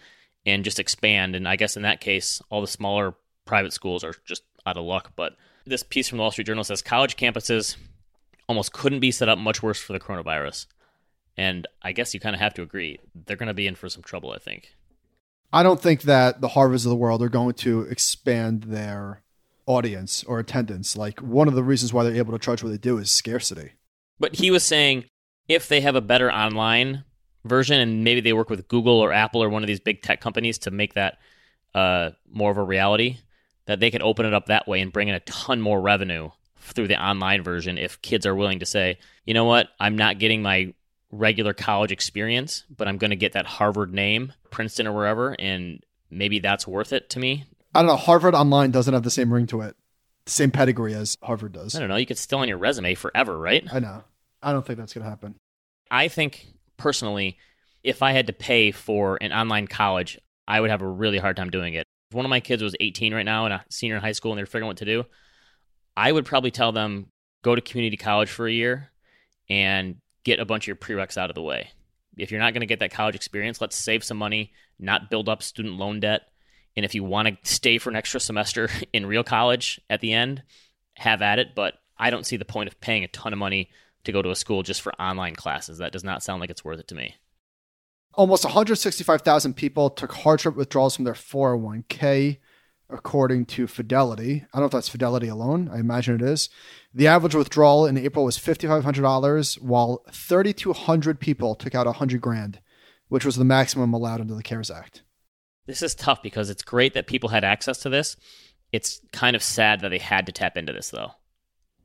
and 0.45 0.63
just 0.63 0.79
expand. 0.79 1.35
And 1.35 1.47
I 1.47 1.55
guess 1.55 1.75
in 1.75 1.83
that 1.83 2.01
case, 2.01 2.41
all 2.49 2.61
the 2.61 2.67
smaller 2.67 3.15
private 3.45 3.73
schools 3.73 4.03
are 4.03 4.15
just 4.25 4.43
out 4.65 4.77
of 4.77 4.85
luck. 4.85 5.13
But 5.15 5.35
this 5.65 5.83
piece 5.83 6.09
from 6.09 6.17
the 6.17 6.21
Wall 6.21 6.31
Street 6.31 6.47
Journal 6.47 6.63
says 6.63 6.81
college 6.81 7.15
campuses 7.15 7.77
almost 8.47 8.73
couldn't 8.73 8.99
be 8.99 9.11
set 9.11 9.29
up 9.29 9.39
much 9.39 9.63
worse 9.63 9.79
for 9.79 9.93
the 9.93 9.99
coronavirus. 9.99 10.67
And 11.37 11.67
I 11.81 11.91
guess 11.91 12.13
you 12.13 12.19
kind 12.19 12.35
of 12.35 12.41
have 12.41 12.53
to 12.55 12.61
agree. 12.61 12.99
They're 13.13 13.37
going 13.37 13.47
to 13.47 13.53
be 13.53 13.67
in 13.67 13.75
for 13.75 13.89
some 13.89 14.03
trouble, 14.03 14.31
I 14.31 14.37
think. 14.37 14.75
I 15.51 15.63
don't 15.63 15.81
think 15.81 16.03
that 16.03 16.41
the 16.41 16.49
Harvards 16.49 16.85
of 16.85 16.89
the 16.89 16.95
world 16.95 17.21
are 17.21 17.29
going 17.29 17.53
to 17.55 17.81
expand 17.81 18.63
their 18.63 19.21
audience 19.65 20.23
or 20.23 20.39
attendance. 20.39 20.97
Like, 20.97 21.19
one 21.19 21.47
of 21.47 21.53
the 21.55 21.63
reasons 21.63 21.93
why 21.93 22.03
they're 22.03 22.15
able 22.15 22.33
to 22.33 22.39
charge 22.39 22.63
what 22.63 22.69
they 22.69 22.77
do 22.77 22.97
is 22.97 23.11
scarcity. 23.11 23.73
But 24.19 24.35
he 24.35 24.51
was 24.51 24.63
saying 24.63 25.05
if 25.47 25.67
they 25.67 25.81
have 25.81 25.95
a 25.95 26.01
better 26.01 26.31
online 26.31 27.03
version 27.45 27.79
and 27.79 28.03
maybe 28.03 28.21
they 28.21 28.33
work 28.33 28.49
with 28.49 28.67
Google 28.67 28.99
or 28.99 29.11
Apple 29.11 29.43
or 29.43 29.49
one 29.49 29.63
of 29.63 29.67
these 29.67 29.79
big 29.79 30.01
tech 30.01 30.21
companies 30.21 30.57
to 30.59 30.71
make 30.71 30.93
that 30.93 31.17
uh, 31.75 32.11
more 32.31 32.51
of 32.51 32.57
a 32.57 32.63
reality, 32.63 33.17
that 33.65 33.79
they 33.79 33.91
could 33.91 34.01
open 34.01 34.25
it 34.25 34.33
up 34.33 34.47
that 34.47 34.67
way 34.67 34.81
and 34.81 34.93
bring 34.93 35.07
in 35.07 35.15
a 35.15 35.19
ton 35.21 35.61
more 35.61 35.81
revenue 35.81 36.29
through 36.57 36.87
the 36.87 37.01
online 37.01 37.43
version 37.43 37.77
if 37.77 38.01
kids 38.01 38.25
are 38.25 38.35
willing 38.35 38.59
to 38.59 38.65
say, 38.65 38.97
you 39.25 39.33
know 39.33 39.45
what, 39.45 39.67
I'm 39.79 39.97
not 39.97 40.19
getting 40.19 40.41
my 40.41 40.73
regular 41.13 41.53
college 41.53 41.91
experience, 41.91 42.63
but 42.75 42.87
I'm 42.87 42.97
going 42.97 43.11
to 43.11 43.15
get 43.15 43.33
that 43.33 43.45
Harvard 43.45 43.93
name, 43.93 44.33
Princeton 44.49 44.87
or 44.87 44.93
wherever, 44.93 45.35
and 45.39 45.83
maybe 46.09 46.39
that's 46.39 46.67
worth 46.67 46.91
it 46.91 47.09
to 47.11 47.19
me. 47.19 47.45
I 47.75 47.79
don't 47.79 47.87
know. 47.87 47.95
Harvard 47.95 48.35
Online 48.35 48.71
doesn't 48.71 48.93
have 48.93 49.03
the 49.03 49.11
same 49.11 49.31
ring 49.33 49.47
to 49.47 49.61
it, 49.61 49.75
same 50.25 50.51
pedigree 50.51 50.93
as 50.93 51.17
Harvard 51.21 51.53
does. 51.53 51.75
I 51.75 51.79
don't 51.79 51.89
know. 51.89 51.95
You 51.95 52.05
could 52.05 52.17
still 52.17 52.39
on 52.39 52.47
your 52.47 52.57
resume 52.57 52.95
forever, 52.95 53.37
right? 53.37 53.63
I 53.71 53.79
know. 53.79 54.03
I 54.41 54.51
don't 54.51 54.65
think 54.65 54.79
that's 54.79 54.93
going 54.93 55.03
to 55.03 55.09
happen. 55.09 55.35
I 55.89 56.07
think 56.07 56.47
personally, 56.77 57.37
if 57.83 58.01
I 58.01 58.11
had 58.11 58.27
to 58.27 58.33
pay 58.33 58.71
for 58.71 59.17
an 59.21 59.31
online 59.31 59.67
college, 59.67 60.19
I 60.47 60.59
would 60.59 60.71
have 60.71 60.81
a 60.81 60.87
really 60.87 61.19
hard 61.19 61.37
time 61.37 61.49
doing 61.49 61.75
it. 61.75 61.85
If 62.09 62.15
one 62.15 62.25
of 62.25 62.29
my 62.29 62.39
kids 62.39 62.63
was 62.63 62.75
18 62.79 63.13
right 63.13 63.25
now 63.25 63.45
and 63.45 63.53
a 63.53 63.65
senior 63.69 63.95
in 63.95 64.01
high 64.01 64.11
school 64.11 64.31
and 64.31 64.37
they're 64.37 64.45
figuring 64.45 64.67
what 64.67 64.77
to 64.77 64.85
do, 64.85 65.05
I 65.95 66.11
would 66.11 66.25
probably 66.25 66.51
tell 66.51 66.71
them 66.71 67.07
go 67.43 67.53
to 67.55 67.61
community 67.61 67.97
college 67.97 68.29
for 68.29 68.47
a 68.47 68.51
year 68.51 68.89
and 69.49 69.97
get 70.23 70.39
a 70.39 70.45
bunch 70.45 70.63
of 70.63 70.67
your 70.67 70.75
prereqs 70.75 71.17
out 71.17 71.29
of 71.29 71.35
the 71.35 71.41
way. 71.41 71.69
If 72.17 72.31
you're 72.31 72.39
not 72.39 72.53
going 72.53 72.61
to 72.61 72.67
get 72.67 72.79
that 72.79 72.91
college 72.91 73.15
experience, 73.15 73.59
let's 73.59 73.75
save 73.75 74.03
some 74.03 74.17
money, 74.17 74.53
not 74.79 75.09
build 75.09 75.29
up 75.29 75.41
student 75.41 75.77
loan 75.77 75.99
debt. 75.99 76.23
And 76.75 76.85
if 76.85 76.95
you 76.95 77.03
want 77.03 77.27
to 77.27 77.37
stay 77.43 77.77
for 77.77 77.89
an 77.89 77.95
extra 77.95 78.19
semester 78.19 78.69
in 78.93 79.05
real 79.05 79.23
college 79.23 79.81
at 79.89 80.01
the 80.01 80.13
end, 80.13 80.43
have 80.95 81.21
at 81.21 81.39
it. 81.39 81.55
But 81.55 81.75
I 81.97 82.09
don't 82.09 82.25
see 82.25 82.37
the 82.37 82.45
point 82.45 82.69
of 82.69 82.79
paying 82.79 83.03
a 83.03 83.07
ton 83.07 83.33
of 83.33 83.39
money 83.39 83.69
to 84.03 84.11
go 84.11 84.21
to 84.21 84.31
a 84.31 84.35
school 84.35 84.63
just 84.63 84.81
for 84.81 84.93
online 85.01 85.35
classes. 85.35 85.77
That 85.77 85.91
does 85.91 86.03
not 86.03 86.23
sound 86.23 86.41
like 86.41 86.49
it's 86.49 86.65
worth 86.65 86.79
it 86.79 86.87
to 86.89 86.95
me. 86.95 87.15
Almost 88.15 88.45
165,000 88.45 89.55
people 89.55 89.89
took 89.89 90.11
hardship 90.13 90.55
withdrawals 90.55 90.95
from 90.95 91.05
their 91.05 91.13
401k 91.13 92.37
according 92.89 93.45
to 93.45 93.67
Fidelity. 93.67 94.45
I 94.53 94.57
don't 94.57 94.61
know 94.61 94.65
if 94.65 94.71
that's 94.71 94.89
Fidelity 94.89 95.27
alone. 95.27 95.69
I 95.71 95.79
imagine 95.79 96.15
it 96.15 96.21
is. 96.21 96.49
The 96.93 97.07
average 97.07 97.35
withdrawal 97.35 97.85
in 97.85 97.97
April 97.97 98.25
was 98.25 98.37
$5,500, 98.37 99.61
while 99.61 100.03
3,200 100.11 101.19
people 101.19 101.55
took 101.55 101.73
out 101.73 101.85
100 101.85 102.21
grand, 102.21 102.59
which 103.07 103.25
was 103.25 103.35
the 103.35 103.45
maximum 103.45 103.93
allowed 103.93 104.21
under 104.21 104.35
the 104.35 104.43
CARES 104.43 104.69
Act. 104.69 105.03
This 105.65 105.81
is 105.81 105.95
tough 105.95 106.21
because 106.21 106.49
it's 106.49 106.61
great 106.61 106.93
that 106.93 107.07
people 107.07 107.29
had 107.29 107.43
access 107.43 107.79
to 107.79 107.89
this. 107.89 108.15
It's 108.71 109.01
kind 109.11 109.35
of 109.35 109.43
sad 109.43 109.81
that 109.81 109.89
they 109.89 109.99
had 109.99 110.25
to 110.25 110.31
tap 110.31 110.57
into 110.57 110.73
this, 110.73 110.89
though. 110.89 111.11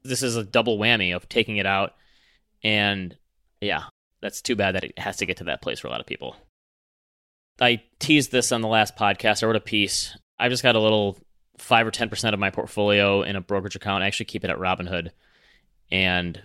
This 0.02 0.22
is 0.22 0.36
a 0.36 0.44
double 0.44 0.78
whammy 0.78 1.14
of 1.14 1.28
taking 1.28 1.58
it 1.58 1.66
out, 1.66 1.92
and 2.62 3.16
yeah, 3.60 3.84
that's 4.20 4.42
too 4.42 4.56
bad 4.56 4.74
that 4.74 4.84
it 4.84 4.98
has 4.98 5.16
to 5.18 5.26
get 5.26 5.36
to 5.38 5.44
that 5.44 5.62
place 5.62 5.80
for 5.80 5.88
a 5.88 5.90
lot 5.90 6.00
of 6.00 6.06
people. 6.06 6.36
I 7.60 7.82
teased 7.98 8.30
this 8.30 8.52
on 8.52 8.60
the 8.60 8.68
last 8.68 8.96
podcast. 8.96 9.42
I 9.42 9.46
wrote 9.46 9.56
a 9.56 9.60
piece. 9.60 10.16
I've 10.38 10.50
just 10.50 10.62
got 10.62 10.76
a 10.76 10.80
little 10.80 11.18
five 11.58 11.86
or 11.86 11.90
ten 11.90 12.08
percent 12.08 12.34
of 12.34 12.40
my 12.40 12.50
portfolio 12.50 13.22
in 13.22 13.36
a 13.36 13.40
brokerage 13.40 13.76
account. 13.76 14.02
I 14.02 14.06
actually 14.06 14.26
keep 14.26 14.44
it 14.44 14.50
at 14.50 14.58
Robinhood, 14.58 15.10
and 15.90 16.40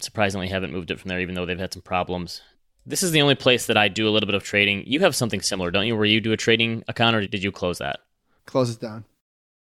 surprisingly 0.00 0.48
haven't 0.48 0.72
moved 0.72 0.90
it 0.90 1.00
from 1.00 1.08
there, 1.08 1.20
even 1.20 1.34
though 1.34 1.46
they've 1.46 1.58
had 1.58 1.72
some 1.72 1.82
problems. 1.82 2.42
This 2.84 3.02
is 3.02 3.10
the 3.10 3.22
only 3.22 3.34
place 3.34 3.66
that 3.66 3.76
I 3.76 3.88
do 3.88 4.08
a 4.08 4.10
little 4.10 4.26
bit 4.26 4.34
of 4.34 4.44
trading. 4.44 4.84
You 4.86 5.00
have 5.00 5.16
something 5.16 5.40
similar, 5.40 5.70
don't 5.70 5.86
you, 5.86 5.96
where 5.96 6.04
you 6.04 6.20
do 6.20 6.32
a 6.32 6.36
trading 6.36 6.84
account, 6.86 7.16
or 7.16 7.26
did 7.26 7.42
you 7.42 7.50
close 7.50 7.78
that? 7.78 8.00
Close 8.44 8.70
it 8.70 8.80
down. 8.80 9.04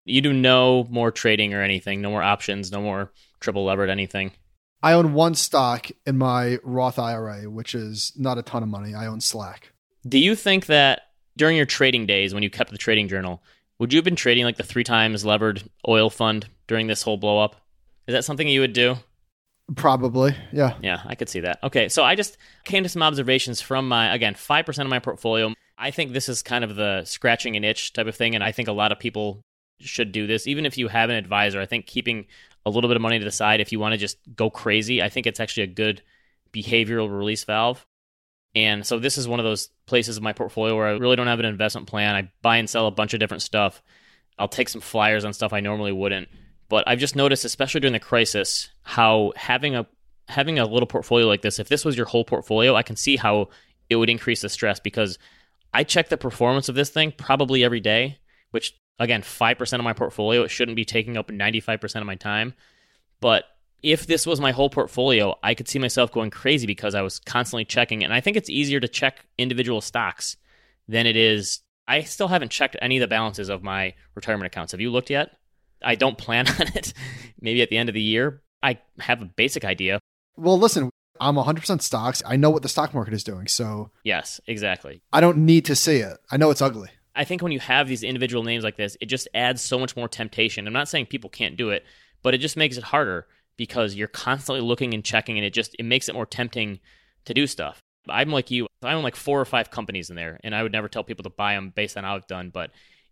You 0.04 0.20
do 0.20 0.32
no 0.34 0.86
more 0.90 1.10
trading 1.10 1.54
or 1.54 1.62
anything, 1.62 2.02
no 2.02 2.10
more 2.10 2.22
options, 2.22 2.70
no 2.70 2.82
more 2.82 3.10
triple 3.40 3.64
levered 3.64 3.88
anything. 3.88 4.32
I 4.82 4.92
own 4.92 5.14
one 5.14 5.34
stock 5.34 5.90
in 6.04 6.18
my 6.18 6.58
Roth 6.62 6.98
IRA, 6.98 7.48
which 7.48 7.74
is 7.74 8.12
not 8.16 8.36
a 8.36 8.42
ton 8.42 8.62
of 8.62 8.68
money. 8.68 8.94
I 8.94 9.06
own 9.06 9.22
Slack. 9.22 9.72
Do 10.06 10.18
you 10.18 10.34
think 10.34 10.66
that 10.66 11.02
during 11.38 11.56
your 11.56 11.64
trading 11.64 12.04
days, 12.04 12.34
when 12.34 12.42
you 12.42 12.50
kept 12.50 12.70
the 12.70 12.76
trading 12.76 13.08
journal, 13.08 13.42
would 13.78 13.92
you 13.92 13.98
have 13.98 14.04
been 14.04 14.16
trading 14.16 14.44
like 14.44 14.56
the 14.56 14.62
three 14.62 14.84
times 14.84 15.24
levered 15.24 15.62
oil 15.88 16.10
fund 16.10 16.46
during 16.66 16.86
this 16.86 17.02
whole 17.02 17.16
blow 17.16 17.38
up? 17.38 17.56
Is 18.06 18.12
that 18.12 18.24
something 18.24 18.46
you 18.46 18.60
would 18.60 18.72
do? 18.72 18.96
Probably, 19.76 20.36
yeah. 20.52 20.76
Yeah, 20.82 21.00
I 21.06 21.14
could 21.14 21.28
see 21.28 21.40
that. 21.40 21.58
Okay, 21.62 21.88
so 21.88 22.04
I 22.04 22.14
just 22.14 22.36
came 22.64 22.82
to 22.82 22.88
some 22.88 23.02
observations 23.02 23.60
from 23.60 23.88
my, 23.88 24.14
again, 24.14 24.34
5% 24.34 24.78
of 24.78 24.88
my 24.88 24.98
portfolio. 24.98 25.54
I 25.78 25.90
think 25.90 26.12
this 26.12 26.28
is 26.28 26.42
kind 26.42 26.64
of 26.64 26.76
the 26.76 27.04
scratching 27.04 27.56
an 27.56 27.64
itch 27.64 27.94
type 27.94 28.06
of 28.06 28.14
thing, 28.14 28.34
and 28.34 28.44
I 28.44 28.52
think 28.52 28.68
a 28.68 28.72
lot 28.72 28.92
of 28.92 28.98
people 28.98 29.40
should 29.80 30.12
do 30.12 30.26
this. 30.26 30.46
Even 30.46 30.66
if 30.66 30.76
you 30.76 30.88
have 30.88 31.10
an 31.10 31.16
advisor, 31.16 31.60
I 31.60 31.66
think 31.66 31.86
keeping 31.86 32.26
a 32.66 32.70
little 32.70 32.88
bit 32.88 32.96
of 32.96 33.02
money 33.02 33.18
to 33.18 33.24
the 33.24 33.30
side 33.30 33.60
if 33.60 33.72
you 33.72 33.80
want 33.80 33.92
to 33.92 33.98
just 33.98 34.18
go 34.36 34.50
crazy, 34.50 35.02
I 35.02 35.08
think 35.08 35.26
it's 35.26 35.40
actually 35.40 35.64
a 35.64 35.68
good 35.68 36.02
behavioral 36.52 37.10
release 37.10 37.44
valve. 37.44 37.86
And 38.54 38.86
so 38.86 38.98
this 38.98 39.18
is 39.18 39.26
one 39.26 39.40
of 39.40 39.44
those 39.44 39.68
places 39.86 40.16
of 40.16 40.22
my 40.22 40.32
portfolio 40.32 40.76
where 40.76 40.86
I 40.86 40.92
really 40.92 41.16
don't 41.16 41.26
have 41.26 41.40
an 41.40 41.44
investment 41.44 41.88
plan. 41.88 42.14
I 42.14 42.30
buy 42.40 42.58
and 42.58 42.70
sell 42.70 42.86
a 42.86 42.92
bunch 42.92 43.12
of 43.12 43.20
different 43.20 43.42
stuff. 43.42 43.82
I'll 44.38 44.48
take 44.48 44.68
some 44.68 44.80
flyers 44.80 45.24
on 45.24 45.32
stuff 45.32 45.52
I 45.52 45.60
normally 45.60 45.92
wouldn't. 45.92 46.28
But 46.68 46.84
I've 46.86 46.98
just 46.98 47.16
noticed, 47.16 47.44
especially 47.44 47.80
during 47.80 47.92
the 47.92 48.00
crisis, 48.00 48.68
how 48.82 49.32
having 49.36 49.74
a 49.74 49.86
having 50.28 50.58
a 50.58 50.66
little 50.66 50.86
portfolio 50.86 51.26
like 51.26 51.42
this, 51.42 51.58
if 51.58 51.68
this 51.68 51.84
was 51.84 51.96
your 51.96 52.06
whole 52.06 52.24
portfolio, 52.24 52.74
I 52.74 52.82
can 52.82 52.96
see 52.96 53.16
how 53.16 53.48
it 53.90 53.96
would 53.96 54.08
increase 54.08 54.40
the 54.40 54.48
stress 54.48 54.80
because 54.80 55.18
I 55.74 55.84
check 55.84 56.08
the 56.08 56.16
performance 56.16 56.68
of 56.68 56.74
this 56.74 56.88
thing 56.88 57.12
probably 57.12 57.62
every 57.62 57.80
day, 57.80 58.18
which 58.50 58.74
again, 58.98 59.22
5% 59.22 59.72
of 59.74 59.84
my 59.84 59.92
portfolio, 59.92 60.42
it 60.42 60.50
shouldn't 60.50 60.76
be 60.76 60.84
taking 60.84 61.16
up 61.16 61.28
95% 61.28 61.96
of 61.96 62.06
my 62.06 62.14
time. 62.14 62.54
But 63.20 63.44
if 63.84 64.06
this 64.06 64.26
was 64.26 64.40
my 64.40 64.50
whole 64.50 64.70
portfolio, 64.70 65.34
I 65.42 65.52
could 65.52 65.68
see 65.68 65.78
myself 65.78 66.10
going 66.10 66.30
crazy 66.30 66.66
because 66.66 66.94
I 66.94 67.02
was 67.02 67.18
constantly 67.18 67.66
checking. 67.66 68.02
And 68.02 68.14
I 68.14 68.20
think 68.20 68.38
it's 68.38 68.48
easier 68.48 68.80
to 68.80 68.88
check 68.88 69.26
individual 69.36 69.82
stocks 69.82 70.38
than 70.88 71.06
it 71.06 71.16
is. 71.16 71.60
I 71.86 72.00
still 72.00 72.28
haven't 72.28 72.50
checked 72.50 72.76
any 72.80 72.96
of 72.96 73.02
the 73.02 73.08
balances 73.08 73.50
of 73.50 73.62
my 73.62 73.92
retirement 74.14 74.46
accounts. 74.46 74.72
Have 74.72 74.80
you 74.80 74.90
looked 74.90 75.10
yet? 75.10 75.36
I 75.84 75.96
don't 75.96 76.16
plan 76.16 76.48
on 76.60 76.68
it. 76.68 76.94
Maybe 77.38 77.60
at 77.60 77.68
the 77.68 77.76
end 77.76 77.90
of 77.90 77.94
the 77.94 78.00
year. 78.00 78.42
I 78.62 78.78
have 79.00 79.20
a 79.20 79.26
basic 79.26 79.66
idea. 79.66 80.00
Well, 80.34 80.58
listen, 80.58 80.88
I'm 81.20 81.36
100% 81.36 81.82
stocks. 81.82 82.22
I 82.24 82.36
know 82.36 82.48
what 82.48 82.62
the 82.62 82.70
stock 82.70 82.94
market 82.94 83.12
is 83.12 83.22
doing. 83.22 83.48
So, 83.48 83.90
yes, 84.02 84.40
exactly. 84.46 85.02
I 85.12 85.20
don't 85.20 85.44
need 85.44 85.66
to 85.66 85.76
see 85.76 85.98
it. 85.98 86.16
I 86.30 86.38
know 86.38 86.48
it's 86.48 86.62
ugly. 86.62 86.88
I 87.14 87.24
think 87.24 87.42
when 87.42 87.52
you 87.52 87.60
have 87.60 87.86
these 87.86 88.02
individual 88.02 88.44
names 88.44 88.64
like 88.64 88.76
this, 88.76 88.96
it 89.02 89.06
just 89.06 89.28
adds 89.34 89.60
so 89.60 89.78
much 89.78 89.94
more 89.94 90.08
temptation. 90.08 90.66
I'm 90.66 90.72
not 90.72 90.88
saying 90.88 91.06
people 91.06 91.28
can't 91.28 91.58
do 91.58 91.68
it, 91.68 91.84
but 92.22 92.32
it 92.32 92.38
just 92.38 92.56
makes 92.56 92.78
it 92.78 92.84
harder 92.84 93.26
because 93.56 93.94
you're 93.94 94.08
constantly 94.08 94.60
looking 94.60 94.94
and 94.94 95.04
checking 95.04 95.38
and 95.38 95.44
it 95.44 95.52
just 95.52 95.74
it 95.78 95.84
makes 95.84 96.08
it 96.08 96.14
more 96.14 96.26
tempting 96.26 96.80
to 97.24 97.34
do 97.34 97.46
stuff. 97.46 97.80
I'm 98.08 98.30
like 98.30 98.50
you. 98.50 98.66
I 98.82 98.92
own 98.92 99.02
like 99.02 99.16
four 99.16 99.40
or 99.40 99.44
five 99.44 99.70
companies 99.70 100.10
in 100.10 100.16
there 100.16 100.38
and 100.44 100.54
I 100.54 100.62
would 100.62 100.72
never 100.72 100.88
tell 100.88 101.04
people 101.04 101.22
to 101.24 101.30
buy 101.30 101.54
them 101.54 101.72
based 101.74 101.96
on 101.96 102.04
how 102.04 102.16
I've 102.16 102.26
done, 102.26 102.50
but 102.50 102.70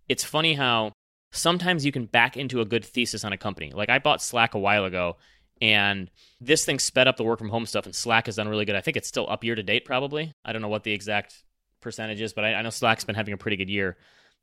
it's 0.08 0.24
funny 0.24 0.54
how 0.54 0.92
sometimes 1.30 1.84
you 1.84 1.92
can 1.92 2.04
back 2.06 2.36
into 2.36 2.60
a 2.60 2.64
good 2.64 2.84
thesis 2.84 3.24
on 3.24 3.32
a 3.32 3.38
company. 3.38 3.72
Like 3.74 3.88
I 3.88 3.98
bought 3.98 4.22
Slack 4.22 4.54
a 4.54 4.58
while 4.58 4.84
ago 4.84 5.16
and 5.60 6.10
this 6.40 6.64
thing 6.64 6.78
sped 6.78 7.08
up 7.08 7.16
the 7.16 7.24
work 7.24 7.38
from 7.38 7.48
home 7.48 7.66
stuff 7.66 7.86
and 7.86 7.94
Slack 7.94 8.26
has 8.26 8.36
done 8.36 8.48
really 8.48 8.64
good. 8.64 8.76
I 8.76 8.80
think 8.80 8.96
it's 8.96 9.08
still 9.08 9.30
up 9.30 9.44
year 9.44 9.54
to 9.54 9.62
date 9.62 9.84
probably. 9.84 10.32
I 10.44 10.52
don't 10.52 10.62
know 10.62 10.68
what 10.68 10.84
the 10.84 10.92
exact 10.92 11.42
percentage 11.80 12.20
is, 12.20 12.32
but 12.32 12.44
I, 12.44 12.54
I 12.54 12.62
know 12.62 12.70
Slack's 12.70 13.04
been 13.04 13.14
having 13.14 13.32
a 13.32 13.38
pretty 13.38 13.56
good 13.56 13.70
year. 13.70 13.96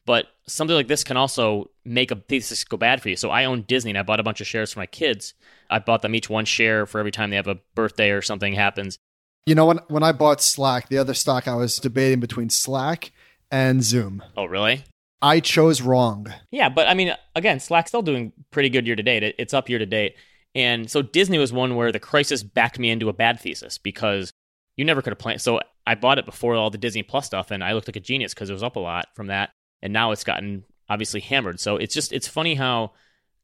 But 0.06 0.28
something 0.48 0.76
like 0.76 0.88
this 0.88 1.04
can 1.04 1.18
also 1.18 1.70
make 1.86 2.12
a 2.12 2.16
thesis 2.16 2.64
go 2.64 2.78
bad 2.78 3.02
for 3.02 3.10
you. 3.10 3.16
So 3.16 3.30
I 3.30 3.46
own 3.46 3.64
Disney 3.64 3.92
and 3.92 3.98
I 3.98 4.04
bought 4.04 4.20
a 4.20 4.24
bunch 4.24 4.42
of 4.42 4.48
shares 4.48 4.74
for 4.74 4.80
my 4.80 4.86
kids. 4.86 5.34
I 5.70 5.80
bought 5.80 6.02
them 6.02 6.16
each 6.16 6.30
one 6.30 6.46
share 6.46 6.86
for 6.86 7.00
every 7.00 7.12
time 7.12 7.30
they 7.30 7.36
have 7.36 7.48
a 7.48 7.60
birthday 7.76 8.10
or 8.12 8.22
something 8.22 8.54
happens. 8.54 8.98
You 9.46 9.56
know, 9.56 9.66
when 9.66 9.80
when 9.88 10.04
I 10.04 10.12
bought 10.12 10.42
Slack, 10.42 10.90
the 10.90 10.98
other 10.98 11.14
stock 11.14 11.48
I 11.48 11.56
was 11.56 11.78
debating 11.78 12.20
between 12.20 12.50
Slack 12.50 13.12
and 13.52 13.84
Zoom. 13.84 14.24
Oh, 14.36 14.46
really? 14.46 14.84
I 15.22 15.40
chose 15.42 15.82
wrong. 15.82 16.28
Yeah, 16.52 16.70
but 16.70 16.88
I 16.88 16.94
mean, 16.94 17.14
again, 17.36 17.60
Slack's 17.60 17.92
still 17.92 18.02
doing 18.02 18.32
pretty 18.52 18.70
good 18.70 18.88
year 18.88 18.96
to 18.96 19.04
date. 19.04 19.36
It's 19.38 19.54
up 19.54 19.70
year 19.70 19.80
to 19.80 19.86
date. 19.86 20.16
And 20.56 20.90
so 20.90 21.02
Disney 21.02 21.38
was 21.38 21.54
one 21.54 21.76
where 21.76 21.92
the 21.92 22.00
crisis 22.00 22.42
backed 22.42 22.80
me 22.80 22.90
into 22.90 23.10
a 23.10 23.14
bad 23.14 23.40
thesis 23.40 23.78
because 23.78 24.32
you 24.78 24.86
never 24.86 25.02
could 25.02 25.12
have 25.12 25.20
planned. 25.20 25.42
So 25.42 25.60
I 25.86 25.96
bought 25.96 26.20
it 26.20 26.26
before 26.26 26.56
all 26.56 26.70
the 26.70 26.78
Disney 26.78 27.04
Plus 27.04 27.26
stuff, 27.26 27.52
and 27.52 27.64
I 27.64 27.74
looked 27.74 27.88
like 27.88 27.96
a 27.96 28.02
genius 28.02 28.34
because 28.34 28.50
it 28.50 28.54
was 28.54 28.64
up 28.64 28.76
a 28.76 28.80
lot 28.80 29.08
from 29.16 29.28
that, 29.28 29.52
and 29.82 29.94
now 29.94 30.12
it's 30.12 30.24
gotten 30.24 30.64
obviously 30.90 31.20
hammered. 31.22 31.60
So 31.60 31.78
it's 31.78 31.94
just 31.94 32.12
it's 32.14 32.28
funny 32.28 32.56
how 32.56 32.92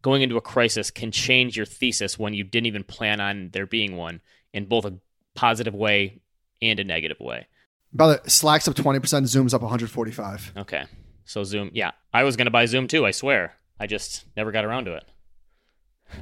going 0.01 0.21
into 0.21 0.37
a 0.37 0.41
crisis 0.41 0.91
can 0.91 1.11
change 1.11 1.57
your 1.57 1.65
thesis 1.65 2.17
when 2.19 2.33
you 2.33 2.43
didn't 2.43 2.67
even 2.67 2.83
plan 2.83 3.19
on 3.19 3.49
there 3.53 3.65
being 3.65 3.95
one 3.97 4.21
in 4.53 4.65
both 4.65 4.85
a 4.85 4.93
positive 5.33 5.73
way 5.73 6.21
and 6.61 6.79
a 6.79 6.83
negative 6.83 7.19
way. 7.19 7.47
By 7.93 8.07
the 8.17 8.29
Slack's 8.29 8.67
up 8.67 8.75
twenty 8.75 8.99
percent, 8.99 9.27
Zoom's 9.27 9.53
up 9.53 9.61
one 9.61 9.69
hundred 9.69 9.89
forty 9.89 10.11
five. 10.11 10.51
Okay, 10.57 10.83
so 11.23 11.43
Zoom, 11.43 11.71
yeah, 11.73 11.91
I 12.13 12.23
was 12.23 12.35
going 12.35 12.45
to 12.45 12.51
buy 12.51 12.65
Zoom 12.65 12.87
too. 12.87 13.05
I 13.05 13.11
swear, 13.11 13.53
I 13.79 13.87
just 13.87 14.25
never 14.35 14.51
got 14.51 14.65
around 14.65 14.85
to 14.85 14.95
it. 14.95 15.03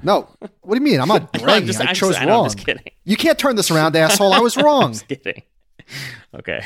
No, 0.01 0.29
what 0.61 0.75
do 0.75 0.75
you 0.75 0.81
mean? 0.81 0.99
I'm 1.01 1.07
not 1.07 1.31
bragging. 1.39 1.67
just, 1.67 1.81
I 1.81 1.85
I'm 1.89 1.95
chose 1.95 2.11
just, 2.11 2.21
I 2.21 2.25
wrong. 2.25 2.29
know, 2.29 2.39
I'm 2.41 2.45
just 2.45 2.57
kidding. 2.65 2.83
You 3.03 3.17
can't 3.17 3.37
turn 3.37 3.55
this 3.55 3.69
around, 3.71 3.95
asshole. 3.95 4.33
I 4.33 4.39
was 4.39 4.55
wrong. 4.63 4.93
just 4.93 5.07
kidding. 5.07 5.41
Okay. 6.33 6.65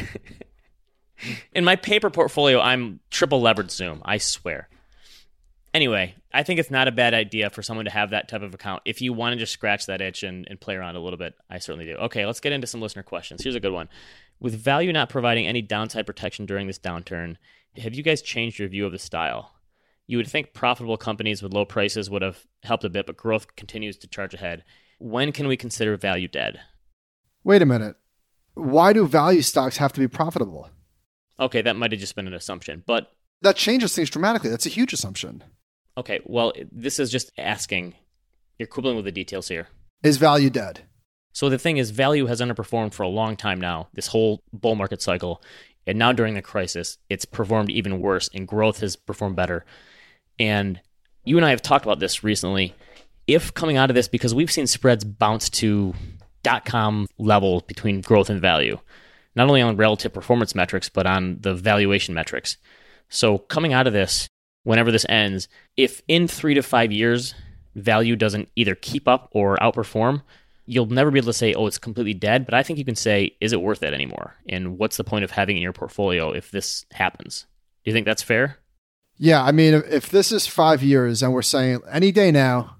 In 1.53 1.63
my 1.63 1.75
paper 1.75 2.09
portfolio, 2.09 2.59
I'm 2.59 2.99
triple 3.09 3.41
levered 3.41 3.71
Zoom. 3.71 4.01
I 4.05 4.17
swear. 4.17 4.69
Anyway, 5.73 6.15
I 6.33 6.43
think 6.43 6.59
it's 6.59 6.71
not 6.71 6.87
a 6.87 6.91
bad 6.91 7.13
idea 7.13 7.49
for 7.49 7.61
someone 7.61 7.85
to 7.85 7.91
have 7.91 8.11
that 8.11 8.29
type 8.29 8.41
of 8.41 8.53
account. 8.53 8.81
If 8.85 9.01
you 9.01 9.13
want 9.13 9.33
to 9.33 9.39
just 9.39 9.53
scratch 9.53 9.85
that 9.85 10.01
itch 10.01 10.23
and, 10.23 10.47
and 10.49 10.59
play 10.59 10.75
around 10.75 10.95
a 10.95 10.99
little 10.99 11.17
bit, 11.17 11.35
I 11.49 11.59
certainly 11.59 11.85
do. 11.85 11.95
Okay, 11.95 12.25
let's 12.25 12.39
get 12.39 12.51
into 12.51 12.67
some 12.67 12.81
listener 12.81 13.03
questions. 13.03 13.43
Here's 13.43 13.55
a 13.55 13.59
good 13.59 13.73
one. 13.73 13.89
With 14.39 14.55
value 14.55 14.93
not 14.93 15.09
providing 15.09 15.47
any 15.47 15.61
downside 15.61 16.05
protection 16.05 16.45
during 16.45 16.67
this 16.67 16.79
downturn, 16.79 17.37
have 17.77 17.93
you 17.93 18.03
guys 18.03 18.21
changed 18.21 18.59
your 18.59 18.69
view 18.69 18.85
of 18.85 18.91
the 18.91 18.99
style? 18.99 19.53
You 20.07 20.17
would 20.17 20.27
think 20.27 20.53
profitable 20.53 20.97
companies 20.97 21.43
with 21.43 21.53
low 21.53 21.65
prices 21.65 22.09
would 22.09 22.21
have 22.21 22.45
helped 22.63 22.85
a 22.85 22.89
bit, 22.89 23.05
but 23.05 23.17
growth 23.17 23.55
continues 23.55 23.97
to 23.97 24.07
charge 24.07 24.33
ahead. 24.33 24.63
When 24.99 25.31
can 25.31 25.47
we 25.47 25.57
consider 25.57 25.97
value 25.97 26.27
dead? 26.27 26.59
Wait 27.43 27.61
a 27.61 27.65
minute. 27.65 27.97
Why 28.53 28.93
do 28.93 29.05
value 29.05 29.41
stocks 29.41 29.77
have 29.77 29.93
to 29.93 29.99
be 29.99 30.07
profitable? 30.07 30.69
Okay, 31.39 31.61
that 31.61 31.75
might 31.75 31.91
have 31.91 31.99
just 32.01 32.15
been 32.15 32.27
an 32.27 32.33
assumption, 32.33 32.83
but 32.85 33.11
That 33.41 33.55
changes 33.55 33.93
things 33.95 34.09
dramatically. 34.09 34.49
That's 34.49 34.65
a 34.65 34.69
huge 34.69 34.93
assumption. 34.93 35.43
okay, 35.97 36.19
well, 36.25 36.53
this 36.71 36.99
is 36.99 37.11
just 37.11 37.31
asking. 37.37 37.95
You're 38.59 38.67
quibbling 38.67 38.95
with 38.95 39.05
the 39.05 39.11
details 39.11 39.47
here. 39.47 39.67
Is 40.03 40.17
value 40.17 40.49
dead? 40.49 40.81
So 41.33 41.49
the 41.49 41.59
thing 41.59 41.77
is, 41.77 41.91
value 41.91 42.25
has 42.25 42.41
underperformed 42.41 42.93
for 42.93 43.03
a 43.03 43.07
long 43.07 43.35
time 43.35 43.61
now, 43.61 43.89
this 43.93 44.07
whole 44.07 44.41
bull 44.51 44.73
market 44.75 45.01
cycle. 45.01 45.43
And 45.85 45.99
now 45.99 46.11
during 46.11 46.33
the 46.33 46.41
crisis, 46.41 46.97
it's 47.09 47.25
performed 47.25 47.69
even 47.69 47.99
worse, 48.01 48.29
and 48.33 48.47
growth 48.47 48.79
has 48.79 48.95
performed 48.95 49.35
better. 49.35 49.63
And 50.39 50.79
you 51.23 51.37
and 51.37 51.45
I 51.45 51.51
have 51.51 51.61
talked 51.61 51.85
about 51.85 51.99
this 51.99 52.23
recently. 52.23 52.73
If 53.27 53.53
coming 53.53 53.77
out 53.77 53.89
of 53.91 53.95
this, 53.95 54.07
because 54.07 54.33
we've 54.33 54.51
seen 54.51 54.65
spreads 54.67 55.03
bounce 55.03 55.49
to 55.51 55.93
dot 56.43 56.65
com 56.65 57.07
level 57.19 57.61
between 57.67 58.01
growth 58.01 58.29
and 58.31 58.41
value, 58.41 58.79
not 59.37 59.47
only 59.47 59.61
on 59.61 59.77
relative 59.77 60.11
performance 60.11 60.55
metrics, 60.55 60.89
but 60.89 61.05
on 61.05 61.37
the 61.39 61.53
valuation 61.53 62.13
metrics. 62.13 62.57
So 63.07 63.37
coming 63.37 63.71
out 63.71 63.87
of 63.87 63.93
this, 63.93 64.27
whenever 64.63 64.91
this 64.91 65.05
ends, 65.07 65.47
if 65.77 66.01
in 66.07 66.27
three 66.27 66.55
to 66.55 66.63
five 66.63 66.91
years 66.91 67.35
value 67.75 68.15
doesn't 68.15 68.49
either 68.55 68.73
keep 68.73 69.07
up 69.07 69.29
or 69.31 69.55
outperform, 69.57 70.23
you'll 70.65 70.87
never 70.87 71.11
be 71.11 71.19
able 71.19 71.27
to 71.27 71.33
say, 71.33 71.53
oh, 71.53 71.67
it's 71.67 71.77
completely 71.77 72.15
dead. 72.15 72.45
But 72.45 72.55
I 72.55 72.63
think 72.63 72.79
you 72.79 72.83
can 72.83 72.95
say, 72.95 73.35
is 73.39 73.53
it 73.53 73.61
worth 73.61 73.83
it 73.83 73.93
anymore? 73.93 74.35
And 74.49 74.79
what's 74.79 74.97
the 74.97 75.03
point 75.03 75.23
of 75.23 75.31
having 75.31 75.55
it 75.55 75.59
in 75.59 75.63
your 75.63 75.71
portfolio 75.71 76.31
if 76.31 76.49
this 76.49 76.85
happens? 76.91 77.45
Do 77.85 77.91
you 77.91 77.93
think 77.93 78.07
that's 78.07 78.23
fair? 78.23 78.57
Yeah, 79.19 79.43
I 79.43 79.51
mean, 79.51 79.75
if, 79.75 80.09
this 80.09 80.31
is 80.31 80.47
five 80.47 80.83
years 80.83 81.23
and 81.23 81.31
we're 81.31 81.41
saying 81.43 81.81
any 81.89 82.11
day 82.11 82.31
now, 82.31 82.77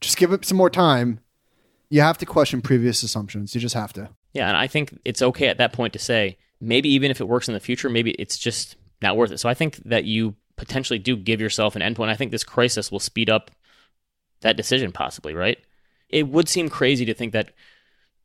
just 0.00 0.16
give 0.16 0.32
it 0.32 0.44
some 0.44 0.58
more 0.58 0.70
time, 0.70 1.20
you 1.90 2.00
have 2.00 2.18
to 2.18 2.26
question 2.26 2.62
previous 2.62 3.02
assumptions. 3.02 3.54
You 3.54 3.60
just 3.60 3.74
have 3.74 3.92
to. 3.94 4.08
Yeah, 4.32 4.48
and 4.48 4.56
I 4.56 4.66
think 4.66 4.98
it's 5.04 5.22
okay 5.22 5.48
at 5.48 5.58
that 5.58 5.72
point 5.72 5.92
to 5.94 5.98
say 5.98 6.38
maybe 6.60 6.88
even 6.90 7.10
if 7.10 7.20
it 7.20 7.28
works 7.28 7.48
in 7.48 7.54
the 7.54 7.60
future, 7.60 7.88
maybe 7.88 8.12
it's 8.12 8.38
just 8.38 8.76
not 9.02 9.16
worth 9.16 9.32
it. 9.32 9.40
So 9.40 9.48
I 9.48 9.54
think 9.54 9.76
that 9.84 10.04
you 10.04 10.34
potentially 10.56 10.98
do 10.98 11.16
give 11.16 11.40
yourself 11.40 11.74
an 11.74 11.82
endpoint. 11.82 12.08
I 12.08 12.16
think 12.16 12.30
this 12.30 12.44
crisis 12.44 12.92
will 12.92 13.00
speed 13.00 13.30
up 13.30 13.50
that 14.42 14.56
decision, 14.56 14.92
possibly, 14.92 15.34
right? 15.34 15.58
It 16.08 16.28
would 16.28 16.48
seem 16.48 16.68
crazy 16.68 17.04
to 17.06 17.14
think 17.14 17.32
that 17.32 17.52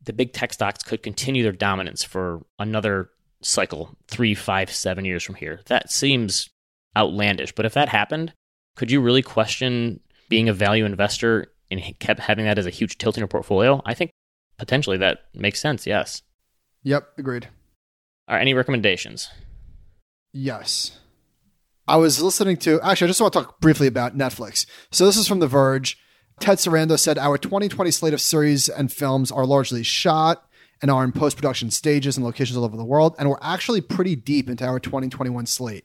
the 0.04 0.12
big 0.12 0.32
tech 0.32 0.52
stocks 0.52 0.82
could 0.82 1.02
continue 1.02 1.42
their 1.42 1.52
dominance 1.52 2.04
for 2.04 2.44
another 2.58 3.10
cycle, 3.42 3.96
three, 4.08 4.34
five, 4.34 4.70
seven 4.70 5.04
years 5.04 5.22
from 5.22 5.34
here. 5.34 5.60
That 5.66 5.90
seems 5.90 6.50
outlandish. 6.96 7.52
But 7.54 7.66
if 7.66 7.74
that 7.74 7.88
happened, 7.88 8.32
could 8.76 8.90
you 8.90 9.00
really 9.00 9.22
question 9.22 10.00
being 10.28 10.48
a 10.48 10.52
value 10.52 10.84
investor 10.84 11.52
and 11.70 11.80
kept 11.98 12.20
having 12.20 12.44
that 12.44 12.58
as 12.58 12.66
a 12.66 12.70
huge 12.70 12.98
tilt 12.98 13.16
in 13.16 13.20
your 13.20 13.28
portfolio? 13.28 13.82
I 13.84 13.94
think 13.94 14.10
potentially 14.58 14.96
that 14.98 15.20
makes 15.34 15.60
sense. 15.60 15.86
Yes. 15.86 16.22
Yep, 16.82 17.08
agreed. 17.18 17.48
Are 18.28 18.38
any 18.38 18.54
recommendations? 18.54 19.28
Yes. 20.32 20.98
I 21.88 21.96
was 21.96 22.20
listening 22.20 22.56
to, 22.58 22.80
actually, 22.80 23.06
I 23.06 23.08
just 23.08 23.20
want 23.20 23.32
to 23.32 23.40
talk 23.40 23.60
briefly 23.60 23.86
about 23.86 24.16
Netflix. 24.16 24.66
So 24.90 25.06
this 25.06 25.16
is 25.16 25.28
from 25.28 25.38
The 25.38 25.46
Verge. 25.46 25.98
Ted 26.40 26.58
Sarandos 26.58 26.98
said, 26.98 27.18
Our 27.18 27.38
2020 27.38 27.90
slate 27.90 28.12
of 28.12 28.20
series 28.20 28.68
and 28.68 28.92
films 28.92 29.30
are 29.30 29.46
largely 29.46 29.82
shot 29.82 30.48
and 30.82 30.90
are 30.90 31.04
in 31.04 31.12
post 31.12 31.36
production 31.36 31.70
stages 31.70 32.16
and 32.16 32.26
locations 32.26 32.56
all 32.56 32.64
over 32.64 32.76
the 32.76 32.84
world. 32.84 33.14
And 33.18 33.30
we're 33.30 33.38
actually 33.40 33.80
pretty 33.80 34.16
deep 34.16 34.50
into 34.50 34.66
our 34.66 34.80
2021 34.80 35.46
slate. 35.46 35.84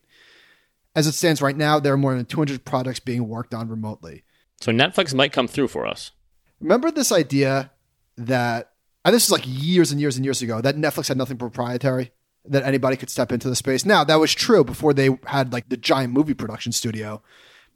As 0.95 1.07
it 1.07 1.13
stands 1.13 1.41
right 1.41 1.55
now, 1.55 1.79
there 1.79 1.93
are 1.93 1.97
more 1.97 2.15
than 2.15 2.25
200 2.25 2.65
projects 2.65 2.99
being 2.99 3.29
worked 3.29 3.53
on 3.53 3.69
remotely. 3.69 4.23
So 4.59 4.71
Netflix 4.71 5.13
might 5.13 5.31
come 5.31 5.47
through 5.47 5.69
for 5.69 5.85
us. 5.85 6.11
Remember 6.59 6.91
this 6.91 7.11
idea 7.11 7.71
that, 8.17 8.71
and 9.05 9.13
this 9.15 9.25
is 9.25 9.31
like 9.31 9.43
years 9.45 9.91
and 9.91 9.99
years 9.99 10.15
and 10.15 10.25
years 10.25 10.41
ago, 10.41 10.61
that 10.61 10.75
Netflix 10.75 11.07
had 11.07 11.17
nothing 11.17 11.37
proprietary? 11.37 12.11
that 12.45 12.63
anybody 12.63 12.97
could 12.97 13.09
step 13.09 13.31
into 13.31 13.49
the 13.49 13.55
space. 13.55 13.85
Now, 13.85 14.03
that 14.03 14.19
was 14.19 14.33
true 14.33 14.63
before 14.63 14.93
they 14.93 15.09
had 15.25 15.53
like 15.53 15.69
the 15.69 15.77
giant 15.77 16.13
movie 16.13 16.33
production 16.33 16.71
studio. 16.71 17.21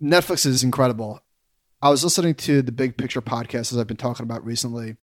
Netflix 0.02 0.46
is 0.46 0.64
incredible. 0.64 1.22
I 1.82 1.90
was 1.90 2.04
listening 2.04 2.36
to 2.36 2.62
the 2.62 2.72
Big 2.72 2.98
Picture 2.98 3.22
podcast 3.22 3.72
as 3.72 3.78
I've 3.78 3.88
been 3.88 3.98
talking 3.98 4.24
about 4.24 4.44
recently, 4.44 4.98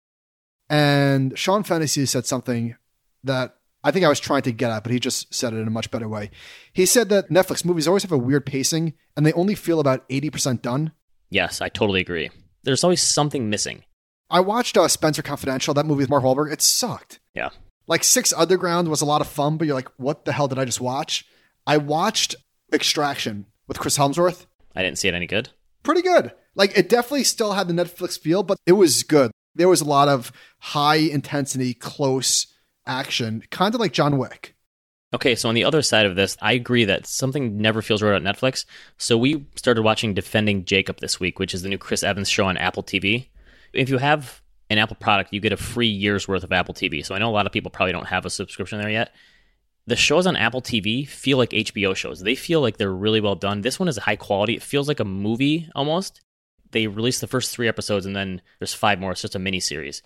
and 0.69 1.39
Sean 1.39 1.63
Fennessey 1.63 2.07
said 2.07 2.27
something 2.27 2.77
that 3.25 3.57
I 3.85 3.91
think 3.91 4.05
I 4.05 4.09
was 4.09 4.21
trying 4.21 4.43
to 4.43 4.53
get 4.53 4.71
at, 4.71 4.83
but 4.83 4.93
he 4.93 4.99
just 4.99 5.33
said 5.33 5.53
it 5.53 5.59
in 5.59 5.67
a 5.67 5.73
much 5.73 5.91
better 5.91 6.09
way. 6.09 6.31
He 6.73 6.87
said 6.87 7.09
that 7.11 7.31
Netflix 7.31 7.65
movies 7.65 7.87
always 7.87 8.03
have 8.03 8.13
a 8.13 8.19
weird 8.19 8.47
pacing 8.47 8.95
and 9.17 9.25
they 9.25 9.33
only 9.33 9.55
feel 9.55 9.81
about 9.81 10.09
80% 10.09 10.63
done. 10.63 10.93
Yes, 11.31 11.61
I 11.61 11.69
totally 11.69 12.01
agree. 12.01 12.31
There's 12.63 12.85
always 12.85 13.03
something 13.03 13.51
missing. 13.51 13.85
I 14.33 14.41
watched 14.41 14.79
uh, 14.79 14.89
Spencer 14.89 15.23
Confidential, 15.23 15.75
that 15.75 15.85
movie 15.85 16.01
with 16.01 16.11
Mark 16.11 16.25
Wahlberg. 16.25 16.51
It 16.51 16.63
sucked. 16.63 17.21
Yeah. 17.35 17.51
Like 17.87 18.03
Six 18.03 18.33
Underground 18.33 18.89
was 18.89 19.03
a 19.03 19.05
lot 19.05 19.21
of 19.21 19.27
fun, 19.27 19.59
but 19.59 19.67
you're 19.67 19.77
like, 19.77 19.91
what 19.99 20.25
the 20.25 20.33
hell 20.33 20.49
did 20.49 20.59
I 20.59 20.65
just 20.65 20.81
watch? 20.81 21.27
I 21.67 21.77
watched 21.77 22.35
Extraction 22.73 23.45
with 23.69 23.79
Chris 23.79 23.99
Hemsworth. 23.99 24.47
I 24.75 24.83
didn't 24.83 24.99
see 24.99 25.09
it 25.09 25.15
any 25.15 25.27
good. 25.27 25.51
Pretty 25.83 26.01
good. 26.01 26.33
Like 26.55 26.77
it 26.77 26.89
definitely 26.89 27.25
still 27.25 27.53
had 27.53 27.69
the 27.69 27.75
Netflix 27.75 28.19
feel, 28.19 28.43
but 28.43 28.57
it 28.65 28.73
was 28.73 29.03
good. 29.03 29.31
There 29.55 29.69
was 29.69 29.83
a 29.83 29.87
lot 29.87 30.09
of 30.09 30.33
high 30.61 30.97
intensity, 30.97 31.75
close 31.75 32.47
action, 32.87 33.43
kind 33.51 33.75
of 33.75 33.81
like 33.81 33.93
John 33.93 34.17
Wick. 34.17 34.57
Okay, 35.15 35.35
so 35.35 35.51
on 35.51 35.55
the 35.55 35.65
other 35.65 35.83
side 35.83 36.07
of 36.07 36.17
this, 36.17 36.39
I 36.41 36.55
agree 36.55 36.87
that 36.87 37.07
something 37.07 37.59
never 37.59 37.83
feels 37.83 38.03
right 38.03 38.15
on 38.15 38.23
Netflix. 38.23 38.65
So 38.97 39.19
we 39.19 39.45
started 39.57 39.83
watching 39.83 40.15
Defending 40.15 40.65
Jacob 40.65 41.01
this 41.01 41.21
week, 41.21 41.39
which 41.39 41.53
is 41.53 41.61
the 41.61 41.69
new 41.69 41.77
Chris 41.77 42.03
Evans 42.03 42.31
show 42.31 42.47
on 42.47 42.57
Apple 42.57 42.83
TV. 42.83 43.27
If 43.73 43.89
you 43.89 43.99
have 43.99 44.43
an 44.71 44.79
Apple 44.79 44.97
product, 44.97 45.33
you 45.33 45.41
get 45.41 45.53
a 45.53 45.57
free 45.57 45.89
year's 45.89 46.27
worth 46.27 46.45
of 46.45 46.53
Apple 46.53 46.75
TV. 46.75 47.05
So 47.05 47.15
I 47.15 47.19
know 47.19 47.29
a 47.29 47.33
lot 47.33 47.47
of 47.47 47.53
people 47.53 47.71
probably 47.71 47.93
don't 47.93 48.09
have 48.09 48.25
a 48.25 48.31
subscription 48.31 48.81
there 48.81 48.91
yet. 48.91 49.15
The 49.87 49.97
shows 49.97 50.27
on 50.27 50.37
Apple 50.37 50.63
TV 50.63 51.07
feel 51.07 51.39
like 51.39 51.51
HBO 51.51 51.95
shows. 51.97 52.21
They 52.21 52.35
feel 52.35 52.61
like 52.61 52.77
they're 52.77 52.93
really 52.93 53.21
well 53.21 53.35
done. 53.35 53.63
This 53.63 53.79
one 53.79 53.89
is 53.89 53.97
high 53.97 54.17
quality. 54.17 54.55
It 54.55 54.63
feels 54.63 54.89
like 54.89 55.01
a 55.01 55.05
movie 55.05 55.69
almost. 55.75 56.23
They 56.71 56.87
released 56.87 57.21
the 57.21 57.27
first 57.27 57.51
three 57.51 57.69
episodes 57.69 58.07
and 58.07 58.15
then 58.15 58.41
there's 58.59 58.75
five 58.75 59.01
more. 59.01 59.13
It's 59.13 59.23
just 59.23 59.35
a 59.35 59.41
mini 59.41 59.61
series. 59.61 60.03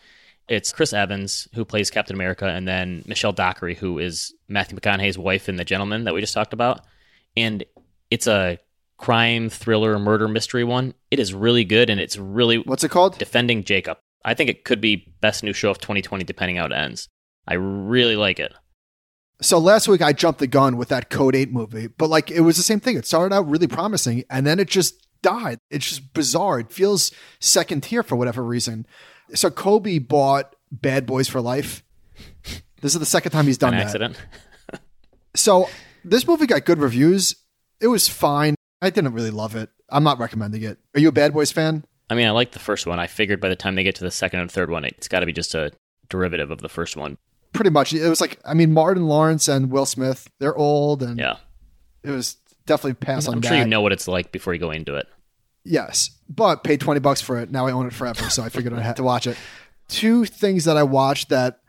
It's 0.49 0.73
Chris 0.73 0.93
Evans 0.93 1.49
who 1.55 1.65
plays 1.65 1.91
Captain 1.91 2.15
America, 2.15 2.47
and 2.47 2.69
then 2.69 3.03
Michelle 3.07 3.33
Dockery 3.33 3.75
who 3.75 3.99
is 3.99 4.33
Matthew 4.49 4.79
McConaughey's 4.79 5.19
wife 5.19 5.49
in 5.49 5.57
The 5.57 5.65
Gentlemen 5.65 6.05
that 6.05 6.15
we 6.15 6.21
just 6.21 6.35
talked 6.35 6.53
about. 6.53 6.83
And 7.37 7.65
it's 8.11 8.27
a 8.27 8.59
crime 8.99 9.49
thriller 9.49 9.99
murder 9.99 10.29
mystery 10.29 10.65
one. 10.65 10.95
It 11.11 11.19
is 11.19 11.35
really 11.35 11.65
good 11.65 11.91
and 11.91 12.01
it's 12.01 12.17
really 12.17 12.59
what's 12.59 12.85
it 12.85 12.91
called? 12.91 13.19
Defending 13.19 13.65
Jacob. 13.65 13.99
I 14.25 14.35
think 14.35 14.51
it 14.51 14.65
could 14.65 14.81
be 14.81 15.15
best 15.21 15.43
new 15.45 15.53
show 15.53 15.71
of 15.71 15.79
2020, 15.79 16.25
depending 16.25 16.57
how 16.57 16.67
it 16.67 16.73
ends. 16.73 17.09
I 17.47 17.55
really 17.55 18.17
like 18.17 18.41
it. 18.41 18.53
So 19.41 19.59
last 19.59 19.87
week 19.87 20.03
I 20.03 20.13
jumped 20.13 20.41
the 20.41 20.47
gun 20.47 20.77
with 20.77 20.89
that 20.89 21.11
Code 21.11 21.37
8 21.37 21.53
movie, 21.53 21.87
but 21.87 22.09
like 22.11 22.31
it 22.31 22.41
was 22.41 22.57
the 22.57 22.63
same 22.63 22.81
thing. 22.81 22.97
It 22.97 23.07
started 23.07 23.35
out 23.35 23.49
really 23.49 23.69
promising 23.69 24.25
and 24.31 24.47
then 24.47 24.59
it 24.59 24.69
just 24.69 25.07
died. 25.23 25.59
It's 25.71 25.89
just 25.89 26.13
bizarre. 26.15 26.59
It 26.59 26.73
feels 26.73 27.13
second 27.39 27.83
tier 27.83 28.03
for 28.03 28.17
whatever 28.17 28.43
reason. 28.43 28.87
So 29.35 29.51
Kobe 29.51 29.99
bought 29.99 30.57
Bad 30.73 31.07
Boys 31.07 31.29
for 31.29 31.41
Life. 31.41 31.85
This 32.81 32.95
is 32.95 32.99
the 33.01 33.07
second 33.07 33.33
time 33.33 33.47
he's 33.47 33.59
done 33.59 33.75
An 33.75 33.79
that. 33.79 33.87
accident. 33.87 34.17
so 35.35 35.69
this 36.05 36.27
movie 36.27 36.47
got 36.47 36.65
good 36.65 36.79
reviews. 36.79 37.37
It 37.81 37.87
was 37.89 38.09
fine. 38.09 38.56
I 38.83 38.91
didn't 38.91 39.13
really 39.13 39.31
love 39.31 39.57
it. 39.57 39.71
I'm 39.89 40.05
not 40.05 40.19
recommending 40.19 40.63
it. 40.63 40.79
Are 40.95 41.01
you 41.01 41.09
a 41.09 41.13
Bad 41.13 41.33
Boys 41.33 41.51
fan? 41.53 41.85
I 42.11 42.15
mean, 42.15 42.27
I 42.27 42.31
like 42.31 42.53
the 42.53 42.59
first 42.59 42.87
one. 42.87 43.01
I 43.01 43.07
figured 43.07 43.41
by 43.41 43.49
the 43.49 43.57
time 43.57 43.75
they 43.75 43.83
get 43.83 43.97
to 43.97 44.05
the 44.05 44.11
second 44.11 44.41
and 44.41 44.51
third 44.51 44.71
one, 44.71 44.85
it's 44.85 45.09
got 45.09 45.21
to 45.21 45.27
be 45.27 45.33
just 45.33 45.55
a 45.55 45.73
derivative 46.09 46.51
of 46.51 46.61
the 46.61 46.69
first 46.69 46.97
one. 46.97 47.19
Pretty 47.53 47.71
much. 47.71 47.93
It 47.93 48.09
was 48.09 48.21
like, 48.21 48.39
I 48.45 48.55
mean, 48.55 48.73
Martin 48.73 49.07
Lawrence 49.07 49.49
and 49.49 49.71
Will 49.71 49.87
Smith, 49.87 50.29
they're 50.39 50.57
old 50.57 51.03
and 51.03 51.19
yeah, 51.19 51.37
it 52.05 52.11
was 52.11 52.37
definitely 52.67 52.95
pass 52.95 53.27
I'm 53.27 53.37
on 53.37 53.43
sure 53.43 53.51
that. 53.53 53.59
you 53.59 53.65
know 53.65 53.81
what 53.81 53.93
it's 53.93 54.07
like 54.07 54.31
before 54.31 54.53
you 54.53 54.61
go 54.61 54.71
into 54.71 54.95
it. 54.95 55.07
Yes, 55.65 56.11
but 56.29 56.63
paid 56.63 56.81
20 56.81 57.01
bucks 57.01 57.21
for 57.21 57.41
it. 57.41 57.51
Now 57.51 57.67
I 57.67 57.73
own 57.73 57.87
it 57.87 57.93
forever, 57.93 58.29
so 58.31 58.43
I 58.43 58.51
figured 58.51 58.75
I 58.75 58.83
had 58.83 58.97
to 58.97 59.03
watch 59.03 59.27
it. 59.27 59.37
Two 59.89 60.25
things 60.25 60.65
that 60.65 60.77
I 60.77 60.83
watched 60.83 61.29
that 61.31 61.61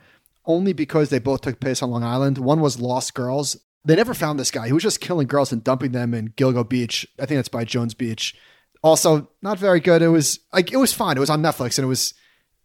only 0.45 0.73
because 0.73 1.09
they 1.09 1.19
both 1.19 1.41
took 1.41 1.59
place 1.59 1.81
on 1.81 1.89
Long 1.89 2.03
Island. 2.03 2.37
One 2.37 2.61
was 2.61 2.79
Lost 2.79 3.13
Girls. 3.13 3.57
They 3.87 3.95
never 3.95 4.13
found 4.13 4.37
this 4.37 4.51
guy. 4.51 4.67
He 4.67 4.73
was 4.73 4.83
just 4.83 4.99
killing 4.99 5.27
girls 5.27 5.53
and 5.53 5.63
dumping 5.63 5.93
them 5.93 6.13
in 6.13 6.31
Gilgo 6.31 6.67
Beach. 6.67 7.07
I 7.21 7.25
think 7.25 7.37
that's 7.37 7.47
by 7.47 7.63
Jones 7.63 7.93
Beach. 7.93 8.35
Also, 8.83 9.29
not 9.41 9.57
very 9.57 9.79
good. 9.79 10.01
It 10.01 10.09
was 10.09 10.41
like 10.51 10.73
it 10.73 10.77
was 10.77 10.91
fine. 10.91 11.15
It 11.15 11.21
was 11.21 11.29
on 11.29 11.41
Netflix 11.41 11.77
and 11.77 11.85
it 11.85 11.87
was 11.87 12.13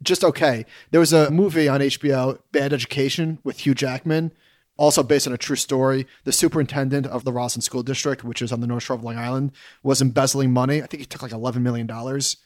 just 0.02 0.24
okay. 0.24 0.66
There 0.90 0.98
was 0.98 1.12
a 1.12 1.30
movie 1.30 1.68
on 1.68 1.80
HBO, 1.80 2.40
Bad 2.50 2.72
Education, 2.72 3.38
with 3.44 3.60
Hugh 3.60 3.72
Jackman, 3.72 4.32
also 4.76 5.04
based 5.04 5.28
on 5.28 5.32
a 5.32 5.38
true 5.38 5.54
story. 5.54 6.08
The 6.24 6.32
superintendent 6.32 7.06
of 7.06 7.22
the 7.22 7.32
Roslyn 7.32 7.62
School 7.62 7.84
District, 7.84 8.24
which 8.24 8.42
is 8.42 8.50
on 8.50 8.60
the 8.60 8.66
North 8.66 8.82
Shore 8.82 8.96
of 8.96 9.04
Long 9.04 9.16
Island, 9.16 9.52
was 9.84 10.02
embezzling 10.02 10.50
money. 10.52 10.82
I 10.82 10.86
think 10.86 11.02
he 11.02 11.06
took 11.06 11.22
like 11.22 11.30
eleven 11.30 11.62
million 11.62 11.86
dollars. 11.86 12.36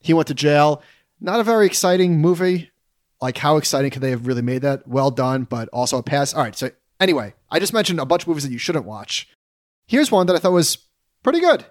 He 0.00 0.12
went 0.12 0.26
to 0.26 0.34
jail. 0.34 0.82
Not 1.20 1.38
a 1.38 1.44
very 1.44 1.64
exciting 1.64 2.18
movie. 2.20 2.72
Like 3.22 3.38
how 3.38 3.56
exciting 3.56 3.92
could 3.92 4.02
they 4.02 4.10
have 4.10 4.26
really 4.26 4.42
made 4.42 4.62
that? 4.62 4.88
Well 4.88 5.12
done, 5.12 5.44
but 5.44 5.68
also 5.68 5.98
a 5.98 6.02
pass. 6.02 6.34
All 6.34 6.42
right. 6.42 6.56
So 6.56 6.70
anyway, 7.00 7.34
I 7.50 7.58
just 7.58 7.72
mentioned 7.72 8.00
a 8.00 8.06
bunch 8.06 8.22
of 8.22 8.28
movies 8.28 8.44
that 8.44 8.52
you 8.52 8.58
shouldn't 8.58 8.86
watch. 8.86 9.28
Here's 9.86 10.10
one 10.10 10.26
that 10.26 10.36
I 10.36 10.38
thought 10.38 10.52
was 10.52 10.78
pretty 11.22 11.40
good. 11.40 11.64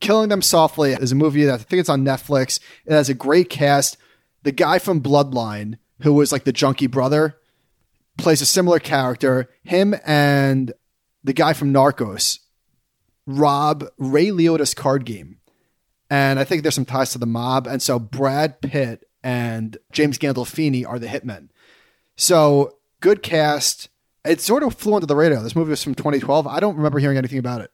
Killing 0.00 0.28
Them 0.28 0.42
Softly 0.42 0.92
is 0.92 1.12
a 1.12 1.16
movie 1.16 1.44
that 1.44 1.54
I 1.54 1.62
think 1.62 1.80
it's 1.80 1.88
on 1.88 2.04
Netflix. 2.04 2.58
It 2.84 2.92
has 2.92 3.08
a 3.08 3.14
great 3.14 3.48
cast. 3.48 3.96
The 4.42 4.52
guy 4.52 4.78
from 4.78 5.00
Bloodline, 5.00 5.78
who 6.02 6.12
was 6.12 6.32
like 6.32 6.44
the 6.44 6.52
junkie 6.52 6.88
brother, 6.88 7.36
plays 8.18 8.42
a 8.42 8.46
similar 8.46 8.78
character. 8.78 9.48
Him 9.62 9.94
and 10.04 10.72
the 11.22 11.32
guy 11.32 11.52
from 11.52 11.72
Narcos 11.72 12.40
rob 13.26 13.84
Ray 13.98 14.28
Liotta's 14.28 14.74
card 14.74 15.04
game. 15.04 15.38
And 16.10 16.38
I 16.38 16.44
think 16.44 16.62
there's 16.62 16.74
some 16.74 16.84
ties 16.84 17.12
to 17.12 17.18
the 17.18 17.26
mob. 17.26 17.66
And 17.66 17.80
so 17.80 17.98
Brad 17.98 18.60
Pitt 18.60 19.08
and 19.22 19.76
James 19.90 20.18
Gandolfini 20.18 20.86
are 20.86 20.98
the 20.98 21.06
hitmen. 21.06 21.48
So 22.16 22.76
good 23.00 23.22
cast. 23.22 23.88
It 24.24 24.40
sort 24.40 24.62
of 24.62 24.74
flew 24.74 24.94
under 24.94 25.06
the 25.06 25.16
radar. 25.16 25.42
This 25.42 25.56
movie 25.56 25.70
was 25.70 25.82
from 25.82 25.94
2012. 25.94 26.46
I 26.46 26.60
don't 26.60 26.76
remember 26.76 26.98
hearing 26.98 27.18
anything 27.18 27.38
about 27.38 27.60
it. 27.60 27.70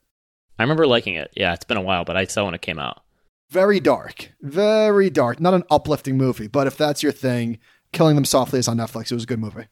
I 0.59 0.63
remember 0.63 0.87
liking 0.87 1.15
it. 1.15 1.33
Yeah, 1.37 1.55
it's 1.55 1.65
been 1.65 1.77
a 1.77 1.83
while, 1.83 2.05
but 2.05 2.17
I 2.17 2.25
saw 2.25 2.45
when 2.45 2.55
it 2.55 2.63
came 2.63 2.79
out. 2.79 3.03
Very 3.51 3.81
dark. 3.81 4.33
Very 4.41 5.11
dark. 5.11 5.41
Not 5.41 5.55
an 5.55 5.65
uplifting 5.71 6.17
movie, 6.17 6.49
but 6.49 6.67
if 6.67 6.77
that's 6.77 7.03
your 7.03 7.13
thing, 7.13 7.59
Killing 7.93 8.15
Them 8.15 8.25
Softly 8.25 8.59
is 8.59 8.69
on 8.69 8.77
Netflix. 8.77 9.11
It 9.11 9.15
was 9.15 9.25
a 9.25 9.27
good 9.27 9.41
movie. 9.41 9.67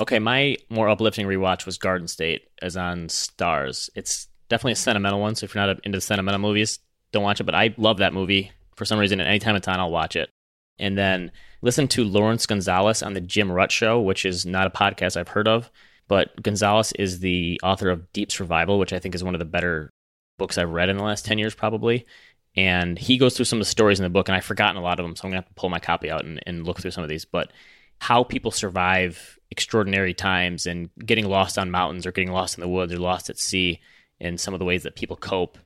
Okay, 0.00 0.18
my 0.18 0.56
more 0.70 0.88
uplifting 0.88 1.26
rewatch 1.26 1.66
was 1.66 1.78
Garden 1.78 2.08
State, 2.08 2.48
as 2.62 2.76
on 2.76 3.08
Stars. 3.08 3.90
It's 3.94 4.28
definitely 4.48 4.72
a 4.72 4.76
sentimental 4.76 5.20
one, 5.20 5.34
so 5.34 5.44
if 5.44 5.54
you're 5.54 5.66
not 5.66 5.78
into 5.84 6.00
sentimental 6.00 6.40
movies, 6.40 6.78
don't 7.12 7.22
watch 7.22 7.40
it. 7.40 7.44
But 7.44 7.54
I 7.54 7.74
love 7.76 7.98
that 7.98 8.14
movie 8.14 8.50
for 8.76 8.84
some 8.84 8.98
reason. 8.98 9.20
At 9.20 9.26
any 9.26 9.38
time 9.38 9.56
it's 9.56 9.68
on, 9.68 9.78
I'll 9.78 9.90
watch 9.90 10.16
it. 10.16 10.30
And 10.78 10.96
then 10.96 11.30
listen 11.60 11.86
to 11.88 12.04
Laurence 12.04 12.46
Gonzales 12.46 13.02
on 13.02 13.12
the 13.12 13.20
Jim 13.20 13.48
Rutt 13.50 13.70
Show, 13.70 14.00
which 14.00 14.24
is 14.24 14.46
not 14.46 14.66
a 14.66 14.70
podcast 14.70 15.16
I've 15.16 15.28
heard 15.28 15.46
of, 15.46 15.70
but 16.10 16.42
Gonzales 16.42 16.90
is 16.90 17.20
the 17.20 17.60
author 17.62 17.88
of 17.88 18.12
Deep 18.12 18.32
Survival, 18.32 18.80
which 18.80 18.92
I 18.92 18.98
think 18.98 19.14
is 19.14 19.22
one 19.22 19.36
of 19.36 19.38
the 19.38 19.44
better 19.44 19.92
books 20.38 20.58
I've 20.58 20.72
read 20.72 20.88
in 20.88 20.96
the 20.96 21.04
last 21.04 21.24
10 21.24 21.38
years, 21.38 21.54
probably. 21.54 22.04
And 22.56 22.98
he 22.98 23.16
goes 23.16 23.36
through 23.36 23.44
some 23.44 23.60
of 23.60 23.64
the 23.64 23.70
stories 23.70 24.00
in 24.00 24.02
the 24.02 24.10
book, 24.10 24.28
and 24.28 24.34
I've 24.34 24.44
forgotten 24.44 24.76
a 24.76 24.82
lot 24.82 24.98
of 24.98 25.06
them, 25.06 25.14
so 25.14 25.22
I'm 25.22 25.30
going 25.30 25.40
to 25.40 25.46
have 25.46 25.54
to 25.54 25.54
pull 25.54 25.70
my 25.70 25.78
copy 25.78 26.10
out 26.10 26.24
and, 26.24 26.40
and 26.48 26.66
look 26.66 26.80
through 26.80 26.90
some 26.90 27.04
of 27.04 27.08
these. 27.08 27.24
But 27.24 27.52
how 28.00 28.24
people 28.24 28.50
survive 28.50 29.38
extraordinary 29.52 30.12
times 30.12 30.66
and 30.66 30.90
getting 30.98 31.28
lost 31.28 31.56
on 31.60 31.70
mountains 31.70 32.06
or 32.06 32.10
getting 32.10 32.32
lost 32.32 32.58
in 32.58 32.62
the 32.62 32.68
woods 32.68 32.92
or 32.92 32.98
lost 32.98 33.30
at 33.30 33.38
sea, 33.38 33.78
and 34.18 34.40
some 34.40 34.52
of 34.52 34.58
the 34.58 34.66
ways 34.66 34.82
that 34.82 34.96
people 34.96 35.16
cope, 35.16 35.58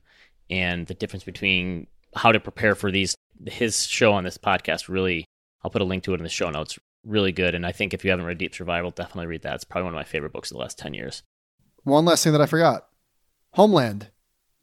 and 0.51 0.85
the 0.85 0.93
difference 0.93 1.23
between 1.23 1.87
how 2.15 2.31
to 2.31 2.39
prepare 2.39 2.75
for 2.75 2.91
these. 2.91 3.15
His 3.47 3.87
show 3.87 4.13
on 4.13 4.23
this 4.23 4.37
podcast 4.37 4.89
really, 4.89 5.25
I'll 5.63 5.71
put 5.71 5.81
a 5.81 5.85
link 5.85 6.03
to 6.03 6.13
it 6.13 6.17
in 6.17 6.23
the 6.23 6.29
show 6.29 6.51
notes. 6.51 6.77
Really 7.05 7.31
good. 7.31 7.55
And 7.55 7.65
I 7.65 7.71
think 7.71 7.93
if 7.93 8.03
you 8.03 8.09
haven't 8.09 8.25
read 8.25 8.37
Deep 8.37 8.55
Survival, 8.55 8.91
definitely 8.91 9.27
read 9.27 9.43
that. 9.43 9.55
It's 9.55 9.63
probably 9.63 9.85
one 9.85 9.93
of 9.93 9.99
my 9.99 10.03
favorite 10.03 10.33
books 10.33 10.51
of 10.51 10.55
the 10.55 10.61
last 10.61 10.79
10 10.79 10.93
years. 10.93 11.23
One 11.83 12.05
last 12.05 12.23
thing 12.23 12.33
that 12.33 12.41
I 12.41 12.47
forgot 12.47 12.87
Homeland. 13.53 14.09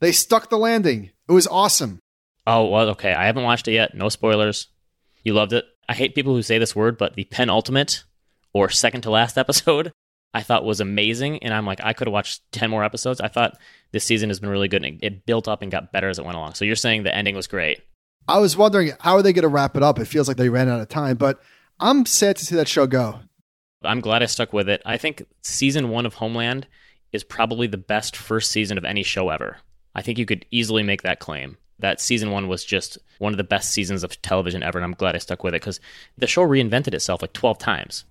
They 0.01 0.11
stuck 0.11 0.49
the 0.49 0.57
landing. 0.57 1.11
It 1.29 1.31
was 1.31 1.47
awesome. 1.47 1.99
Oh, 2.45 2.65
well, 2.65 2.89
okay. 2.89 3.13
I 3.13 3.25
haven't 3.25 3.43
watched 3.43 3.69
it 3.69 3.73
yet. 3.73 3.95
No 3.95 4.09
spoilers. 4.09 4.67
You 5.23 5.33
loved 5.33 5.53
it. 5.53 5.65
I 5.87 5.93
hate 5.93 6.15
people 6.15 6.35
who 6.35 6.41
say 6.41 6.57
this 6.57 6.75
word, 6.75 6.97
but 6.97 7.15
the 7.15 7.23
penultimate 7.23 8.03
or 8.51 8.69
second 8.69 9.01
to 9.01 9.09
last 9.09 9.37
episode 9.37 9.93
I 10.33 10.41
thought 10.41 10.65
was 10.65 10.81
amazing. 10.81 11.43
And 11.43 11.53
I'm 11.53 11.65
like, 11.65 11.79
I 11.83 11.93
could 11.93 12.07
have 12.07 12.13
watched 12.13 12.41
10 12.51 12.69
more 12.69 12.83
episodes. 12.83 13.21
I 13.21 13.27
thought 13.27 13.57
this 13.91 14.03
season 14.03 14.29
has 14.29 14.39
been 14.39 14.49
really 14.49 14.67
good 14.67 14.83
and 14.83 14.99
it 15.03 15.25
built 15.25 15.47
up 15.47 15.61
and 15.61 15.71
got 15.71 15.91
better 15.91 16.09
as 16.09 16.17
it 16.17 16.25
went 16.25 16.37
along. 16.37 16.55
So 16.55 16.65
you're 16.65 16.75
saying 16.75 17.03
the 17.03 17.15
ending 17.15 17.35
was 17.35 17.47
great. 17.47 17.81
I 18.27 18.39
was 18.39 18.57
wondering 18.57 18.93
how 18.99 19.15
are 19.15 19.21
they 19.21 19.33
going 19.33 19.43
to 19.43 19.49
wrap 19.49 19.75
it 19.77 19.83
up? 19.83 19.99
It 19.99 20.05
feels 20.05 20.27
like 20.27 20.37
they 20.37 20.49
ran 20.49 20.69
out 20.69 20.81
of 20.81 20.89
time, 20.89 21.17
but 21.17 21.41
I'm 21.79 22.05
sad 22.05 22.37
to 22.37 22.45
see 22.45 22.55
that 22.55 22.67
show 22.67 22.87
go. 22.87 23.19
I'm 23.83 24.01
glad 24.01 24.23
I 24.23 24.27
stuck 24.27 24.53
with 24.53 24.69
it. 24.69 24.81
I 24.85 24.97
think 24.97 25.23
season 25.41 25.89
one 25.89 26.05
of 26.05 26.15
Homeland 26.15 26.67
is 27.11 27.23
probably 27.23 27.67
the 27.67 27.77
best 27.77 28.15
first 28.15 28.51
season 28.51 28.77
of 28.77 28.85
any 28.85 29.03
show 29.03 29.29
ever. 29.29 29.57
I 29.95 30.01
think 30.01 30.17
you 30.17 30.25
could 30.25 30.45
easily 30.51 30.83
make 30.83 31.01
that 31.03 31.19
claim. 31.19 31.57
That 31.79 31.99
season 31.99 32.31
one 32.31 32.47
was 32.47 32.63
just 32.63 32.97
one 33.19 33.33
of 33.33 33.37
the 33.37 33.43
best 33.43 33.71
seasons 33.71 34.03
of 34.03 34.21
television 34.21 34.63
ever, 34.63 34.77
and 34.77 34.85
I'm 34.85 34.93
glad 34.93 35.15
I 35.15 35.19
stuck 35.19 35.43
with 35.43 35.53
it 35.53 35.61
because 35.61 35.79
the 36.17 36.27
show 36.27 36.41
reinvented 36.43 36.93
itself 36.93 37.21
like 37.21 37.33
12 37.33 37.57
times. 37.57 38.05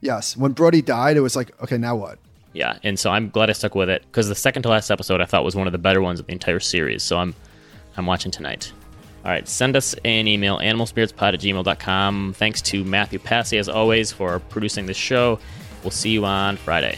Yes. 0.00 0.36
When 0.36 0.52
Brody 0.52 0.82
died, 0.82 1.16
it 1.16 1.20
was 1.20 1.36
like, 1.36 1.60
okay, 1.62 1.76
now 1.76 1.96
what? 1.96 2.18
Yeah, 2.52 2.78
and 2.82 2.98
so 2.98 3.10
I'm 3.10 3.28
glad 3.28 3.50
I 3.50 3.52
stuck 3.52 3.74
with 3.74 3.90
it 3.90 4.02
because 4.06 4.28
the 4.28 4.34
second 4.34 4.62
to 4.62 4.68
last 4.68 4.90
episode 4.90 5.20
I 5.20 5.26
thought 5.26 5.44
was 5.44 5.54
one 5.54 5.66
of 5.66 5.72
the 5.72 5.78
better 5.78 6.00
ones 6.00 6.18
of 6.18 6.26
the 6.26 6.32
entire 6.32 6.60
series. 6.60 7.02
So 7.02 7.18
I'm 7.18 7.34
I'm 7.96 8.06
watching 8.06 8.30
tonight. 8.30 8.72
All 9.28 9.34
right, 9.34 9.46
send 9.46 9.76
us 9.76 9.94
an 10.06 10.26
email, 10.26 10.56
animalspiritspod 10.56 11.34
at 11.34 11.40
gmail.com. 11.40 12.32
Thanks 12.38 12.62
to 12.62 12.82
Matthew 12.82 13.18
Passy, 13.18 13.58
as 13.58 13.68
always, 13.68 14.10
for 14.10 14.38
producing 14.38 14.86
this 14.86 14.96
show. 14.96 15.38
We'll 15.82 15.90
see 15.90 16.08
you 16.08 16.24
on 16.24 16.56
Friday. 16.56 16.96